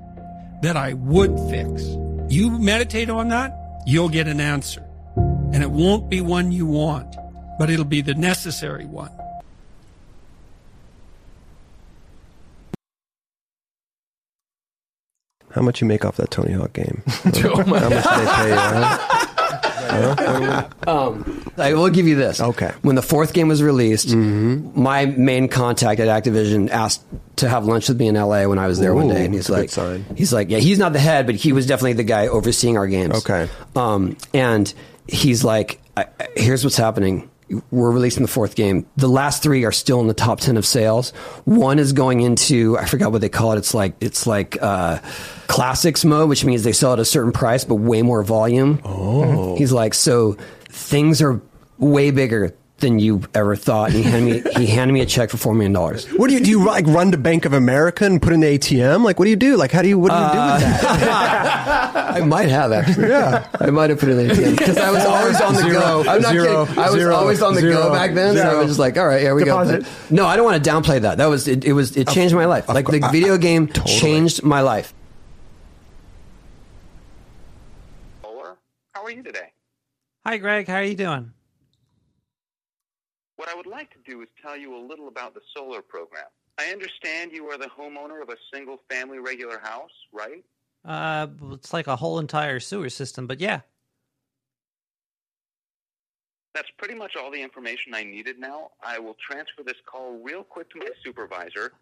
[0.62, 1.84] that I would fix?
[2.30, 3.58] You meditate on that,
[3.88, 4.86] you'll get an answer.
[5.16, 7.16] And it won't be one you want,
[7.58, 9.12] but it'll be the necessary one.
[15.58, 17.02] How much you make off that Tony Hawk game?
[17.08, 18.56] How much they pay you?
[18.56, 20.16] Huh?
[20.20, 20.68] Huh?
[20.88, 22.40] Um, I will give you this.
[22.40, 22.72] Okay.
[22.84, 27.02] When the fourth game was released, my main contact at Activision asked
[27.38, 29.48] to have lunch with me in LA when I was there one day, and he's
[29.48, 31.94] that's a good like, he's like, yeah, he's not the head, but he was definitely
[31.94, 33.16] the guy overseeing our games.
[33.28, 33.50] Okay.
[33.76, 34.72] Um, and
[35.08, 37.30] he's like, I, I- here's what's happening.
[37.72, 38.86] We're releasing the fourth game.
[38.98, 41.12] The last three are still in the top ten of sales.
[41.46, 43.58] One is going into I forgot what they call it.
[43.58, 45.00] It's like it's like uh,
[45.48, 48.82] classics mode, which means they sell at a certain price but way more volume.
[48.84, 49.56] Oh.
[49.56, 50.38] He's like, so
[50.70, 51.42] things are
[51.78, 53.90] way bigger than you ever thought.
[53.92, 56.06] And he handed me he handed me a check for four million dollars.
[56.14, 56.50] What do you do?
[56.50, 59.04] You like run to Bank of America and put in the ATM?
[59.04, 59.58] Like, what do you do?
[59.58, 61.96] Like, how do you what do you do with that?
[62.18, 63.10] I might have actually.
[63.10, 63.48] Yeah.
[63.60, 65.80] I might have put it in the ATM because I was always on the Zero,
[66.04, 66.10] go.
[66.10, 66.84] I'm not zero, kidding.
[66.84, 68.98] I was zero, always on the zero, go back then, so I was just like,
[68.98, 69.84] all right, here we Deposit.
[69.84, 69.90] go.
[70.10, 71.18] But no, I don't want to downplay that.
[71.18, 71.66] That was it.
[71.66, 72.68] it was it changed my life.
[72.70, 73.12] Like the course.
[73.12, 73.96] video game Totally.
[74.00, 74.94] changed my life.
[78.94, 79.54] How are you today?
[80.26, 80.68] Hi, Greg.
[80.68, 81.32] How are you doing?
[83.38, 86.26] What I would like to do is tell you a little about the solar program.
[86.60, 90.44] I understand you are the homeowner of a single family regular house, right?
[90.84, 93.62] Uh, it's like a whole entire sewer system, but yeah.
[96.56, 98.72] That's pretty much all the information I needed now.
[98.84, 101.74] I will transfer this call real quick to my supervisor.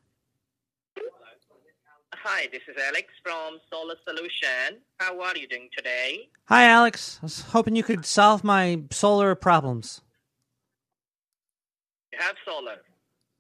[2.13, 4.81] Hi, this is Alex from Solar Solution.
[4.99, 6.27] How are you doing today?
[6.45, 7.19] Hi, Alex.
[7.21, 10.01] I was hoping you could solve my solar problems.
[12.15, 12.77] You have solar.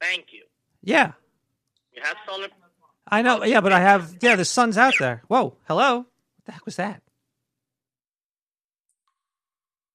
[0.01, 0.43] Thank you.
[0.83, 1.13] Yeah,
[1.95, 2.47] You have solar.
[3.07, 3.43] I know.
[3.43, 4.17] Yeah, but I have.
[4.21, 5.21] Yeah, the sun's out there.
[5.27, 5.99] Whoa, hello.
[5.99, 6.05] What
[6.45, 7.01] the heck was that?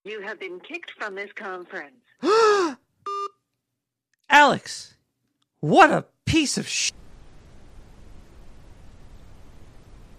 [0.04, 2.00] You have been kicked from this conference.
[4.30, 4.94] Alex,
[5.60, 6.90] what a piece of sh.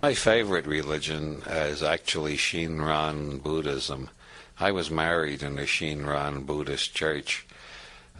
[0.04, 4.10] My favorite religion is actually Shinran Buddhism.
[4.60, 7.48] I was married in a Shinran Buddhist church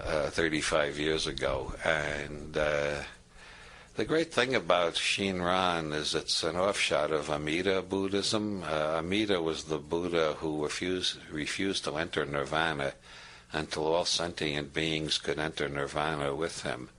[0.04, 3.04] uh, 35 years ago, and uh,
[3.96, 8.64] the great thing about Shinran is it's an offshoot of Amida Buddhism.
[8.64, 12.94] Uh, Amida was the Buddha who refused refused to enter nirvana
[13.52, 16.90] until all sentient beings could enter nirvana with him.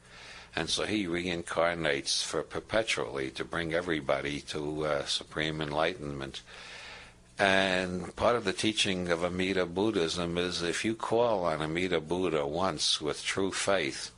[0.55, 6.43] And so he reincarnates for perpetually to bring everybody to uh, supreme enlightenment.
[7.39, 12.47] And part of the teaching of Amida Buddhism is if you call on Amida Buddha
[12.47, 14.11] once with true faith,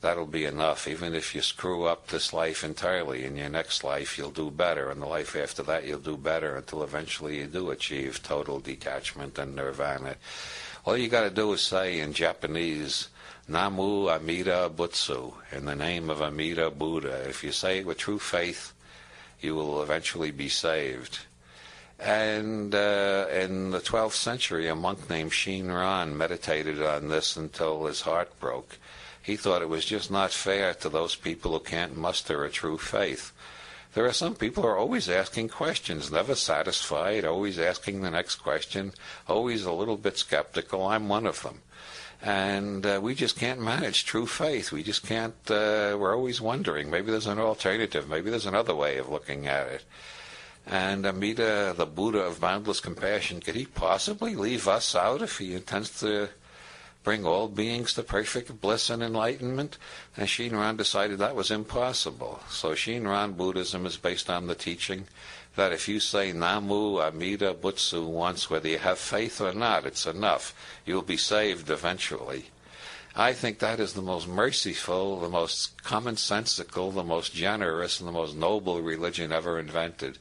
[0.00, 0.88] that'll be enough.
[0.88, 4.90] Even if you screw up this life entirely, in your next life you'll do better,
[4.90, 9.38] and the life after that you'll do better until eventually you do achieve total detachment
[9.38, 10.16] and nirvana.
[10.86, 13.08] All you got to do is say in Japanese,
[13.46, 17.28] Namu Amida Butsu, in the name of Amida Buddha.
[17.28, 18.72] If you say it with true faith,
[19.40, 21.18] you will eventually be saved.
[22.02, 28.00] And uh, in the 12th century, a monk named Shinran meditated on this until his
[28.02, 28.78] heart broke.
[29.22, 32.78] He thought it was just not fair to those people who can't muster a true
[32.78, 33.32] faith.
[33.92, 38.36] There are some people who are always asking questions, never satisfied, always asking the next
[38.36, 38.92] question,
[39.28, 40.86] always a little bit skeptical.
[40.86, 41.60] I'm one of them.
[42.22, 44.72] And uh, we just can't manage true faith.
[44.72, 46.88] We just can't, uh, we're always wondering.
[46.88, 48.08] Maybe there's an alternative.
[48.08, 49.84] Maybe there's another way of looking at it.
[50.66, 55.54] And Amida, the Buddha of boundless compassion, could he possibly leave us out if he
[55.54, 56.28] intends to
[57.02, 59.78] bring all beings to perfect bliss and enlightenment?
[60.16, 62.40] And Shinran decided that was impossible.
[62.48, 65.06] So Shinran Buddhism is based on the teaching
[65.56, 70.06] that if you say Namu Amida Butsu once, whether you have faith or not, it's
[70.06, 70.54] enough.
[70.84, 72.46] You'll be saved eventually.
[73.16, 78.12] I think that is the most merciful, the most commonsensical, the most generous, and the
[78.12, 80.18] most noble religion ever invented.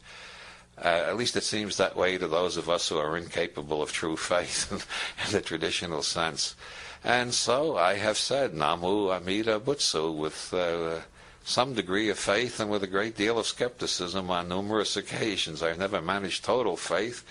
[0.83, 3.91] Uh, at least it seems that way to those of us who are incapable of
[3.91, 6.55] true faith in the traditional sense.
[7.03, 10.99] And so I have said Namu Amida Butsu with uh,
[11.43, 15.63] some degree of faith and with a great deal of skepticism on numerous occasions.
[15.63, 17.25] I've never managed total faith,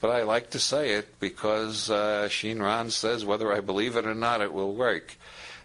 [0.00, 4.14] but I like to say it because uh, Shinran says whether I believe it or
[4.14, 5.16] not, it will work.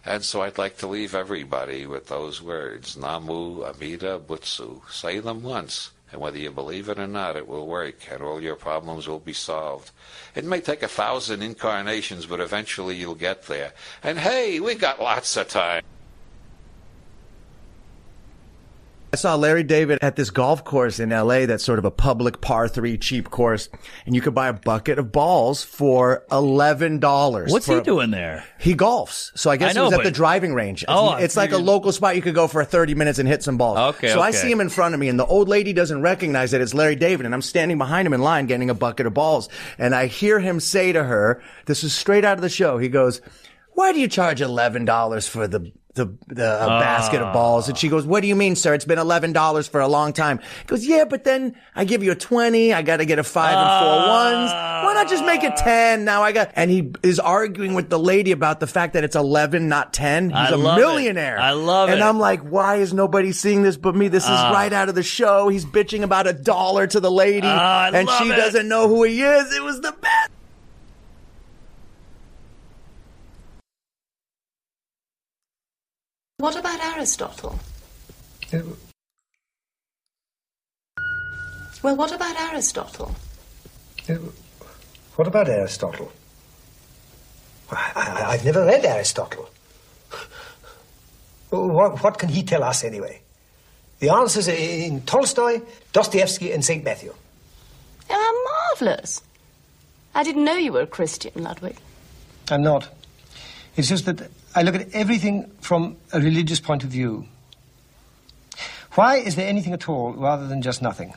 [0.04, 4.80] And so I'd like to leave everybody with those words Namu Amida Butsu.
[4.90, 5.90] Say them once.
[6.12, 9.20] And whether you believe it or not, it will work, and all your problems will
[9.20, 9.92] be solved.
[10.34, 13.72] It may take a thousand incarnations, but eventually you'll get there.
[14.02, 15.82] And hey, we got lots of time.
[19.12, 22.40] I saw Larry David at this golf course in LA that's sort of a public
[22.40, 23.68] par three cheap course,
[24.06, 27.50] and you could buy a bucket of balls for eleven dollars.
[27.52, 28.44] What's he doing there?
[28.60, 29.32] He golfs.
[29.36, 30.84] So I guess I know, he was at the driving range.
[30.86, 33.28] Oh, it's, Oh, it's like a local spot you could go for 30 minutes and
[33.28, 33.78] hit some balls.
[33.96, 36.52] Okay, So I see him in front of me and the old lady doesn't recognize
[36.52, 39.14] that it's Larry David and I'm standing behind him in line getting a bucket of
[39.14, 39.48] balls.
[39.78, 42.78] And I hear him say to her, this is straight out of the show.
[42.78, 43.20] He goes,
[43.72, 47.68] why do you charge $11 for the the, the a basket of balls.
[47.68, 48.74] And she goes, what do you mean, sir?
[48.74, 50.38] It's been $11 for a long time.
[50.38, 52.72] He goes, yeah, but then I give you a 20.
[52.72, 54.50] I got to get a five and four ones.
[54.52, 56.04] Why not just make it 10?
[56.04, 59.16] Now I got, and he is arguing with the lady about the fact that it's
[59.16, 60.30] 11, not 10.
[60.30, 60.80] He's I a love it.
[60.80, 61.38] millionaire.
[61.38, 62.00] I love and it.
[62.00, 64.08] And i'm like, why is nobody seeing this but me?
[64.08, 64.52] This is Ah.
[64.52, 65.48] right out of the show.
[65.48, 68.36] He's bitching about a dollar to the lady Ah, and she it.
[68.36, 69.52] doesn't know who he is.
[69.54, 70.29] It was the best.
[76.80, 77.58] Aristotle?
[81.82, 83.14] Well, what about Aristotle?
[85.16, 86.10] What about Aristotle?
[87.70, 89.48] I, I, I've never read Aristotle.
[91.50, 93.20] What, what can he tell us anyway?
[93.98, 95.60] The answers are in Tolstoy,
[95.92, 96.82] Dostoevsky, and St.
[96.84, 97.14] Matthew.
[98.08, 99.22] Oh, how marvellous.
[100.14, 101.76] I didn't know you were a Christian, Ludwig.
[102.50, 102.88] I'm not.
[103.76, 107.26] It's just that I look at everything from a religious point of view.
[108.94, 111.14] Why is there anything at all rather than just nothing?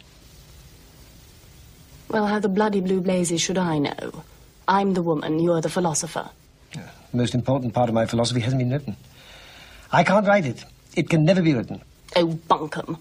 [2.10, 4.24] Well, how the bloody blue blazes should I know?
[4.68, 6.30] I'm the woman, you're the philosopher.
[6.74, 8.96] The most important part of my philosophy hasn't been written.
[9.92, 10.64] I can't write it.
[10.96, 11.82] It can never be written.
[12.16, 13.00] Oh, bunkum.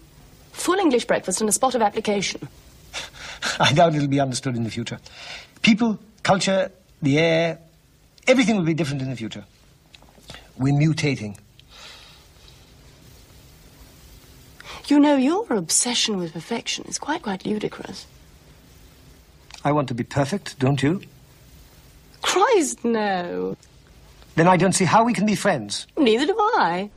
[0.52, 2.48] Full English breakfast and a spot of application.
[3.60, 4.98] I doubt it'll be understood in the future.
[5.60, 6.70] People, culture,
[7.02, 7.58] the air,
[8.26, 9.44] everything will be different in the future.
[10.56, 11.38] We're mutating.
[14.86, 18.06] You know, your obsession with perfection is quite, quite ludicrous.
[19.64, 21.02] I want to be perfect, don't you?
[22.20, 23.56] Christ, no.
[24.34, 25.86] Then I don't see how we can be friends.
[25.96, 26.90] Neither do I.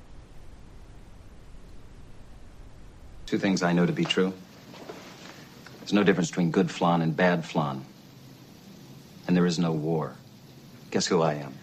[3.25, 4.33] Two things I know to be true.
[5.79, 7.85] There's no difference between good flan and bad flan.
[9.27, 10.15] And there is no war.
[10.91, 11.53] Guess who I am?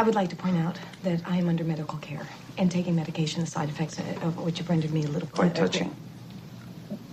[0.00, 3.42] I would like to point out that I am under medical care and taking medication,
[3.42, 5.94] the side effects uh, of which have rendered me a little Quite touching.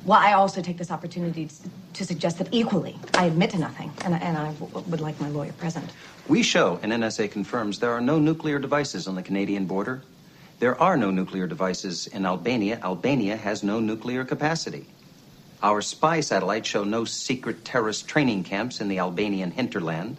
[0.06, 1.50] Well, I also take this opportunity
[1.96, 5.20] to, suggest that equally, I admit to nothing, and, I- and I w- would like
[5.20, 5.92] my lawyer present.
[6.30, 10.02] We show, and NSA confirms, there are no nuclear devices on the Canadian border.
[10.60, 12.80] There are no nuclear devices in Albania.
[12.82, 14.86] Albania has no nuclear capacity.
[15.62, 20.16] Our spy satellites show no secret terrorist training camps in the Albanian hinterland.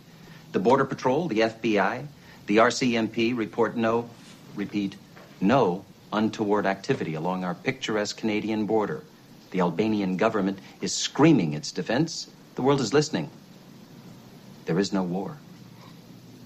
[0.52, 2.08] The Border Patrol, the FBI,
[2.48, 4.08] the RCMP report no,
[4.56, 4.96] repeat,
[5.40, 5.84] no
[6.14, 9.04] untoward activity along our picturesque Canadian border.
[9.50, 12.30] The Albanian government is screaming its defense.
[12.54, 13.28] The world is listening.
[14.64, 15.36] There is no war.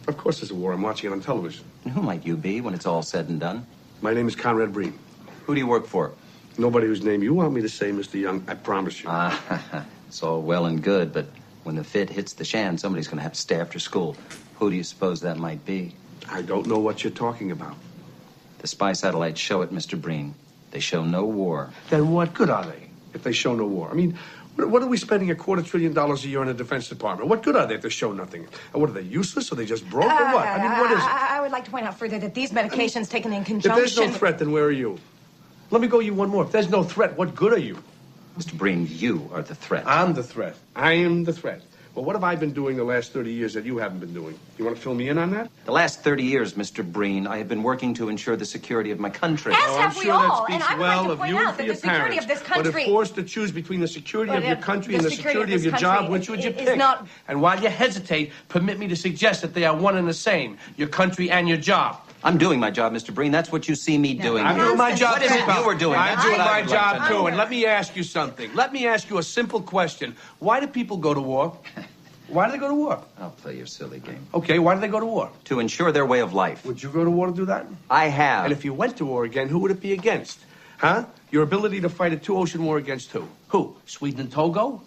[0.09, 0.73] Of course there's a war.
[0.73, 1.65] I'm watching it on television.
[1.85, 3.65] And who might you be when it's all said and done?
[4.01, 4.95] My name is Conrad Brean.
[5.47, 6.13] Who do you work for?
[6.59, 8.21] Nobody whose name you want me to say, Mr.
[8.21, 8.45] Young.
[8.49, 9.09] I promise you.
[9.09, 11.27] Ah, it's all well and good, but
[11.63, 14.17] when the fit hits the shan, somebody's going to have to stay after school.
[14.59, 15.95] Who do you suppose that might be?
[16.31, 17.75] I don't know what you're talking about.
[18.59, 20.01] The spy satellites show it, Mr.
[20.01, 20.35] Brean.
[20.71, 21.71] They show no war.
[21.91, 23.91] Then what good are they if they show no war?
[23.91, 24.17] I mean,
[24.55, 27.29] what, what are we spending a quarter trillion dollars a year in the Defense Department?
[27.29, 28.47] What good are they if they show nothing?
[28.73, 29.51] What are they useless?
[29.53, 30.47] Are they just broke or what?
[30.47, 31.09] I mean, what is uh, it?
[31.09, 33.71] I, I would like to point out further that these medications taken in conjunction.
[33.71, 34.03] If conjunction.
[34.03, 34.99] there's no threat, then where are you?
[35.71, 36.45] Let me go you one more.
[36.45, 37.79] If there's no threat, what good are you?
[38.39, 38.53] Mr.
[38.53, 39.85] Brean, you are the threat.
[39.87, 40.57] I'm the threat.
[40.75, 41.63] I am the threat.
[41.95, 44.39] Well, what have I been doing the last 30 years that you haven't been doing?
[44.57, 45.51] You want to fill me in on that?
[45.67, 46.83] The last 30 years, Mr.
[46.91, 49.53] Brean, I have been working to ensure the security of my country.
[49.53, 51.13] As Oh, have I'm we sure all, that and speaks I would well like to
[51.13, 52.25] of point you out and for that your the security parents.
[52.25, 54.97] of this But country- if forced to choose between the security of your country the
[54.99, 56.79] and the security security of of your job, which would you is- is pick?
[56.79, 60.15] not- And while you hesitate, permit me to suggest that they are one and the
[60.15, 61.99] same: your country and your job.
[62.25, 63.13] I'm doing my job, Mr.
[63.13, 63.33] Brean.
[63.33, 64.45] That's what you see me doing.
[64.45, 65.99] I'm doing my job What is it you are doing?
[65.99, 67.27] I'm doing my job too.
[67.27, 68.55] And let me ask you something.
[68.55, 70.15] Let me ask you a simple question.
[70.39, 71.57] Why do people go to war?
[72.29, 73.03] Why do they go to war?
[73.19, 74.25] I'll play your silly game.
[74.33, 75.31] Okay, why do they go to war?
[75.45, 76.65] To ensure their way of life.
[76.65, 77.67] Would you go to war to do that?
[77.91, 78.45] I have.
[78.45, 80.39] And if you went to war again, who would it be against?
[80.79, 81.05] Huh?
[81.31, 83.29] Your ability to fight a two ocean war against who?
[83.49, 83.77] Who?
[83.87, 84.83] Sweden and Togo?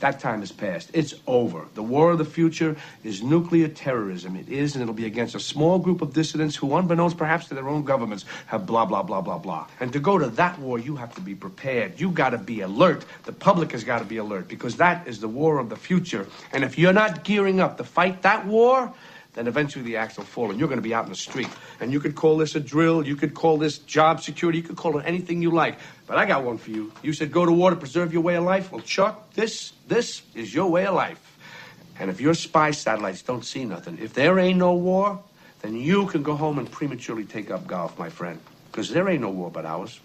[0.00, 0.90] That time is past.
[0.94, 1.66] It's over.
[1.74, 4.34] The war of the future is nuclear terrorism.
[4.34, 7.54] It is, and it'll be against a small group of dissidents who, unbeknownst perhaps to
[7.54, 9.66] their own governments, have blah, blah, blah, blah, blah.
[9.78, 12.00] And to go to that war, you have to be prepared.
[12.00, 13.04] You got to be alert.
[13.24, 16.26] The public has got to be alert because that is the war of the future.
[16.52, 18.92] And if you're not gearing up to fight that war,
[19.34, 21.48] then eventually the axe will fall and you're going to be out in the street.
[21.80, 24.76] And you could call this a drill, you could call this job security, you could
[24.76, 25.78] call it anything you like.
[26.06, 26.92] But I got one for you.
[27.02, 28.72] You said go to war to preserve your way of life.
[28.72, 31.20] Well, Chuck, this, this is your way of life.
[31.98, 35.22] And if your spy satellites don't see nothing, if there ain't no war,
[35.60, 38.40] then you can go home and prematurely take up golf, my friend.
[38.70, 40.00] Because there ain't no war but ours.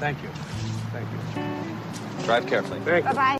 [0.00, 0.51] Thank you.
[2.22, 2.50] Thank you.
[2.50, 2.80] Drive carefully.
[2.80, 3.10] Thank you.
[3.12, 3.38] Bye-bye.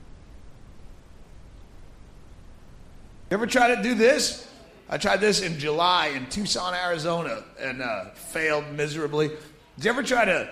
[3.31, 4.49] You ever try to do this?
[4.89, 9.29] I tried this in July in Tucson, Arizona, and uh, failed miserably.
[9.77, 10.51] Did you ever try to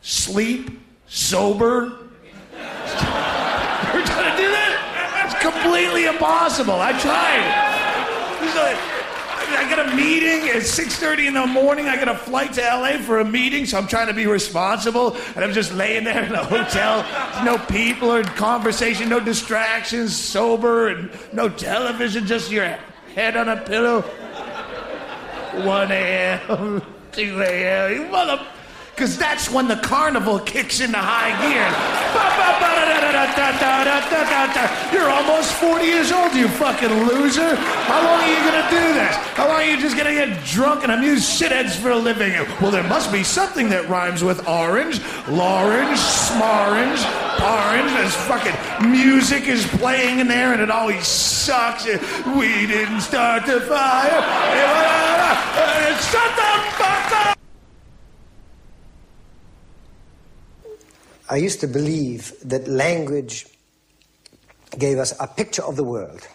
[0.00, 1.98] sleep sober?
[3.86, 5.26] You ever try to do that?
[5.26, 6.74] It's completely impossible.
[6.74, 7.66] I tried.
[9.76, 11.86] Got a meeting at 6:30 in the morning.
[11.86, 15.18] I got a flight to LA for a meeting, so I'm trying to be responsible.
[15.34, 17.04] And I'm just laying there in a hotel,
[17.44, 22.78] no people or conversation, no distractions, sober, and no television, just your
[23.14, 24.00] head on a pillow.
[25.62, 26.82] 1 a.m.,
[27.12, 28.40] 2 a.m., you mother
[28.96, 31.68] because that's when the carnival kicks into high gear.
[34.90, 37.56] You're almost 40 years old, you fucking loser.
[37.56, 39.14] How long are you gonna do this?
[39.36, 42.32] How long are you just gonna get drunk and amuse shitheads for a living?
[42.62, 47.04] Well, there must be something that rhymes with orange, lorange, smorange,
[47.44, 47.92] orange.
[47.92, 51.84] There's fucking music is playing in there and it always sucks.
[51.84, 54.22] We didn't start the fire.
[55.96, 57.35] Shut the fuck up!
[61.28, 63.46] I used to believe that language
[64.78, 66.26] gave us a picture of the world.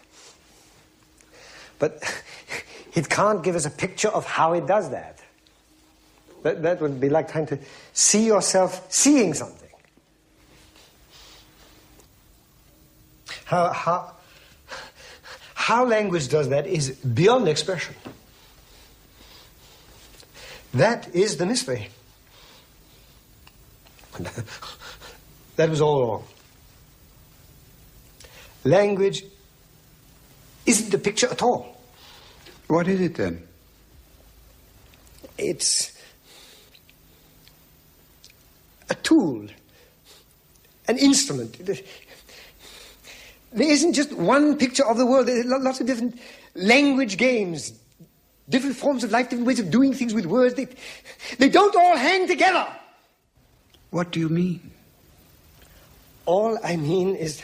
[1.80, 2.03] But
[2.93, 5.19] it can't give us a picture of how it does that.
[6.43, 7.59] That, that would be like trying to
[7.93, 9.69] see yourself seeing something.
[13.45, 14.13] How, how,
[15.53, 17.95] how language does that is beyond expression.
[20.73, 21.89] That is the mystery.
[25.56, 26.23] that was all wrong.
[28.64, 29.23] Language
[30.65, 31.82] isn't a picture at all.
[32.68, 33.44] What is it then?
[35.38, 35.98] It's
[38.90, 39.48] a tool,
[40.88, 41.65] an instrument.
[41.65, 45.28] There isn't just one picture of the world.
[45.28, 46.19] There are lots of different
[46.56, 47.73] language games,
[48.48, 50.53] different forms of life, different ways of doing things with words.
[50.53, 50.68] They,
[51.38, 52.68] they don't all hang together.
[53.90, 54.70] What do you mean?
[56.32, 57.44] All I mean is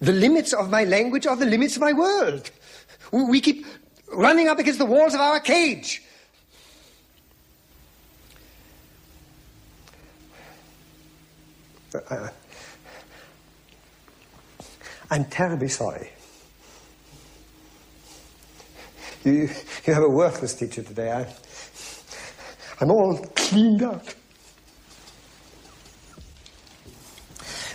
[0.00, 2.50] the limits of my language are the limits of my world.
[3.12, 3.66] We, keep
[4.14, 6.02] running up against the walls of our cage.
[11.92, 12.30] Uh,
[15.10, 16.08] I'm terribly sorry.
[19.22, 19.50] You,
[19.84, 21.12] you have a worthless teacher today.
[21.12, 21.26] I,
[22.80, 24.06] I'm all cleaned up.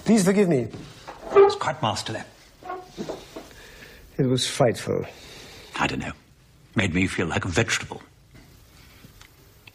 [0.10, 0.68] Please forgive me.
[1.36, 2.22] It's quite masterly.
[4.18, 5.06] It was frightful.
[5.80, 6.14] I don't know.
[6.74, 8.02] Made me feel like a vegetable.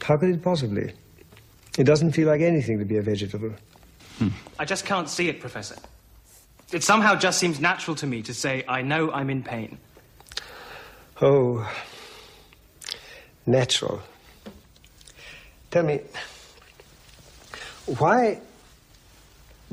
[0.03, 0.93] How could it possibly?
[1.79, 3.53] It doesn't feel like anything to be a vegetable.
[4.19, 4.31] Hmm.
[4.59, 5.77] I just can't see it, Professor.
[6.73, 9.79] It somehow just seems natural to me to say, I know I'm in pain.
[11.23, 11.73] Oh,
[13.47, 14.03] natural.
[15.71, 16.01] Tell me,
[17.87, 18.41] why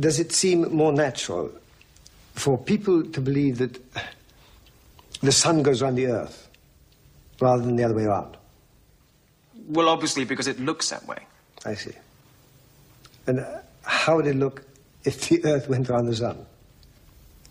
[0.01, 1.51] does it seem more natural
[2.33, 3.79] for people to believe that
[5.21, 6.49] the sun goes around the earth
[7.39, 8.35] rather than the other way around?
[9.67, 11.19] Well, obviously, because it looks that way.
[11.65, 11.93] I see.
[13.27, 14.63] And uh, how would it look
[15.03, 16.45] if the earth went around the sun?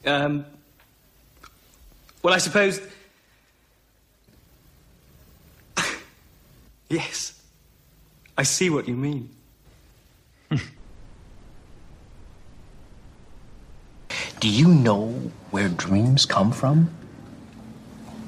[0.05, 0.45] Um,
[2.23, 2.81] well, I suppose.
[6.89, 7.41] yes.
[8.37, 9.31] I see what you mean.
[14.41, 16.89] Do you know where dreams come from?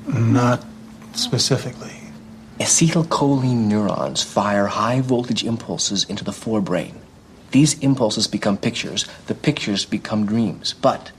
[0.07, 0.63] Not
[1.15, 1.97] specifically.
[2.61, 6.97] Acetylcholine neurons fire high voltage impulses into the forebrain.
[7.53, 10.75] These impulses become pictures, the pictures become dreams.
[10.75, 11.13] But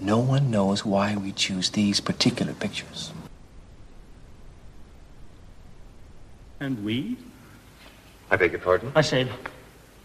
[0.00, 3.12] no one knows why we choose these particular pictures.
[6.60, 7.18] And we?
[8.30, 8.90] I beg your pardon?
[8.94, 9.28] I said,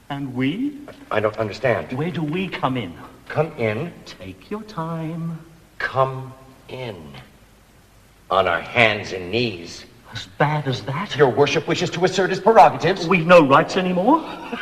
[0.09, 0.77] and we?
[1.09, 1.93] I don't understand.
[1.93, 2.93] Where do we come in?
[3.27, 3.91] Come in.
[4.05, 5.39] Take your time.
[5.79, 6.33] Come
[6.69, 7.13] in.
[8.29, 9.85] On our hands and knees.
[10.11, 11.15] As bad as that?
[11.15, 13.07] Your worship wishes to assert his prerogatives.
[13.07, 14.23] We've no rights anymore?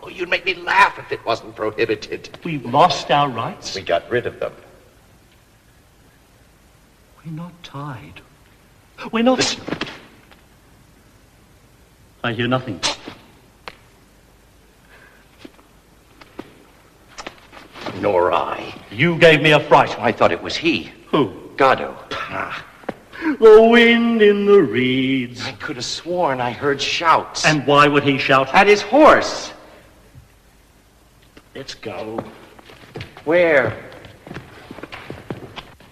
[0.00, 2.30] Oh, you'd make me laugh if it wasn't prohibited.
[2.42, 3.74] We've lost our rights?
[3.74, 4.52] We got rid of them.
[7.24, 8.22] We're not tied.
[9.12, 9.58] We're not.
[12.24, 12.80] I hear nothing.
[18.00, 18.74] Nor I.
[18.90, 19.98] You gave me a fright.
[19.98, 20.92] I thought it was he.
[21.10, 21.32] Who?
[21.56, 21.96] Godot.
[22.12, 22.64] Ah.
[23.20, 25.44] The wind in the reeds.
[25.44, 27.44] I could have sworn I heard shouts.
[27.44, 28.54] And why would he shout?
[28.54, 29.52] At his horse.
[31.54, 32.24] Let's go.
[33.24, 33.76] Where?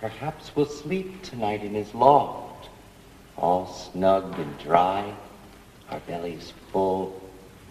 [0.01, 2.69] Perhaps we'll sleep tonight in his loft.
[3.37, 5.13] All snug and dry.
[5.91, 7.21] Our bellies full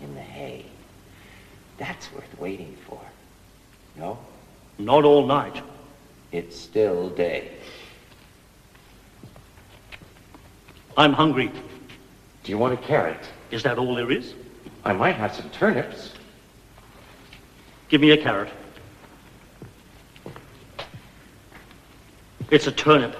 [0.02, 0.66] in the hay.
[1.78, 2.99] That's worth waiting for.
[3.97, 4.17] No?
[4.77, 5.61] Not all night.
[6.31, 7.51] It's still day.
[10.97, 11.51] I'm hungry.
[12.43, 13.30] Do you want a carrot?
[13.51, 14.34] Is that all there is?
[14.84, 16.13] I might have some turnips.
[17.89, 18.49] Give me a carrot.
[22.51, 23.15] It's a turnip.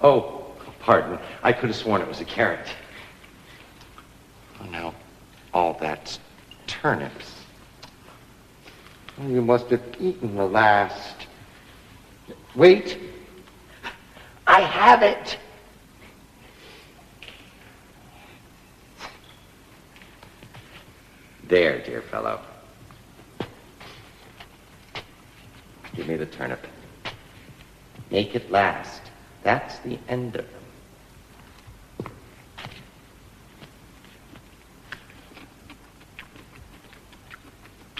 [0.00, 1.18] Oh, pardon.
[1.42, 2.66] I could have sworn it was a carrot.
[4.60, 4.94] Oh, now,
[5.54, 6.18] all that's
[6.66, 7.37] turnips.
[9.26, 11.26] You must have eaten the last.
[12.54, 12.98] Wait.
[14.46, 15.38] I have it.
[21.48, 22.40] There, dear fellow.
[25.96, 26.64] Give me the turnip.
[28.10, 29.02] Make it last.
[29.42, 30.57] That's the end of them.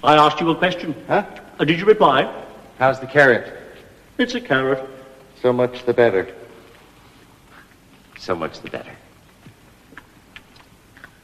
[0.02, 0.94] I asked you a question.
[1.06, 1.24] Huh?
[1.58, 2.44] Uh, did you reply?
[2.78, 3.52] How's the carrot?
[4.18, 4.88] It's a carrot.
[5.42, 6.32] So much the better.
[8.18, 8.92] So much the better.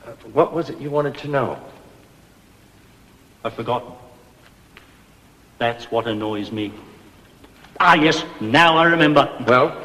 [0.04, 1.58] Uh, what was it you wanted to know?
[3.44, 3.92] I've forgotten.
[5.58, 6.72] That's what annoys me.
[7.78, 9.30] Ah, yes, now I remember.
[9.46, 9.80] Well?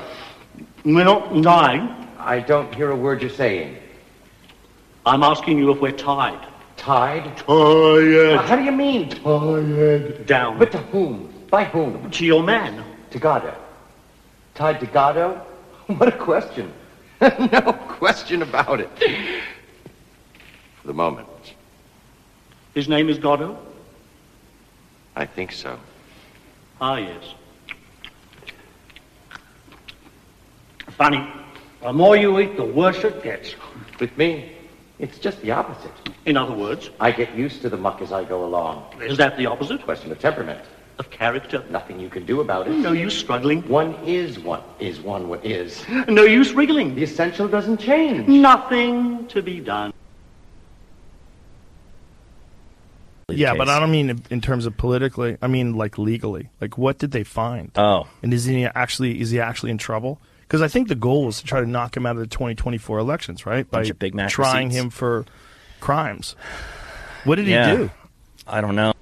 [0.83, 1.89] We're not dying.
[2.17, 3.77] I don't hear a word you're saying.
[5.05, 6.48] I'm asking you if we're tied.
[6.79, 7.35] Tied?
[7.37, 8.39] Tired.
[8.39, 10.25] How do you mean, tied?
[10.25, 10.57] Down.
[10.57, 11.31] But to whom?
[11.51, 12.09] By whom?
[12.09, 12.85] To your man.
[13.11, 13.53] To Godot.
[14.55, 15.45] Tied to Godot?
[15.97, 16.71] What a question.
[17.21, 18.89] no question about it.
[20.81, 21.27] For the moment,
[22.73, 23.57] His name is Godot?
[25.17, 25.77] I think so.
[26.79, 27.33] Ah, yes.
[30.91, 31.27] Funny.
[31.81, 33.55] The more you eat, the worse it gets.
[33.99, 34.53] With me,
[34.99, 35.91] it's just the opposite.
[36.25, 38.83] In other words, I get used to the muck as I go along.
[39.01, 39.81] is that the opposite?
[39.83, 40.61] Question of temperament.
[40.99, 41.63] Of character?
[41.69, 42.75] Nothing you can do about it.
[42.75, 43.61] No use struggling.
[43.69, 45.85] One is one is one what is.
[46.09, 46.93] No use wriggling.
[46.95, 48.27] The essential doesn't change.
[48.27, 49.93] Nothing to be done.
[53.29, 55.37] Yeah, but I don't mean in- in terms of politically.
[55.41, 56.49] I mean like legally.
[56.59, 57.71] Like what did they find?
[57.75, 60.19] Oh, and is he actually is he actually in trouble?
[60.49, 62.97] Because I think the goal was to try to knock him out of the 2024
[62.97, 63.69] elections, right?
[63.69, 64.83] By Big Mac trying receipts.
[64.83, 65.25] him for
[65.79, 66.35] crimes.
[67.23, 67.69] What did Yeah.
[67.69, 67.91] he do?
[68.47, 68.93] I don't know.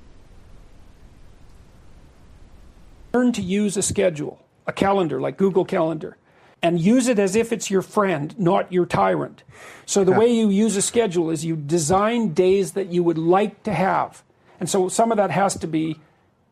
[3.14, 6.18] Learn to use a schedule, a calendar like Google Calendar,
[6.62, 9.44] and use it as if it's your friend, not your tyrant.
[9.86, 13.64] So the way you use a schedule is you design days that you would like
[13.64, 14.22] to have.
[14.60, 16.02] And so some of that has to be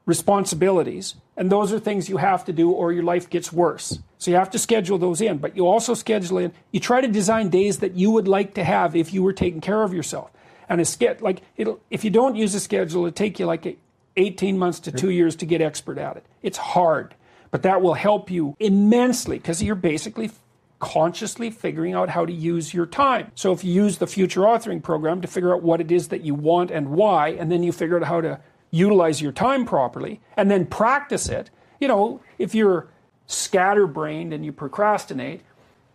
[0.06, 4.00] responsibilities, and those are things you have to do or your life gets worse.
[4.18, 7.08] So you have to schedule those in, but you also schedule in, you try to
[7.08, 10.32] design days that you would like to have if you were taking care of yourself.
[10.70, 13.78] And a ske- like if you don't use a schedule, it'll take you like
[14.18, 16.26] 18 months to two years to get expert at it.
[16.42, 17.16] It's hard,
[17.52, 20.32] but that will help you immensely because you're basically
[20.80, 23.32] consciously figuring out how to use your time.
[23.36, 26.22] So if you use the future authoring program to figure out what it is that
[26.22, 28.40] you want and why, and then you figure out how to
[28.76, 31.50] utilize your time properly and then practice it,
[31.80, 32.88] you know, if you're
[33.26, 35.42] scatterbrained and you procrastinate,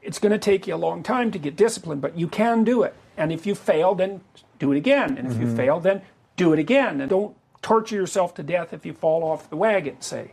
[0.03, 2.83] it's going to take you a long time to get disciplined, but you can do
[2.83, 2.95] it.
[3.19, 4.23] And if you fail, then
[4.59, 5.19] do it again.
[5.19, 5.57] And if you Mhm.
[5.57, 6.01] fail, then
[6.37, 7.03] do it again.
[7.03, 10.31] And don't torture yourself to death if you fall off the wagon, say.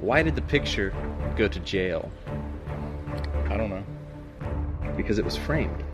[0.00, 0.94] Why did the picture
[1.36, 2.10] go to jail?
[3.50, 3.84] I don't know.
[4.96, 5.84] Because it was framed.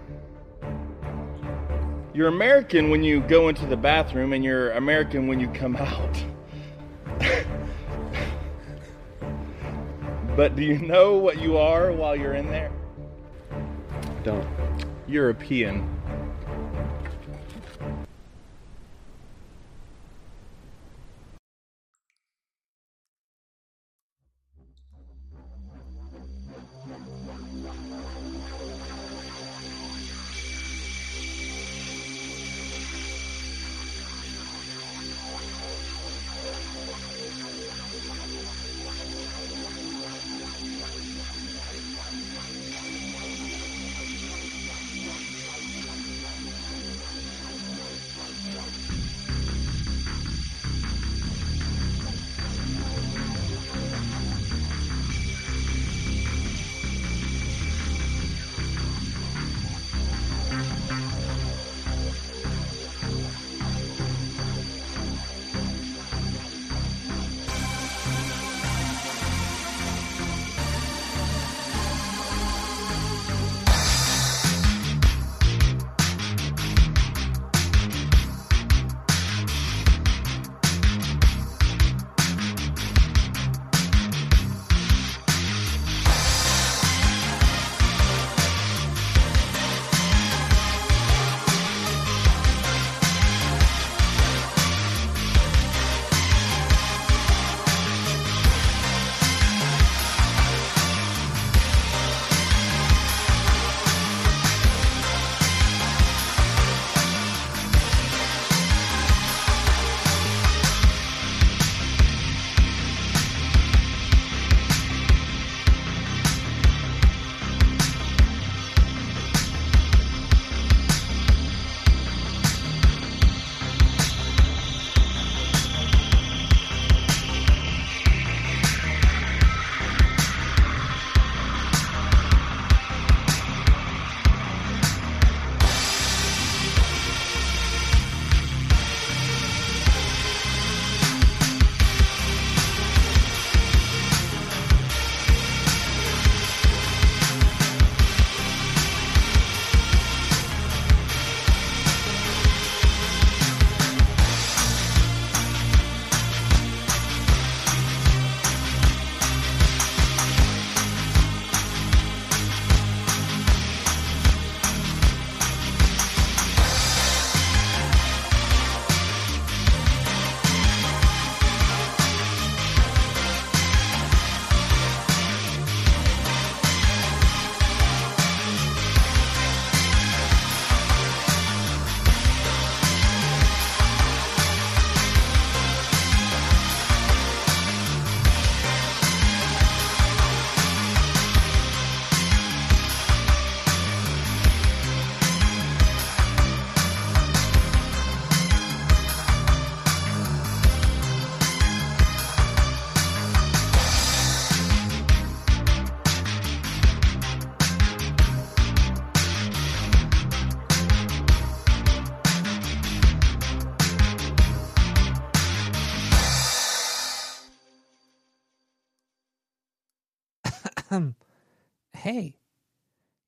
[2.12, 6.24] You're American when you go into the bathroom, and you're American when you come out.
[10.36, 12.72] but do you know what you are while you're in there?
[14.24, 14.48] Don't.
[15.06, 15.88] European.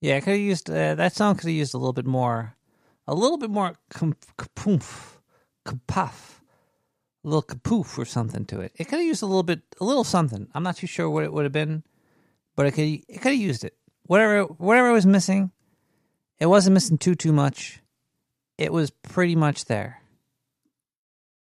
[0.03, 1.37] Yeah, I could have used uh, that song.
[1.37, 2.57] Could have used a little bit more,
[3.07, 5.19] a little bit more kapoof,
[5.65, 6.41] kapuff,
[7.25, 8.73] a little kapoof or something to it.
[8.75, 10.49] It could have used a little bit, a little something.
[10.55, 11.85] I'm not too sure what it would have been,
[12.57, 13.77] but it could it could have used it.
[14.03, 15.53] Whatever whatever was missing,
[16.41, 17.81] it wasn't missing too too much.
[18.59, 20.03] It was pretty much there.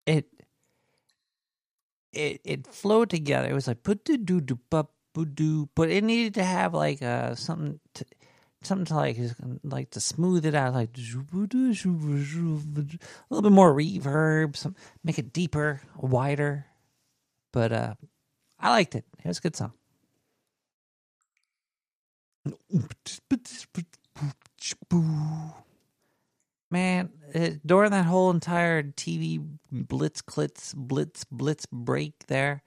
[0.06, 0.24] It
[2.14, 3.50] it it flowed together.
[3.50, 4.58] It was like put do do do
[5.34, 8.06] do, but it needed to have like uh something to
[8.62, 9.18] something to like
[9.62, 11.00] like to smooth it out, like a
[13.30, 14.74] little bit more reverb, some
[15.04, 16.66] make it deeper, wider.
[17.52, 17.94] But uh
[18.60, 19.04] I liked it.
[19.24, 19.72] It was a good song.
[26.70, 32.62] Man, it, during that whole entire TV blitz, klitz, blitz, blitz break there,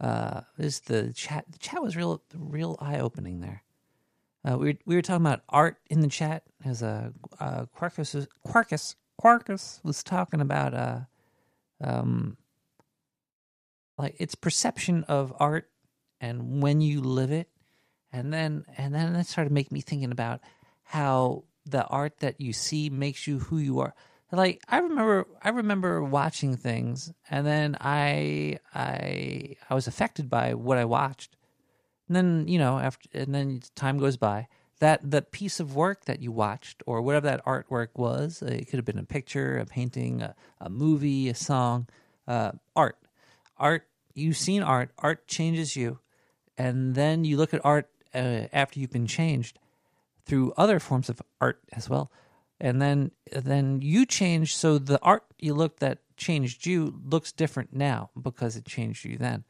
[0.00, 1.46] uh, is the chat.
[1.50, 3.62] The chat was real, real eye opening there.
[4.48, 6.42] Uh, we were, we were talking about art in the chat.
[6.64, 11.00] As a uh, uh, Quarkus, was, Quarkus, Quarkus was talking about uh,
[11.82, 12.36] um,
[13.98, 15.68] like its perception of art
[16.20, 17.48] and when you live it,
[18.12, 20.40] and then and then it started making me thinking about
[20.84, 23.94] how the art that you see makes you who you are.
[24.30, 30.54] Like I remember I remember watching things and then I I I was affected by
[30.54, 31.36] what I watched.
[32.12, 34.48] And then, you know, after and then time goes by,
[34.80, 38.76] that the piece of work that you watched or whatever that artwork was, it could
[38.76, 41.88] have been a picture, a painting, a, a movie, a song,
[42.28, 42.98] uh, art.
[43.56, 46.00] Art, you've seen art, art changes you.
[46.58, 49.58] And then you look at art uh, after you've been changed
[50.26, 52.12] through other forms of art as well
[52.60, 57.74] and then then you change so the art you looked that changed you looks different
[57.74, 59.42] now because it changed you then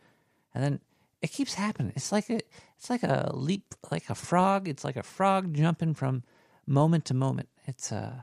[0.54, 0.80] and then
[1.22, 1.92] it keeps happening.
[1.94, 2.40] It's like a
[2.76, 4.68] it's like a leap like a frog.
[4.68, 6.24] It's like a frog jumping from
[6.66, 7.48] moment to moment.
[7.66, 8.22] It's uh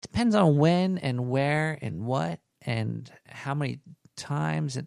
[0.00, 3.80] depends on when and where and what and how many
[4.16, 4.76] times.
[4.76, 4.86] And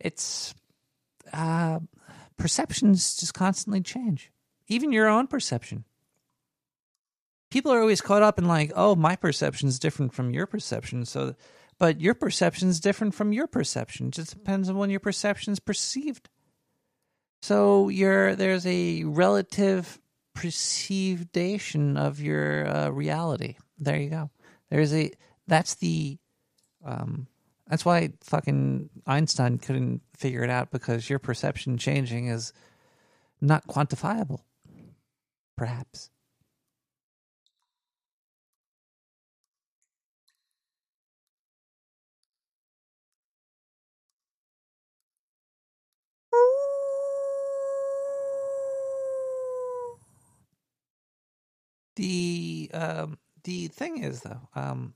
[0.00, 0.52] it's
[1.32, 1.78] uh
[2.36, 4.32] perceptions just constantly change.
[4.66, 5.84] Even your own perception.
[7.52, 11.04] People are always caught up in like, oh, my perception is different from your perception.
[11.04, 11.36] So,
[11.78, 14.08] but your perception is different from your perception.
[14.08, 16.28] It just depends on when your perception is perceived.
[17.42, 20.00] So you're there's a relative
[20.34, 23.56] perceivation of your uh, reality.
[23.78, 24.30] There you go.
[24.70, 25.12] There's a
[25.46, 26.18] that's the
[26.84, 27.26] um
[27.68, 32.52] that's why fucking Einstein couldn't figure it out because your perception changing is
[33.40, 34.40] not quantifiable.
[35.56, 36.10] Perhaps.
[51.96, 54.94] The um, the thing is though, um,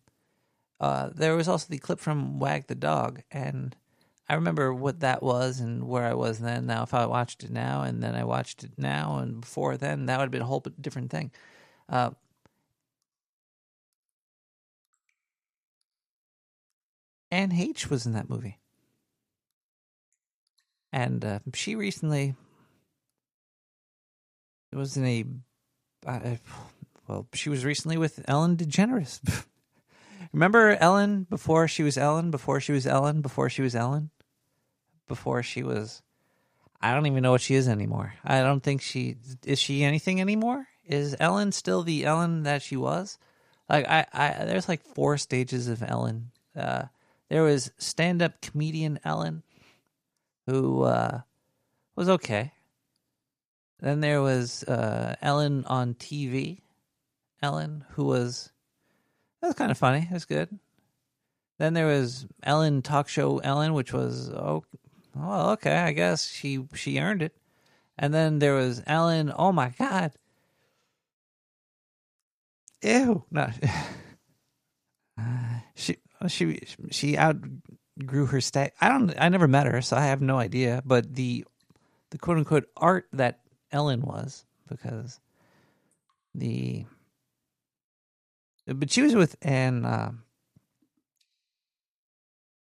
[0.81, 3.77] uh, there was also the clip from Wag the Dog, and
[4.29, 6.67] I remember what that was and where I was then.
[6.67, 10.07] Now, if I watched it now and then I watched it now and before then,
[10.07, 11.33] that would have been a whole different thing.
[11.89, 12.11] Uh,
[17.31, 18.59] Anne Heche was in that movie,
[20.93, 22.35] and uh, she recently
[24.73, 25.25] was in a.
[27.11, 29.21] well, she was recently with Ellen DeGeneres.
[30.33, 34.11] Remember Ellen before she was Ellen, before she was Ellen, before she was Ellen?
[35.09, 36.03] Before she was
[36.81, 38.15] I don't even know what she is anymore.
[38.25, 40.69] I don't think she is she anything anymore?
[40.87, 43.19] Is Ellen still the Ellen that she was?
[43.69, 46.31] Like I, I there's like four stages of Ellen.
[46.55, 46.85] Uh,
[47.29, 49.43] there was stand up comedian Ellen,
[50.47, 51.23] who uh,
[51.97, 52.53] was okay.
[53.81, 56.61] Then there was uh, Ellen on TV,
[57.43, 58.51] Ellen, who was
[59.41, 60.07] that was kind of funny.
[60.11, 60.59] It was good.
[61.59, 64.65] Then there was Ellen talk show Ellen, which was oh,
[65.15, 67.37] well, okay, I guess she she earned it.
[67.99, 69.33] And then there was Ellen.
[69.37, 70.13] Oh my god,
[72.83, 73.51] ew, no,
[75.75, 75.97] she
[76.29, 76.61] she
[76.91, 78.73] she outgrew her state.
[78.81, 79.15] I don't.
[79.19, 80.83] I never met her, so I have no idea.
[80.85, 81.45] But the
[82.11, 83.41] the quote unquote art that
[83.73, 85.21] Ellen was because
[86.35, 86.87] the
[88.75, 90.13] but she was with an uh,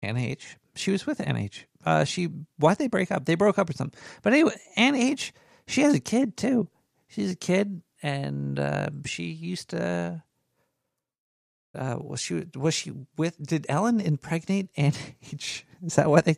[0.02, 0.56] Anne Heche.
[0.76, 1.66] She was with Anne Heche.
[1.86, 3.26] Uh, she why'd they break up?
[3.26, 4.00] They broke up or something.
[4.22, 5.32] But anyway, Anne Heche.
[5.68, 6.68] She has a kid too.
[7.08, 10.24] She's a kid, and uh, she used to.
[11.74, 13.42] Uh, was she was she with?
[13.42, 14.94] Did Ellen impregnate Anne
[15.24, 15.64] Heche?
[15.84, 16.38] Is that why they?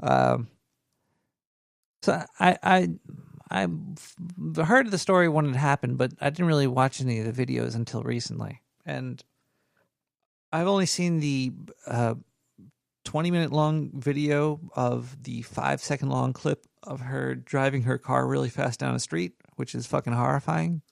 [0.00, 0.48] Um.
[2.02, 2.88] So I I
[3.50, 3.68] I
[4.62, 7.74] heard the story when it happened, but I didn't really watch any of the videos
[7.74, 9.22] until recently, and
[10.52, 11.52] I've only seen the
[11.86, 12.14] uh,
[13.04, 18.26] twenty minute long video of the five second long clip of her driving her car
[18.26, 20.82] really fast down a street, which is fucking horrifying.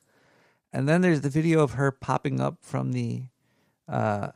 [0.73, 3.25] And then there's the video of her popping up from the.
[3.89, 4.29] Uh,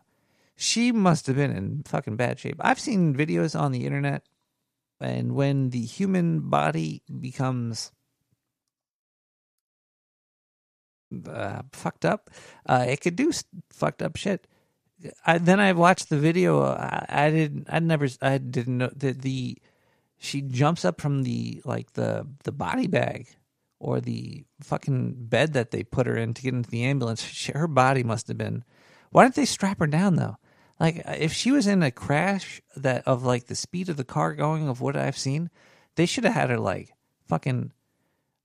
[0.57, 2.57] she must have been in fucking bad shape.
[2.61, 4.25] I've seen videos on the internet,
[5.01, 7.93] and when the human body becomes
[11.29, 12.31] uh, fucked up,
[12.67, 13.33] uh, it could do
[13.71, 14.47] fucked up shit.
[15.27, 16.63] I, then I watched the video.
[16.63, 17.67] I, I didn't.
[17.71, 18.09] I never.
[18.23, 19.59] I didn't know that the
[20.19, 23.29] she jumps up from the like the the body bag
[23.79, 27.23] or the fucking bed that they put her in to get into the ambulance.
[27.23, 28.65] She, her body must have been.
[29.11, 30.37] Why didn't they strap her down though?
[30.81, 34.35] Like if she was in a crash that of like the speed of the car
[34.35, 35.51] going of what I've seen,
[35.95, 36.93] they should have had her like
[37.27, 37.73] fucking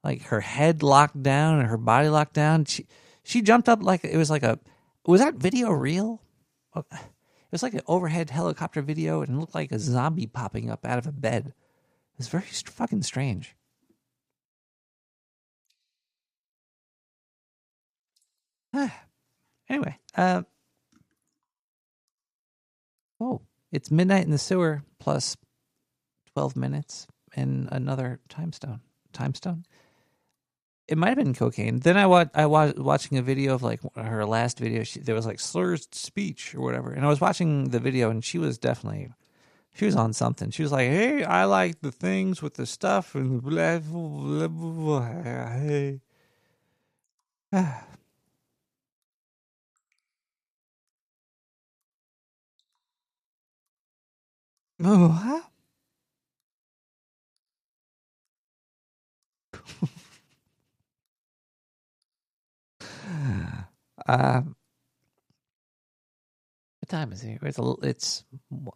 [0.03, 2.65] like her head locked down and her body locked down.
[2.65, 2.87] She
[3.23, 4.59] she jumped up like it was like a
[5.05, 6.21] was that video real?
[6.75, 6.85] It
[7.51, 11.07] was like an overhead helicopter video and looked like a zombie popping up out of
[11.07, 11.47] a bed.
[11.47, 13.55] It was very fucking strange.
[19.69, 20.43] anyway, uh,
[23.19, 23.41] oh,
[23.71, 25.35] it's midnight in the sewer plus
[26.33, 27.05] twelve minutes
[27.35, 28.79] and another time stone.
[29.11, 29.65] Time stone.
[30.87, 31.79] It might have been cocaine.
[31.79, 34.83] Then I wa- I was watching a video of like her last video.
[34.83, 38.23] She, there was like slurs speech or whatever, and I was watching the video, and
[38.23, 39.09] she was definitely
[39.75, 40.51] she was on something.
[40.51, 44.49] She was like, "Hey, I like the things with the stuff and blah blah blah."
[44.49, 45.05] blah.
[45.53, 46.01] Hey.
[54.83, 55.41] Oh, huh?
[64.07, 64.41] Uh,
[66.79, 67.39] what time is it?
[67.43, 68.25] It's a, it's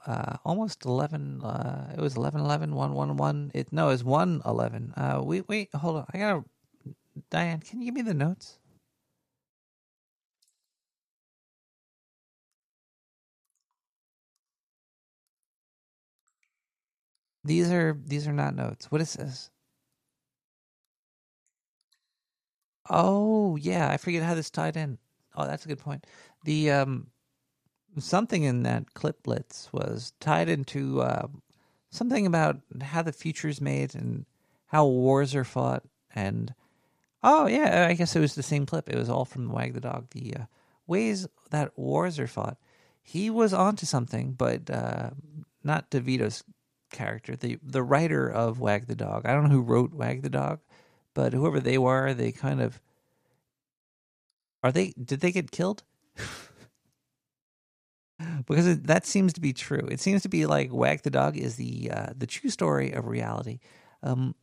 [0.07, 1.41] uh, almost eleven.
[1.43, 3.51] Uh, it was 11, 11, 1, 1, 1.
[3.53, 4.93] It no, it's one eleven.
[4.97, 6.05] Uh, wait, wait, hold on.
[6.13, 6.43] I gotta.
[7.31, 8.59] Diane, can you give me the notes?
[17.45, 18.91] These are these are not notes.
[18.91, 19.51] What is this?
[22.89, 24.97] Oh yeah, I forget how this tied in.
[25.35, 26.05] Oh, that's a good point.
[26.43, 27.07] The um,
[27.99, 31.27] something in that cliplets was tied into uh,
[31.89, 34.25] something about how the future is made and
[34.67, 35.83] how wars are fought.
[36.13, 36.53] And
[37.23, 38.89] oh yeah, I guess it was the same clip.
[38.89, 40.07] It was all from Wag the Dog.
[40.11, 40.45] The uh,
[40.87, 42.57] ways that wars are fought.
[43.01, 45.11] He was onto something, but uh,
[45.63, 46.43] not DeVito's
[46.91, 47.35] character.
[47.35, 49.25] The the writer of Wag the Dog.
[49.25, 50.59] I don't know who wrote Wag the Dog,
[51.15, 52.79] but whoever they were, they kind of
[54.61, 55.81] are they did they get killed?
[58.47, 59.87] because it, that seems to be true.
[59.89, 63.07] It seems to be like Wag the Dog is the uh, the true story of
[63.07, 63.59] reality.
[64.03, 64.35] Um,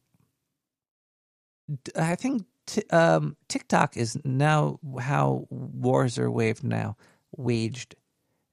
[1.96, 6.96] I think t- um, TikTok is now how wars are waged now
[7.36, 7.94] waged.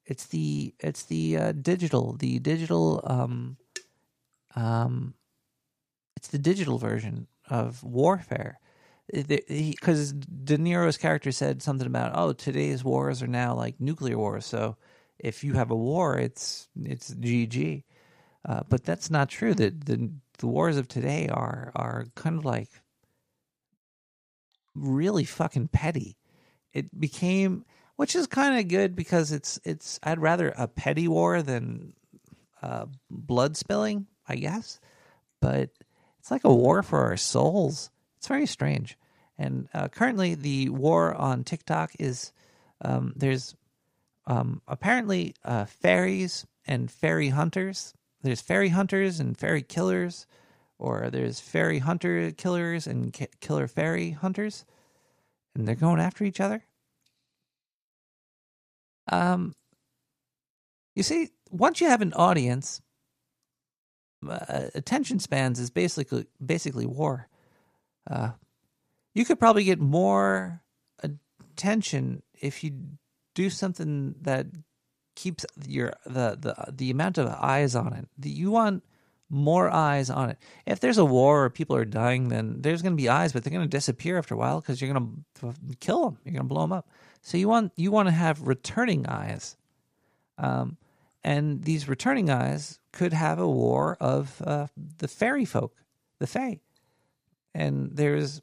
[0.06, 3.58] It's the it's the uh, digital the digital um,
[4.56, 5.14] um,
[6.16, 8.60] it's the digital version of warfare.
[9.12, 14.46] Because De Niro's character said something about oh today's wars are now like nuclear wars
[14.46, 14.78] so
[15.18, 17.86] if you have a war it's it's GG
[18.48, 19.54] uh, but that's not true.
[19.54, 22.70] That the the wars of today are are kind of like
[24.76, 26.18] really fucking petty.
[26.74, 27.66] It became
[27.98, 31.94] which is kind of good because it's it's I'd rather a petty war than
[32.62, 34.80] uh, blood spilling I guess.
[35.42, 35.72] But
[36.20, 37.90] it's like a war for our souls
[38.20, 38.98] it's very strange.
[39.38, 42.34] And uh, currently, the war on TikTok is
[42.82, 43.56] um, there's
[44.28, 47.94] um, apparently uh, fairies and fairy hunters.
[48.22, 50.28] There's fairy hunters and fairy killers,
[50.78, 54.66] or there's fairy hunter killers and ki- killer fairy hunters,
[55.56, 56.66] and they're going after each other.
[59.10, 59.56] Um,
[60.94, 62.82] you see, once you have an audience,
[64.28, 67.28] uh, attention spans is basically basically war.
[68.10, 68.32] Uh,
[69.14, 70.62] you could probably get more
[71.02, 72.74] attention if you
[73.34, 74.48] do something that
[75.16, 78.08] keeps your the the the amount of eyes on it.
[78.24, 78.84] You want
[79.30, 80.38] more eyes on it.
[80.66, 83.44] If there's a war or people are dying, then there's going to be eyes, but
[83.44, 86.18] they're going to disappear after a while because you're going to kill them.
[86.24, 86.90] You're going to blow them up.
[87.22, 89.56] So you want you want to have returning eyes,
[90.38, 90.78] um,
[91.24, 94.68] and these returning eyes could have a war of uh,
[94.98, 95.76] the fairy folk
[96.20, 96.60] the Fae.
[97.54, 98.42] And there's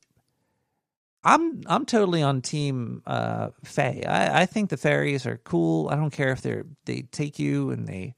[1.22, 4.02] I'm I'm totally on team uh Fae.
[4.06, 5.88] I, I think the fairies are cool.
[5.88, 8.14] I don't care if they're they take you and they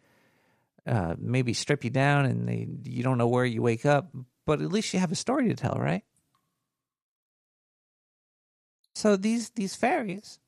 [0.87, 4.11] uh maybe strip you down and they you don't know where you wake up,
[4.47, 6.05] but at least you have a story to tell, right?
[8.95, 10.39] So these these fairies,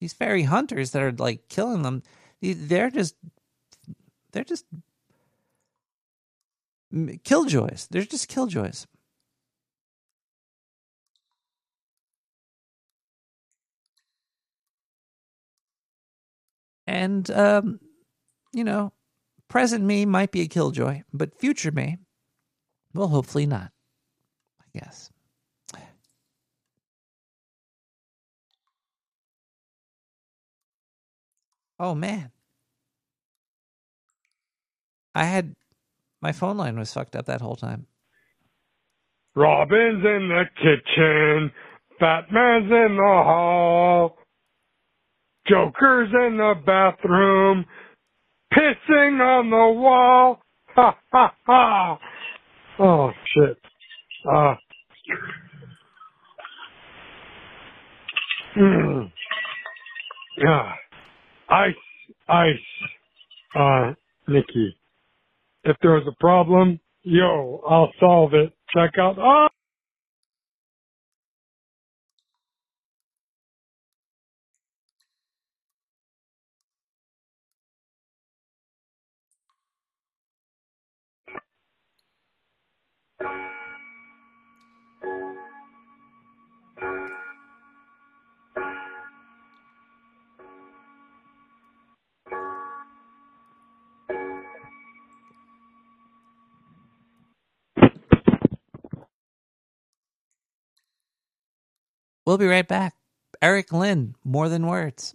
[0.00, 2.02] these fairy hunters that are like killing them,
[2.52, 3.14] they're just
[4.32, 4.66] they're just
[7.24, 7.88] killjoys.
[7.90, 8.86] They're just killjoys.
[16.86, 17.80] And um,
[18.52, 18.92] you know,
[19.48, 21.98] present me might be a killjoy, but future me,
[22.92, 23.72] well, hopefully not.
[24.60, 25.10] I guess.
[31.84, 32.30] Oh man.
[35.14, 35.54] I had
[36.22, 37.86] my phone line was fucked up that whole time.
[39.36, 41.52] Robin's in the kitchen.
[42.00, 44.16] Batman's in the hall.
[45.46, 47.66] Joker's in the bathroom.
[48.54, 50.40] Pissing on the wall.
[50.76, 51.98] Ha ha ha.
[52.80, 53.56] Oh shit.
[54.28, 54.54] Uh.
[58.56, 59.12] Mm.
[60.38, 60.72] Yeah.
[61.50, 61.74] Ice,
[62.28, 62.56] ice,
[63.58, 63.92] uh,
[64.28, 64.76] Nikki.
[65.64, 68.52] If there's a problem, yo, I'll solve it.
[68.74, 69.48] Check out, oh!
[102.26, 102.94] We'll be right back.
[103.42, 105.14] Eric Lynn, more than words.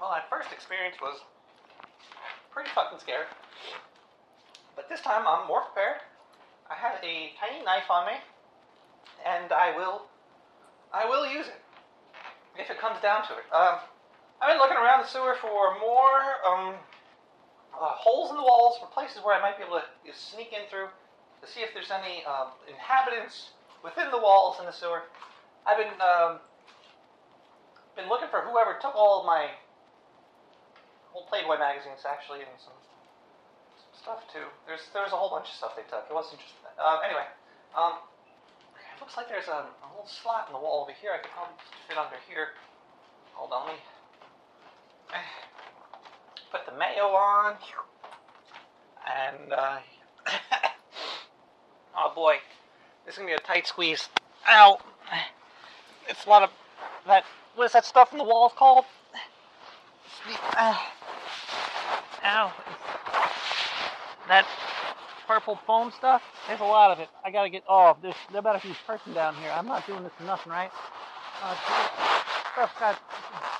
[0.00, 1.20] Well, that first experience was
[2.52, 3.24] pretty fucking scary.
[4.76, 6.00] But this time I'm more prepared.
[6.68, 8.16] I have a tiny knife on me,
[9.24, 10.02] and I will,
[10.92, 11.60] I will use it
[12.58, 13.46] if it comes down to it.
[13.54, 13.78] Um,
[14.40, 16.74] I've been looking around the sewer for more um,
[17.72, 20.68] uh, holes in the walls, for places where I might be able to sneak in
[20.68, 20.88] through
[21.40, 25.04] to see if there's any um, inhabitants within the walls in the sewer.
[25.66, 26.40] I've been um,
[27.96, 29.48] been looking for whoever took all my
[31.16, 32.76] old Playboy magazines actually, and some,
[33.80, 34.44] some stuff too.
[34.68, 36.04] There's there was a whole bunch of stuff they took.
[36.04, 36.76] It wasn't just that.
[36.76, 37.24] Um, anyway,
[37.72, 38.04] um,
[38.76, 41.16] it looks like there's a, a little slot in the wall over here.
[41.16, 41.56] I could probably
[41.88, 42.52] fit under here.
[43.32, 43.80] Hold on, let me
[46.52, 47.56] put the mayo on,
[49.08, 49.80] and uh,
[51.96, 52.36] oh boy,
[53.08, 54.12] this is gonna be a tight squeeze.
[54.52, 54.78] Ow!
[56.08, 56.50] It's a lot of
[57.06, 57.24] that.
[57.56, 58.84] What is that stuff in the walls called?
[60.58, 60.76] Uh,
[62.26, 62.52] ow.
[64.28, 64.46] That
[65.26, 67.08] purple foam stuff, there's a lot of it.
[67.24, 69.50] I gotta get, oh, there's, there better be a person down here.
[69.54, 70.70] I'm not doing this for nothing, right?
[71.42, 71.58] Geez.
[72.52, 72.98] Stuff's got,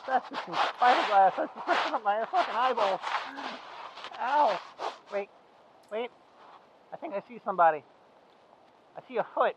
[0.07, 1.33] that's just some fiberglass.
[1.37, 3.01] That's just ripping up my fucking eyeballs.
[4.19, 4.59] Ow.
[5.13, 5.29] Wait,
[5.93, 6.11] wait.
[6.93, 7.85] I think I see somebody.
[8.97, 9.55] I see a foot.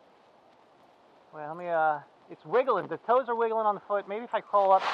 [1.33, 1.99] Wait, let me, uh,
[2.29, 2.87] it's wiggling.
[2.87, 4.07] The toes are wiggling on the foot.
[4.09, 4.81] Maybe if I crawl up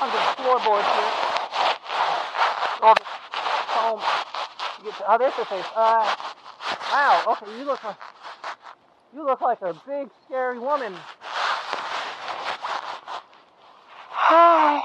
[0.00, 1.12] under the floorboards here.
[2.82, 3.04] Oh, the
[3.74, 4.00] foam.
[4.00, 4.24] You
[4.82, 5.64] get to, oh, there's the face.
[5.74, 6.16] Uh,
[6.92, 7.22] wow.
[7.28, 7.96] Okay, you look like
[9.14, 10.94] you look like a big scary woman.
[14.10, 14.80] Hi,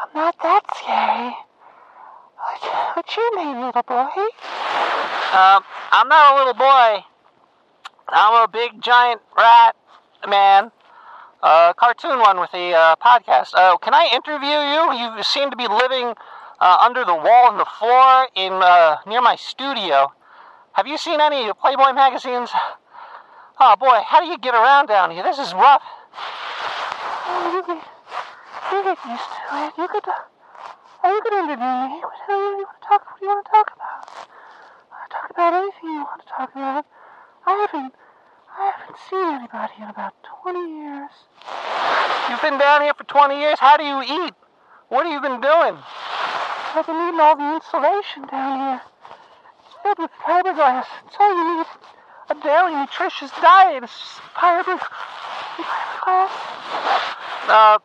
[0.00, 1.36] I'm not that scary.
[2.36, 4.08] What, what's your name, little boy?
[5.32, 5.62] Um,
[5.92, 7.04] I'm not a little boy.
[8.08, 9.76] I'm a big giant rat
[10.28, 10.72] man.
[11.42, 13.54] A cartoon one with a uh, podcast.
[13.54, 15.16] Uh, can I interview you?
[15.16, 16.14] You seem to be living
[16.62, 20.12] uh, under the wall and the floor in uh, near my studio.
[20.74, 22.50] Have you seen any Playboy magazines?
[23.58, 25.24] Oh boy, how do you get around down here?
[25.24, 25.82] This is rough.
[27.26, 27.82] Oh, you get,
[28.70, 29.72] you get used to it.
[29.76, 31.98] You could, uh, you could interview me.
[31.98, 33.02] What do you want to talk?
[33.10, 34.28] What do you want to talk about?
[34.86, 36.86] Uh, talk about anything you want to talk about.
[37.44, 37.94] I haven't,
[38.56, 41.10] I haven't seen anybody in about 20 years.
[42.30, 43.58] You've been down here for 20 years.
[43.58, 44.34] How do you eat?
[44.88, 45.82] What have you been doing?
[46.74, 48.80] I've been eating all the insulation down here.
[49.60, 50.86] It's filled with fiberglass.
[51.06, 51.66] It's all you need.
[52.30, 53.84] A daily nutritious diet.
[53.84, 56.30] It's fiber, fiberglass.
[57.46, 57.78] Uh,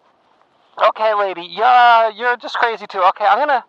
[0.88, 1.48] okay, lady.
[1.52, 3.00] Yeah, you're just crazy too.
[3.00, 3.66] Okay, I'm gonna,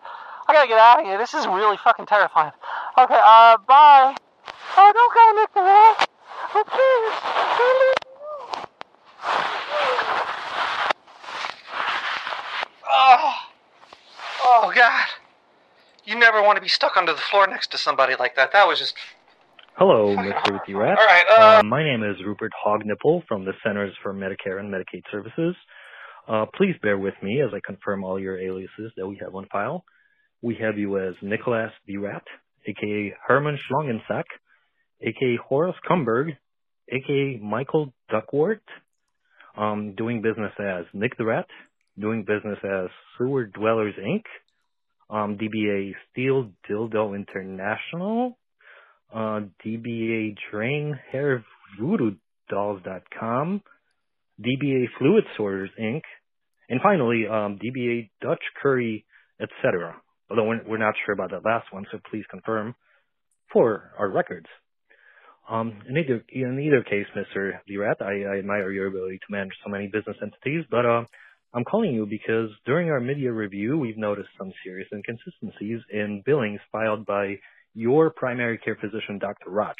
[0.46, 1.18] I gotta get out of here.
[1.18, 2.52] This is really fucking terrifying.
[2.96, 4.14] Okay, uh, bye.
[4.76, 6.08] Oh, don't go, Rat.
[6.54, 7.14] Oh, please.
[7.58, 7.98] Don't leave
[12.90, 13.48] Oh,
[14.48, 15.06] oh God.
[16.04, 18.52] You never want to be stuck under the floor next to somebody like that.
[18.52, 18.94] That was just.
[19.76, 20.52] Hello, Mr.
[20.52, 20.98] Ricky Rat.
[20.98, 24.72] All right, uh- Uh, my name is Rupert Hognipple from the Centers for Medicare and
[24.72, 25.54] Medicaid Services.
[26.26, 29.46] Uh, please bear with me as I confirm all your aliases that we have on
[29.52, 29.84] file.
[30.42, 32.22] We have you as Nicolas the Rat,
[32.66, 34.24] aka Herman Schlangensack,
[35.00, 36.36] aka Horace Kumberg,
[36.90, 38.62] aka Michael Duckwort,
[39.56, 41.46] um, doing business as Nick the Rat,
[42.00, 44.22] doing business as Sewer Dwellers Inc.,
[45.10, 48.38] um, DBA Steel Dildo International,
[49.12, 51.44] uh, DBA Drain Hair
[51.80, 52.16] Voodoo
[52.50, 53.62] Dolls.com,
[54.40, 56.02] DBA Fluid Sorters Inc.,
[56.68, 59.06] And finally, um, DBA Dutch Curry,
[59.40, 59.96] etc.
[60.30, 62.74] Although we're, we're not sure about that last one, so please confirm
[63.52, 64.46] for our records.
[65.48, 67.52] Um, in either in either case, Mr.
[67.66, 71.04] Virat, I, I admire your ability to manage so many business entities, but uh,
[71.54, 76.60] I'm calling you because during our mid-year review, we've noticed some serious inconsistencies in billings
[76.70, 77.36] filed by
[77.74, 79.50] your primary care physician, Dr.
[79.50, 79.76] Raj.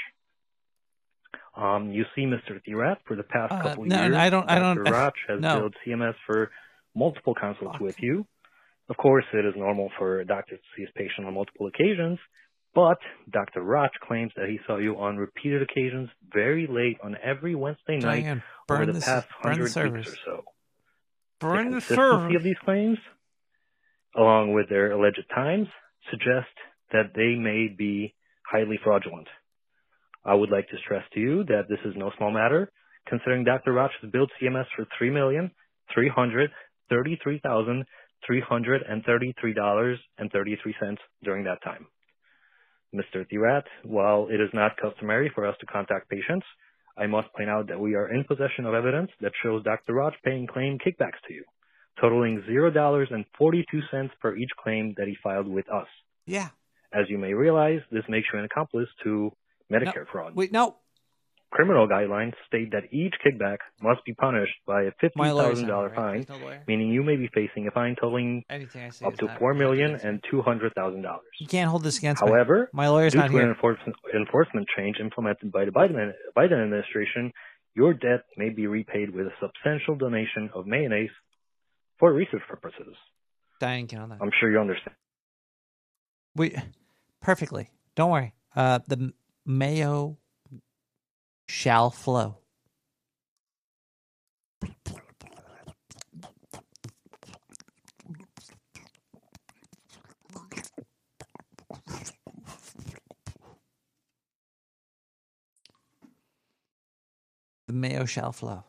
[1.56, 2.60] Um, you see, Mr.
[2.64, 4.84] Virat, for the past Uh, couple no, years, I don't- I Dr.
[4.84, 5.58] don't- Raj has no.
[5.60, 6.50] billed CMS for
[6.94, 8.26] multiple consults with you.
[8.88, 12.18] Of course, it is normal for a doctor to see his patient on multiple occasions,
[12.74, 12.98] but
[13.30, 13.60] Dr.
[13.62, 18.22] Raj claims that he saw you on repeated occasions very late on every Wednesday night
[18.22, 20.06] Diane, over the past hundred servers.
[20.06, 20.44] weeks or so.
[21.40, 22.98] Burn the consistency of these claims,
[24.16, 25.68] along with their alleged times,
[26.10, 26.50] suggest
[26.92, 28.14] that they may be
[28.50, 29.28] highly fraudulent.
[30.24, 32.70] I would like to stress to you that this is no small matter,
[33.06, 33.72] considering Dr.
[33.72, 35.50] Raj has billed CMS for three million
[35.94, 36.50] three hundred
[36.90, 37.84] thirty-three thousand
[38.26, 41.86] three hundred and thirty-three dollars and thirty-three cents during that time.
[42.94, 43.26] Mr.
[43.30, 46.46] Thirat, while it is not customary for us to contact patients,
[46.98, 49.94] I must point out that we are in possession of evidence that shows Dr.
[49.94, 51.44] Raj paying claim kickbacks to you,
[52.00, 55.86] totaling $0.42 per each claim that he filed with us.
[56.26, 56.48] Yeah.
[56.92, 59.30] As you may realize, this makes you an accomplice to
[59.70, 60.34] Medicare fraud.
[60.34, 60.76] Wait, no.
[61.50, 65.88] Criminal guidelines state that each kickback must be punished by a lawyer's $50,000 not here,
[65.88, 65.94] right?
[65.96, 69.28] fine, no meaning you may be facing a fine totaling Anything I say up to
[69.38, 71.24] four million and two hundred thousand dollars.
[71.40, 72.28] You can't hold this against me.
[72.28, 73.50] However, my lawyer's due not to an here.
[73.50, 77.32] enforcement, enforcement change implemented by the Biden, Biden administration,
[77.74, 81.10] your debt may be repaid with a substantial donation of mayonnaise
[81.98, 82.94] for research purposes.
[83.60, 84.18] Get on that.
[84.20, 84.94] I'm sure you understand.
[86.36, 86.54] We
[87.22, 87.70] perfectly.
[87.94, 88.34] Don't worry.
[88.54, 89.12] Uh, the
[89.46, 90.18] mayo
[91.48, 92.36] shall flow.
[107.66, 108.64] The mayo shall flow.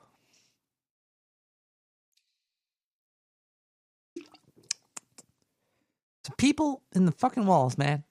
[6.38, 8.04] People in the fucking walls, man.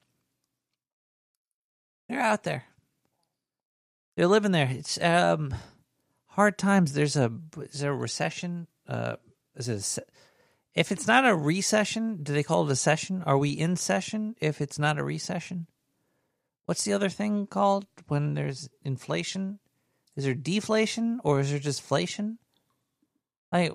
[2.09, 2.65] They're out there.
[4.19, 4.69] They're living there.
[4.69, 5.55] It's um
[6.27, 6.93] hard times.
[6.93, 7.31] There's a
[7.71, 8.67] is there a recession?
[8.89, 9.15] Uh,
[9.55, 10.11] is it se-
[10.75, 13.23] if it's not a recession, do they call it a session?
[13.23, 14.35] Are we in session?
[14.41, 15.69] If it's not a recession,
[16.67, 19.61] what's the other thing called when there's inflation?
[20.17, 22.39] Is there deflation or is there just inflation?
[23.53, 23.73] Like,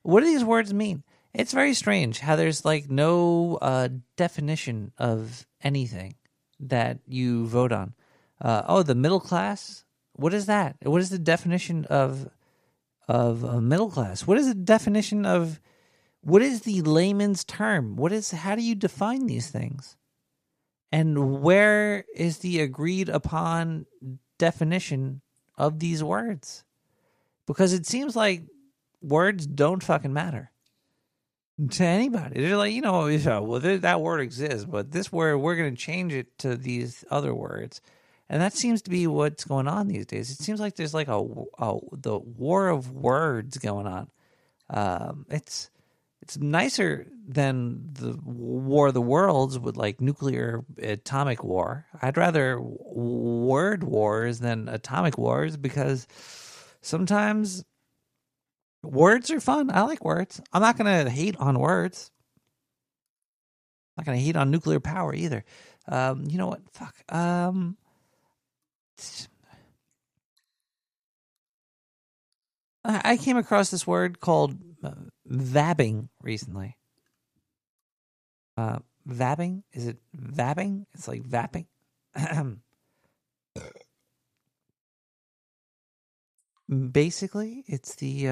[0.00, 1.04] what do these words mean?
[1.34, 6.14] It's very strange how there's like no uh, definition of anything
[6.60, 7.92] that you vote on.
[8.40, 9.84] Uh, oh, the middle class.
[10.12, 10.76] What is that?
[10.82, 12.28] What is the definition of
[13.08, 14.26] of a middle class?
[14.26, 15.60] What is the definition of
[16.22, 17.96] what is the layman's term?
[17.96, 19.96] What is how do you define these things?
[20.92, 23.86] And where is the agreed upon
[24.38, 25.20] definition
[25.56, 26.64] of these words?
[27.46, 28.44] Because it seems like
[29.02, 30.50] words don't fucking matter
[31.70, 32.40] to anybody.
[32.40, 33.08] They're like, you know,
[33.42, 37.34] well, that word exists, but this word, we're going to change it to these other
[37.34, 37.80] words.
[38.28, 40.30] And that seems to be what's going on these days.
[40.30, 41.24] It seems like there's like a,
[41.58, 44.10] a the war of words going on.
[44.68, 45.70] Um, it's
[46.22, 51.86] it's nicer than the War of the Worlds with like nuclear atomic war.
[52.02, 56.08] I'd rather word wars than atomic wars because
[56.80, 57.64] sometimes
[58.82, 59.70] words are fun.
[59.70, 60.40] I like words.
[60.52, 62.10] I'm not to hate on words.
[63.96, 65.44] I'm not to hate on nuclear power either.
[65.86, 66.62] Um, you know what?
[66.72, 66.94] Fuck.
[67.12, 67.76] Um,
[72.88, 74.92] I came across this word called uh,
[75.28, 76.76] vabbing recently.
[78.56, 79.64] Uh, vabbing?
[79.72, 80.86] Is it vabbing?
[80.94, 81.66] It's like vapping.
[86.92, 88.28] Basically, it's the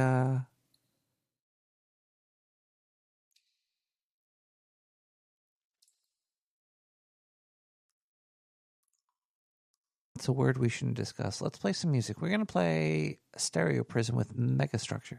[10.25, 11.43] It's a word we shouldn't discuss.
[11.43, 12.23] Let's play some music.
[12.23, 15.19] We're going to play Stereo Prism with Megastructure.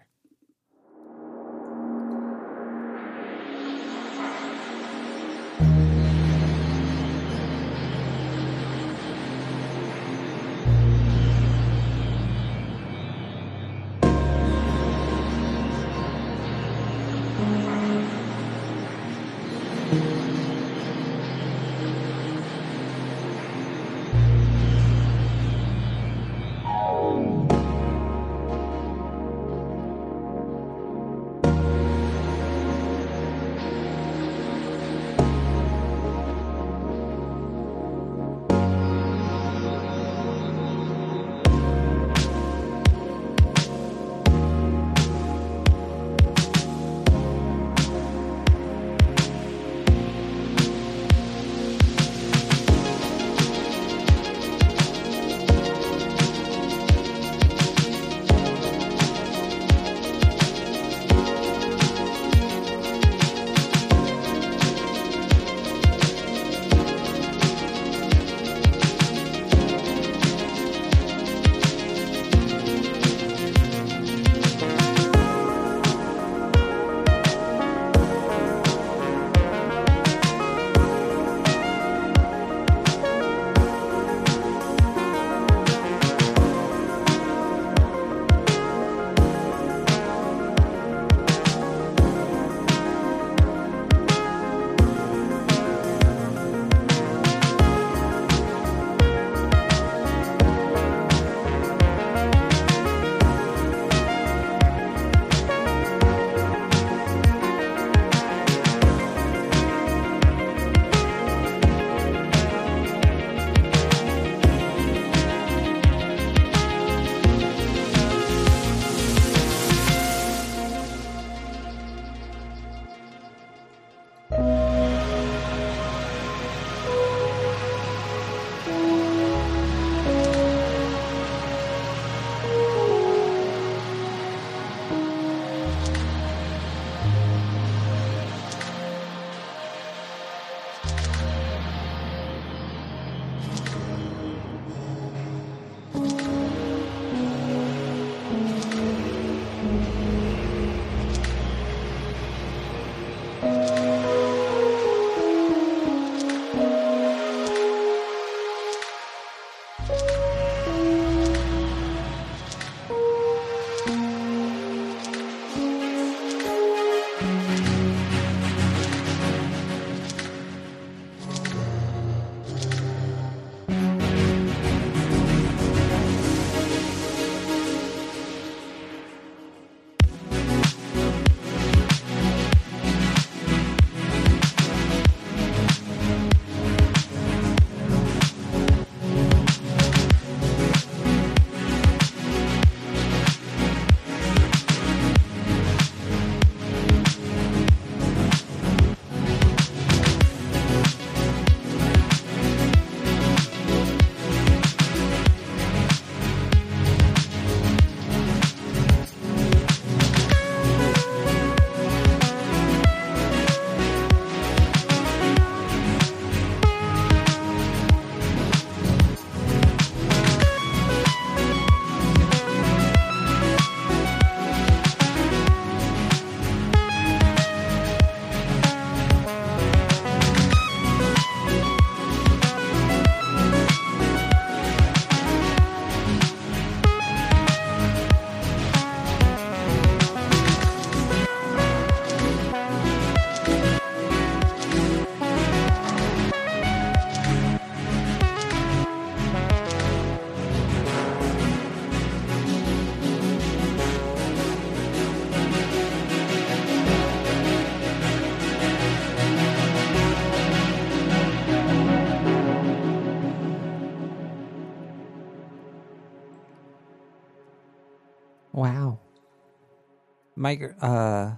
[270.45, 271.31] My uh,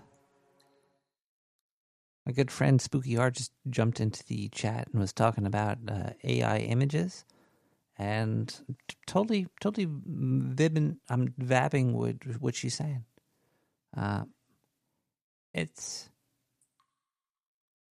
[2.26, 6.10] my good friend Spooky R just jumped into the chat and was talking about uh,
[6.26, 7.24] AI images,
[7.98, 8.54] and
[9.06, 10.98] totally, totally vibbing.
[11.10, 13.06] I'm vabbing with what she's saying.
[13.96, 14.26] Uh,
[15.54, 16.10] it's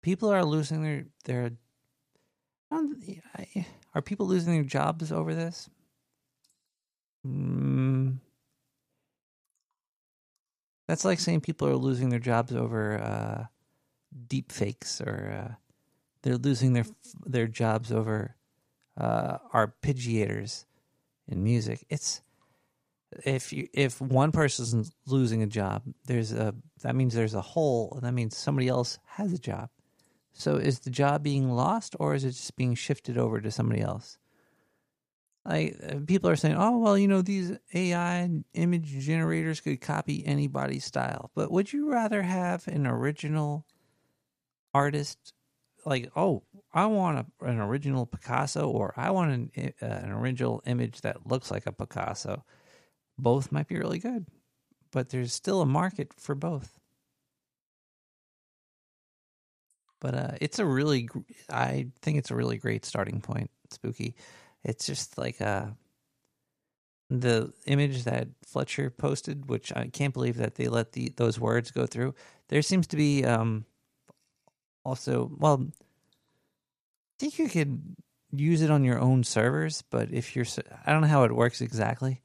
[0.03, 1.53] people are losing their their.
[3.95, 5.71] Are people losing their jobs over this?
[7.25, 8.19] Mm,
[10.87, 13.45] that's like saying people are losing their jobs over uh,
[14.29, 15.55] deep fakes, or uh,
[16.23, 16.87] they're losing their
[17.25, 18.37] their jobs over
[18.97, 20.65] uh, arpeggiators
[21.29, 21.85] in music.
[21.89, 22.23] It's
[23.25, 27.93] if you if one person's losing a job, there's a that means there's a hole,
[27.95, 29.71] and that means somebody else has a job.
[30.33, 33.81] So is the job being lost, or is it just being shifted over to somebody
[33.81, 34.19] else?
[35.47, 40.25] Like uh, people are saying, oh well, you know these AI image generators could copy
[40.27, 43.67] anybody's style, but would you rather have an original
[44.73, 45.35] artist?
[45.85, 50.63] Like, oh, I want a, an original Picasso, or I want an uh, an original
[50.67, 52.43] image that looks like a Picasso.
[53.19, 54.27] Both might be really good,
[54.93, 56.79] but there's still a market for both.
[60.01, 61.09] But uh, it's a really,
[61.49, 63.51] I think it's a really great starting point.
[63.71, 64.15] Spooky.
[64.65, 65.67] It's just like uh,
[67.11, 71.71] the image that Fletcher posted, which I can't believe that they let the those words
[71.71, 72.15] go through.
[72.49, 73.67] There seems to be um,
[74.85, 75.73] also, well, I
[77.19, 77.97] think you could
[78.33, 80.47] use it on your own servers, but if you're,
[80.87, 82.21] I don't know how it works exactly,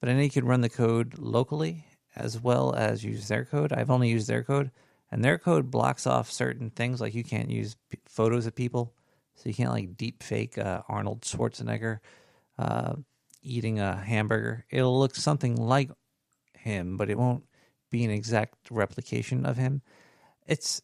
[0.00, 1.84] but I know you could run the code locally
[2.16, 3.72] as well as use their code.
[3.72, 4.70] I've only used their code,
[5.10, 8.94] and their code blocks off certain things, like you can't use p- photos of people,
[9.40, 12.00] so you can't like deep fake uh, Arnold Schwarzenegger
[12.58, 12.92] uh,
[13.42, 14.66] eating a hamburger.
[14.68, 15.90] It'll look something like
[16.52, 17.44] him, but it won't
[17.90, 19.80] be an exact replication of him.
[20.46, 20.82] It's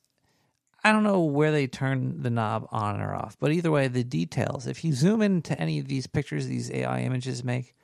[0.83, 4.05] I don't know where they turn the knob on or off, but either way, the
[4.05, 4.67] details.
[4.67, 7.75] If you zoom into any of these pictures these AI images make,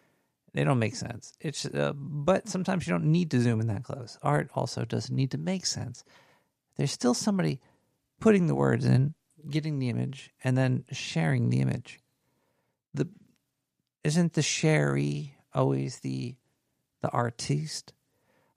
[0.55, 1.35] they don't make sense.
[1.41, 4.17] It's uh, but sometimes you don't need to zoom in that close.
[4.23, 6.03] Art also doesn't need to make sense.
[6.77, 7.61] There's still somebody
[8.21, 9.15] putting the words in,
[9.49, 12.01] getting the image, and then sharing the image.
[12.95, 13.09] The
[14.05, 16.37] isn't the sherry always the
[17.01, 17.93] the artiste?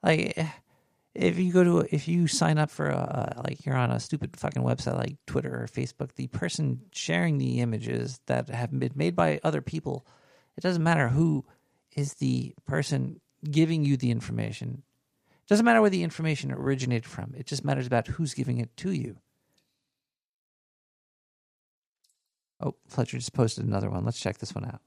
[0.03, 0.47] Like eh,
[1.13, 4.37] if you go to if you sign up for a like you're on a stupid
[4.37, 9.15] fucking website like Twitter or Facebook, the person sharing the images that have been made
[9.15, 10.05] by other people,
[10.57, 11.45] it doesn't matter who
[11.95, 14.83] is the person giving you the information.
[15.45, 17.33] It doesn't matter where the information originated from.
[17.37, 19.17] It just matters about who's giving it to you.
[22.61, 24.05] Oh, Fletcher just posted another one.
[24.05, 24.81] Let's check this one out.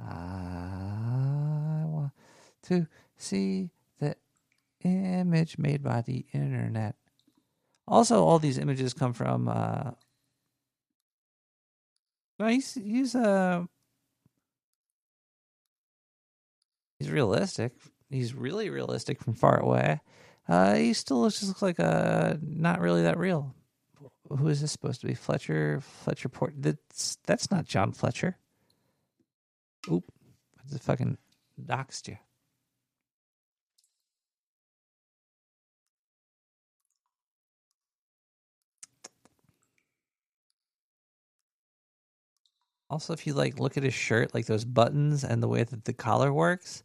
[0.00, 2.12] I want
[2.64, 2.86] to
[3.16, 3.70] see
[4.00, 4.16] the
[4.84, 6.96] image made by the internet.
[7.86, 9.48] Also, all these images come from.
[9.48, 9.92] Uh,
[12.38, 13.64] well, he's he's uh
[16.98, 17.72] he's realistic.
[18.10, 20.00] He's really realistic from far away.
[20.48, 23.54] Uh, he still looks, just looks like a not really that real.
[24.36, 25.14] Who is this supposed to be?
[25.14, 26.54] Fletcher Fletcher Port.
[26.56, 28.38] That's that's not John Fletcher.
[29.90, 30.04] Oop!
[30.58, 31.18] I just fucking
[31.60, 32.16] doxed you.
[42.88, 45.84] Also, if you like look at his shirt, like those buttons and the way that
[45.84, 46.82] the collar works,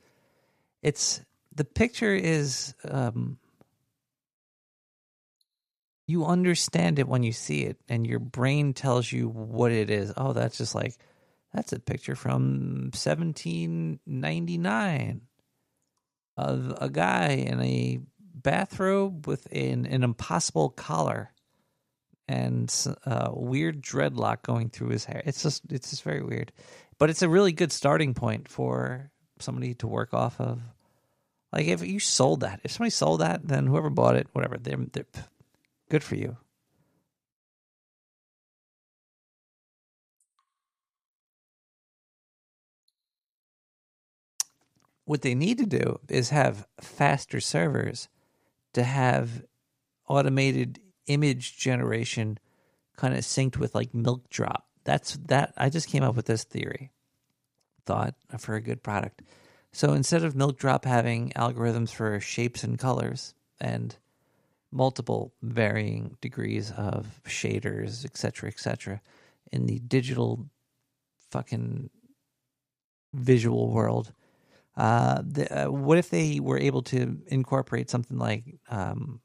[0.82, 1.22] it's
[1.54, 3.38] the picture is um
[6.08, 10.14] you understand it when you see it and your brain tells you what it is.
[10.16, 10.96] Oh, that's just like
[11.54, 15.22] that's a picture from 1799
[16.38, 21.32] of a guy in a bathrobe with an, an impossible collar
[22.30, 22.74] and
[23.06, 25.22] a uh, weird dreadlock going through his hair.
[25.26, 26.54] It's just it's just very weird,
[27.00, 30.62] but it's a really good starting point for somebody to work off of.
[31.52, 34.78] Like if you sold that, if somebody sold that, then whoever bought it, whatever, they're,
[34.92, 35.06] they're
[35.90, 36.38] good for you.
[45.06, 48.10] What they need to do is have faster servers
[48.74, 49.44] to have
[50.08, 52.38] automated image generation
[52.98, 54.64] kind of synced with like MilkDrop.
[54.84, 56.92] That's that I just came up with this theory.
[57.86, 59.22] Thought for a good product.
[59.72, 63.96] So instead of milk drop having algorithms for shapes and colors and
[64.72, 69.02] multiple varying degrees of shaders, etc., etc.,
[69.52, 70.48] in the digital
[71.32, 71.90] fucking
[73.14, 74.14] visual world,
[74.78, 79.20] Uh, the, uh, what if they were able to incorporate something like um,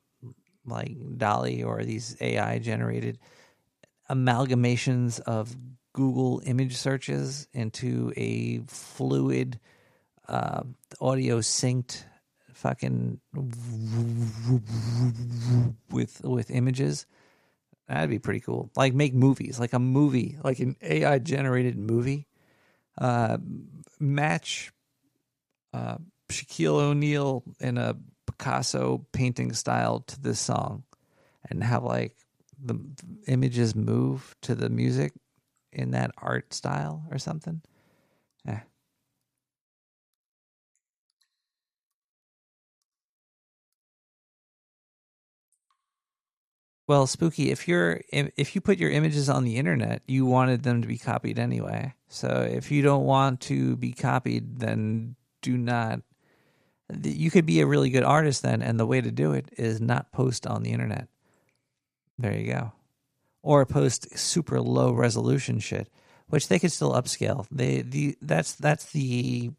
[0.64, 3.18] like DALL-E or these AI generated
[4.08, 5.54] amalgamations of
[5.92, 9.60] Google image searches into a fluid
[10.26, 10.62] uh,
[11.00, 12.04] audio synced
[12.62, 13.20] fucking
[15.90, 17.06] with with images.
[17.88, 18.70] That'd be pretty cool.
[18.76, 22.28] Like make movies, like a movie, like an AI generated movie.
[22.96, 23.38] Uh,
[23.98, 24.70] match
[25.74, 25.96] uh,
[26.30, 30.84] Shaquille O'Neal in a Picasso painting style to this song,
[31.50, 32.16] and have like
[32.62, 32.78] the
[33.26, 35.12] images move to the music
[35.72, 37.60] in that art style or something.
[46.88, 47.50] Well, spooky.
[47.50, 50.98] If you're if you put your images on the internet, you wanted them to be
[50.98, 51.94] copied anyway.
[52.08, 56.00] So if you don't want to be copied, then do not.
[57.02, 59.80] You could be a really good artist then, and the way to do it is
[59.80, 61.08] not post on the internet.
[62.18, 62.72] There you go,
[63.42, 65.88] or post super low resolution shit,
[66.28, 67.46] which they could still upscale.
[67.50, 69.52] They the that's that's the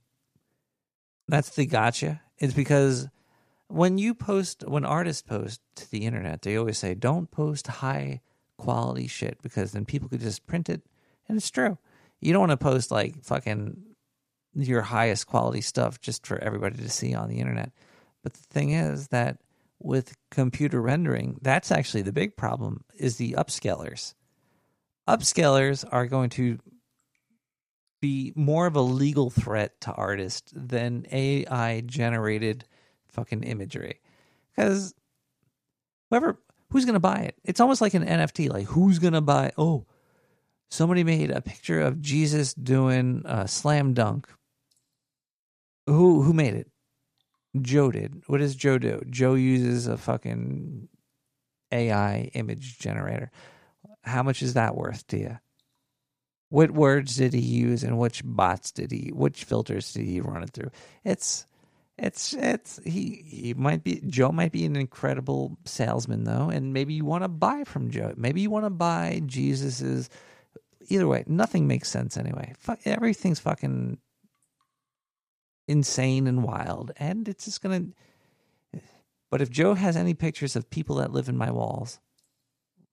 [1.27, 2.21] that's the gotcha.
[2.37, 3.07] It's because
[3.73, 8.21] when you post when artists post to the internet they always say don't post high
[8.57, 10.83] quality shit because then people could just print it
[11.27, 11.77] and it's true.
[12.21, 13.81] You don't want to post like fucking
[14.53, 17.71] your highest quality stuff just for everybody to see on the internet.
[18.21, 19.39] But the thing is that
[19.79, 24.13] with computer rendering that's actually the big problem is the upscalers.
[25.09, 26.59] Upscalers are going to
[28.01, 32.65] be more of a legal threat to artists than ai generated
[33.13, 33.99] fucking imagery.
[34.55, 34.93] Because
[36.09, 36.37] whoever
[36.69, 37.35] who's gonna buy it?
[37.43, 39.85] It's almost like an nft like who's gonna buy oh
[40.69, 44.27] somebody made a picture of jesus doing a slam dunk.
[45.87, 46.69] Who who made it?
[47.61, 48.23] Joe did.
[48.27, 49.01] What does joe do?
[49.09, 50.89] Joe uses a fucking
[51.71, 53.31] ai image generator.
[54.03, 55.39] How much is that worth to you
[56.53, 60.43] what words did he use and which bots did he which filters did he run
[60.43, 60.69] it through?
[61.03, 61.47] It's
[61.97, 66.93] it's it's he he might be Joe might be an incredible salesman though, and maybe
[66.93, 68.13] you want to buy from Joe.
[68.17, 70.09] Maybe you want to buy Jesus's.
[70.89, 72.53] Either way, nothing makes sense anyway.
[72.57, 73.99] Fuck, everything's fucking
[75.67, 77.85] insane and wild, and it's just gonna.
[79.29, 81.99] But if Joe has any pictures of people that live in my walls,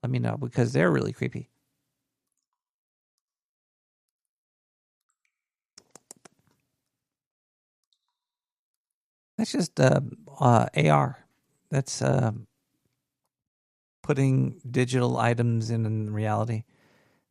[0.03, 1.49] let me know because they're really creepy.
[9.41, 10.01] That's just uh,
[10.39, 11.19] uh, AR.
[11.71, 12.33] That's uh,
[14.03, 16.65] putting digital items in reality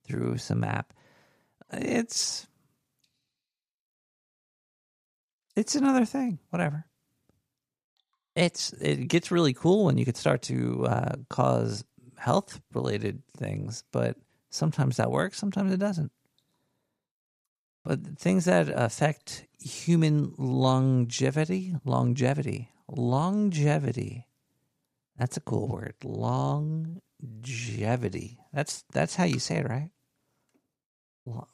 [0.07, 0.91] through some app.
[1.71, 2.47] It's
[5.55, 6.39] it's another thing.
[6.49, 6.88] Whatever.
[8.35, 11.83] It's it gets really cool when you could start to uh, cause
[12.17, 14.17] health related things, but
[14.49, 16.11] sometimes that works, sometimes it doesn't.
[17.83, 24.27] But things that affect human longevity, longevity, longevity.
[25.17, 25.95] That's a cool word.
[26.03, 26.99] Longevity.
[28.53, 29.91] That's that's how you say it, right?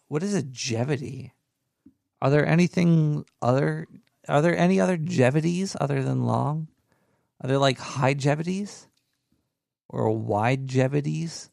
[0.08, 1.32] What is a jevity?
[2.22, 3.88] Are there anything other?
[4.28, 6.70] Are there any other jevities other than long?
[7.42, 8.88] Are there like high jevities
[9.90, 11.50] or wide jevities?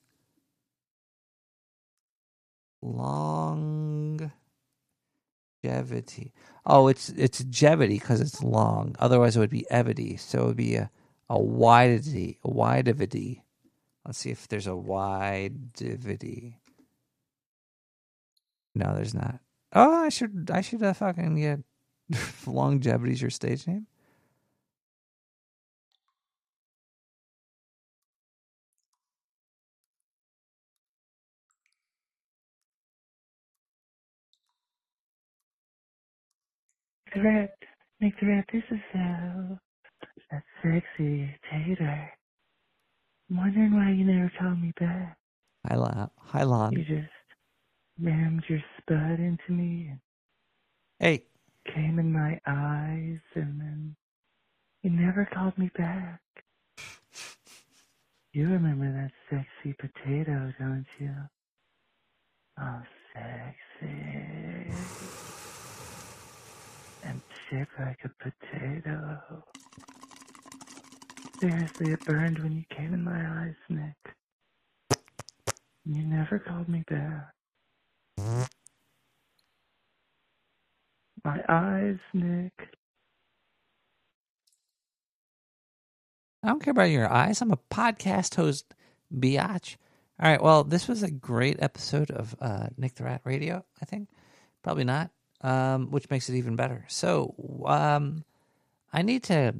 [2.80, 4.32] Long
[5.64, 6.32] Jevity.
[6.66, 8.96] Oh, it's it's jevity because it's long.
[8.98, 10.18] Otherwise, it would be evity.
[10.18, 10.90] So it would be a
[11.28, 13.42] a widity, a widivity.
[14.04, 16.54] Let's see if there's a widivity.
[18.74, 19.40] No, there's not.
[19.72, 21.60] Oh, I should I should uh, fucking get
[22.44, 23.86] longevity's your stage name.
[37.14, 37.50] The rat,
[38.00, 39.58] make the rat this is so
[40.30, 42.10] that sexy tater.
[43.30, 45.16] I'm wondering why you never called me back.
[45.68, 46.10] Hi, Lon.
[46.18, 46.72] Hi, Lon.
[46.72, 47.10] You just
[48.00, 50.00] rammed your spud into me and
[50.98, 51.24] hey,
[51.74, 53.96] came in my eyes, and then
[54.82, 56.20] you never called me back.
[58.32, 61.14] You remember that sexy potato, don't you?
[62.58, 62.82] Oh,
[63.12, 64.72] sexy
[67.04, 67.20] and
[67.52, 69.44] shaped like a potato.
[71.38, 73.94] Seriously, it burned when you came in my eyes, Nick.
[75.84, 77.32] You never called me back.
[81.24, 82.52] My eyes, Nick.
[86.42, 87.40] I don't care about your eyes.
[87.42, 88.74] I'm a podcast host,
[89.14, 89.76] biatch.
[90.20, 90.42] All right.
[90.42, 93.64] Well, this was a great episode of uh, Nick the Rat Radio.
[93.80, 94.08] I think
[94.62, 95.10] probably not,
[95.42, 96.84] um, which makes it even better.
[96.88, 97.34] So
[97.66, 98.24] um,
[98.92, 99.54] I need to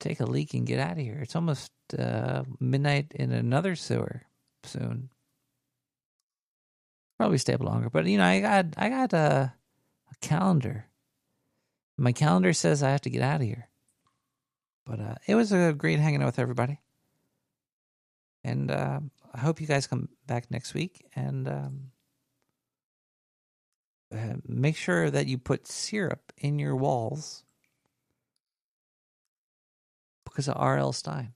[0.00, 1.18] take a leak and get out of here.
[1.22, 4.22] It's almost uh, midnight in another sewer
[4.64, 5.10] soon.
[7.18, 9.52] Probably stay up longer, but you know, I got I got a,
[10.10, 10.86] a calendar.
[11.96, 13.68] My calendar says I have to get out of here.
[14.84, 16.80] But uh, it was a great hanging out with everybody,
[18.42, 18.98] and uh,
[19.32, 21.91] I hope you guys come back next week and um,
[24.12, 27.44] uh, make sure that you put syrup in your walls
[30.24, 30.92] because of R.L.
[30.92, 31.32] Stine.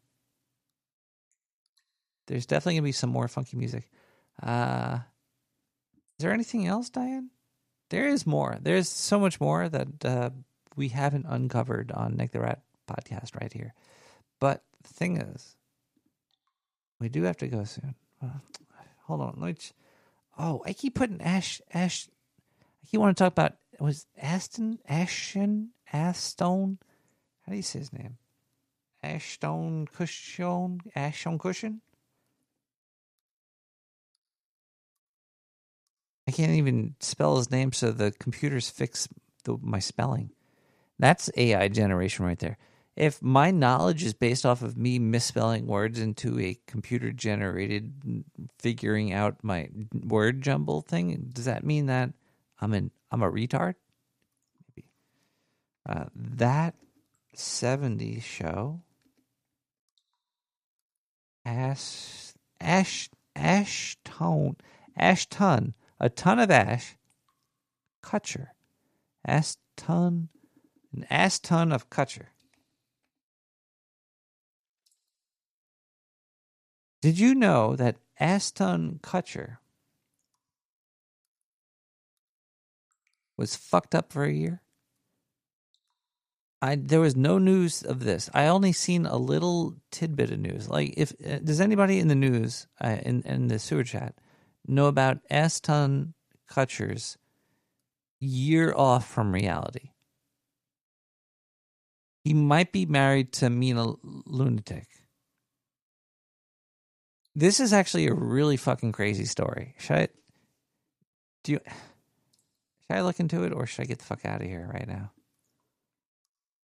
[2.26, 3.88] There's definitely gonna be some more funky music.
[4.42, 4.98] Uh,
[6.18, 7.30] is there anything else, Diane?
[7.90, 8.58] There is more.
[8.60, 10.30] There's so much more that uh,
[10.76, 13.74] we haven't uncovered on Nick the Rat podcast right here.
[14.40, 15.56] But the thing is,
[17.00, 17.94] we do have to go soon.
[18.22, 18.38] Uh,
[19.04, 19.36] hold on.
[19.38, 19.54] Let me.
[19.54, 19.72] Ch-
[20.38, 21.60] oh, I keep putting Ash.
[21.72, 22.08] Ash.
[22.86, 26.78] I keep want to talk about was Aston Ashton Astone.
[27.42, 28.16] How do you say his name?
[29.02, 30.80] Ashton Cushion.
[30.94, 31.80] Ashton Cushion.
[36.28, 39.08] I can't even spell his name, so the computers fix
[39.44, 40.30] the, my spelling.
[40.98, 42.56] That's AI generation right there.
[42.94, 48.24] If my knowledge is based off of me misspelling words into a computer generated
[48.58, 52.12] figuring out my word jumble thing, does that mean that
[52.60, 53.74] I'm an I'm a retard?
[54.68, 54.88] Maybe.
[55.88, 56.74] Uh, that
[57.36, 58.80] 70s show
[61.44, 64.56] Ash Ash Ashton
[64.96, 66.96] Ashton a ton of ash
[68.02, 68.48] Kutcher
[69.24, 70.28] Aston
[70.94, 72.26] an ass ton of Kutcher
[77.02, 79.58] Did you know that Aston Kutcher
[83.36, 84.62] was fucked up for a year?
[86.62, 88.30] I there was no news of this.
[88.32, 90.68] I only seen a little tidbit of news.
[90.68, 94.14] Like, if uh, does anybody in the news uh, in in the sewer chat
[94.66, 96.14] know about Aston
[96.50, 97.18] Kutcher's
[98.20, 99.90] year off from reality?
[102.24, 104.88] He might be married to Mina Lunatic.
[107.36, 109.74] This is actually a really fucking crazy story.
[109.78, 110.08] Should I
[111.44, 111.60] do you
[112.86, 114.86] should I look into it or should I get the fuck out of here right
[114.86, 115.10] now?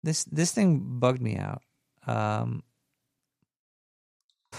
[0.02, 1.60] This this thing bugged me out.
[2.06, 2.62] Um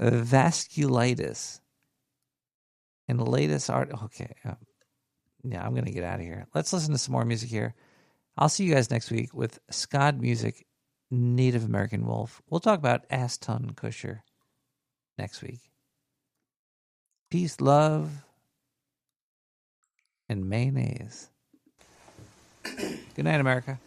[0.00, 1.60] vasculitis
[3.08, 4.52] and the latest art okay uh,
[5.42, 7.74] yeah i'm gonna get out of here let's listen to some more music here
[8.36, 10.66] i'll see you guys next week with scott music
[11.10, 12.42] Native American wolf.
[12.48, 14.20] We'll talk about Aston Kutcher
[15.18, 15.60] next week.
[17.30, 18.24] Peace, love,
[20.28, 21.28] and mayonnaise.
[22.64, 23.78] Good night, America.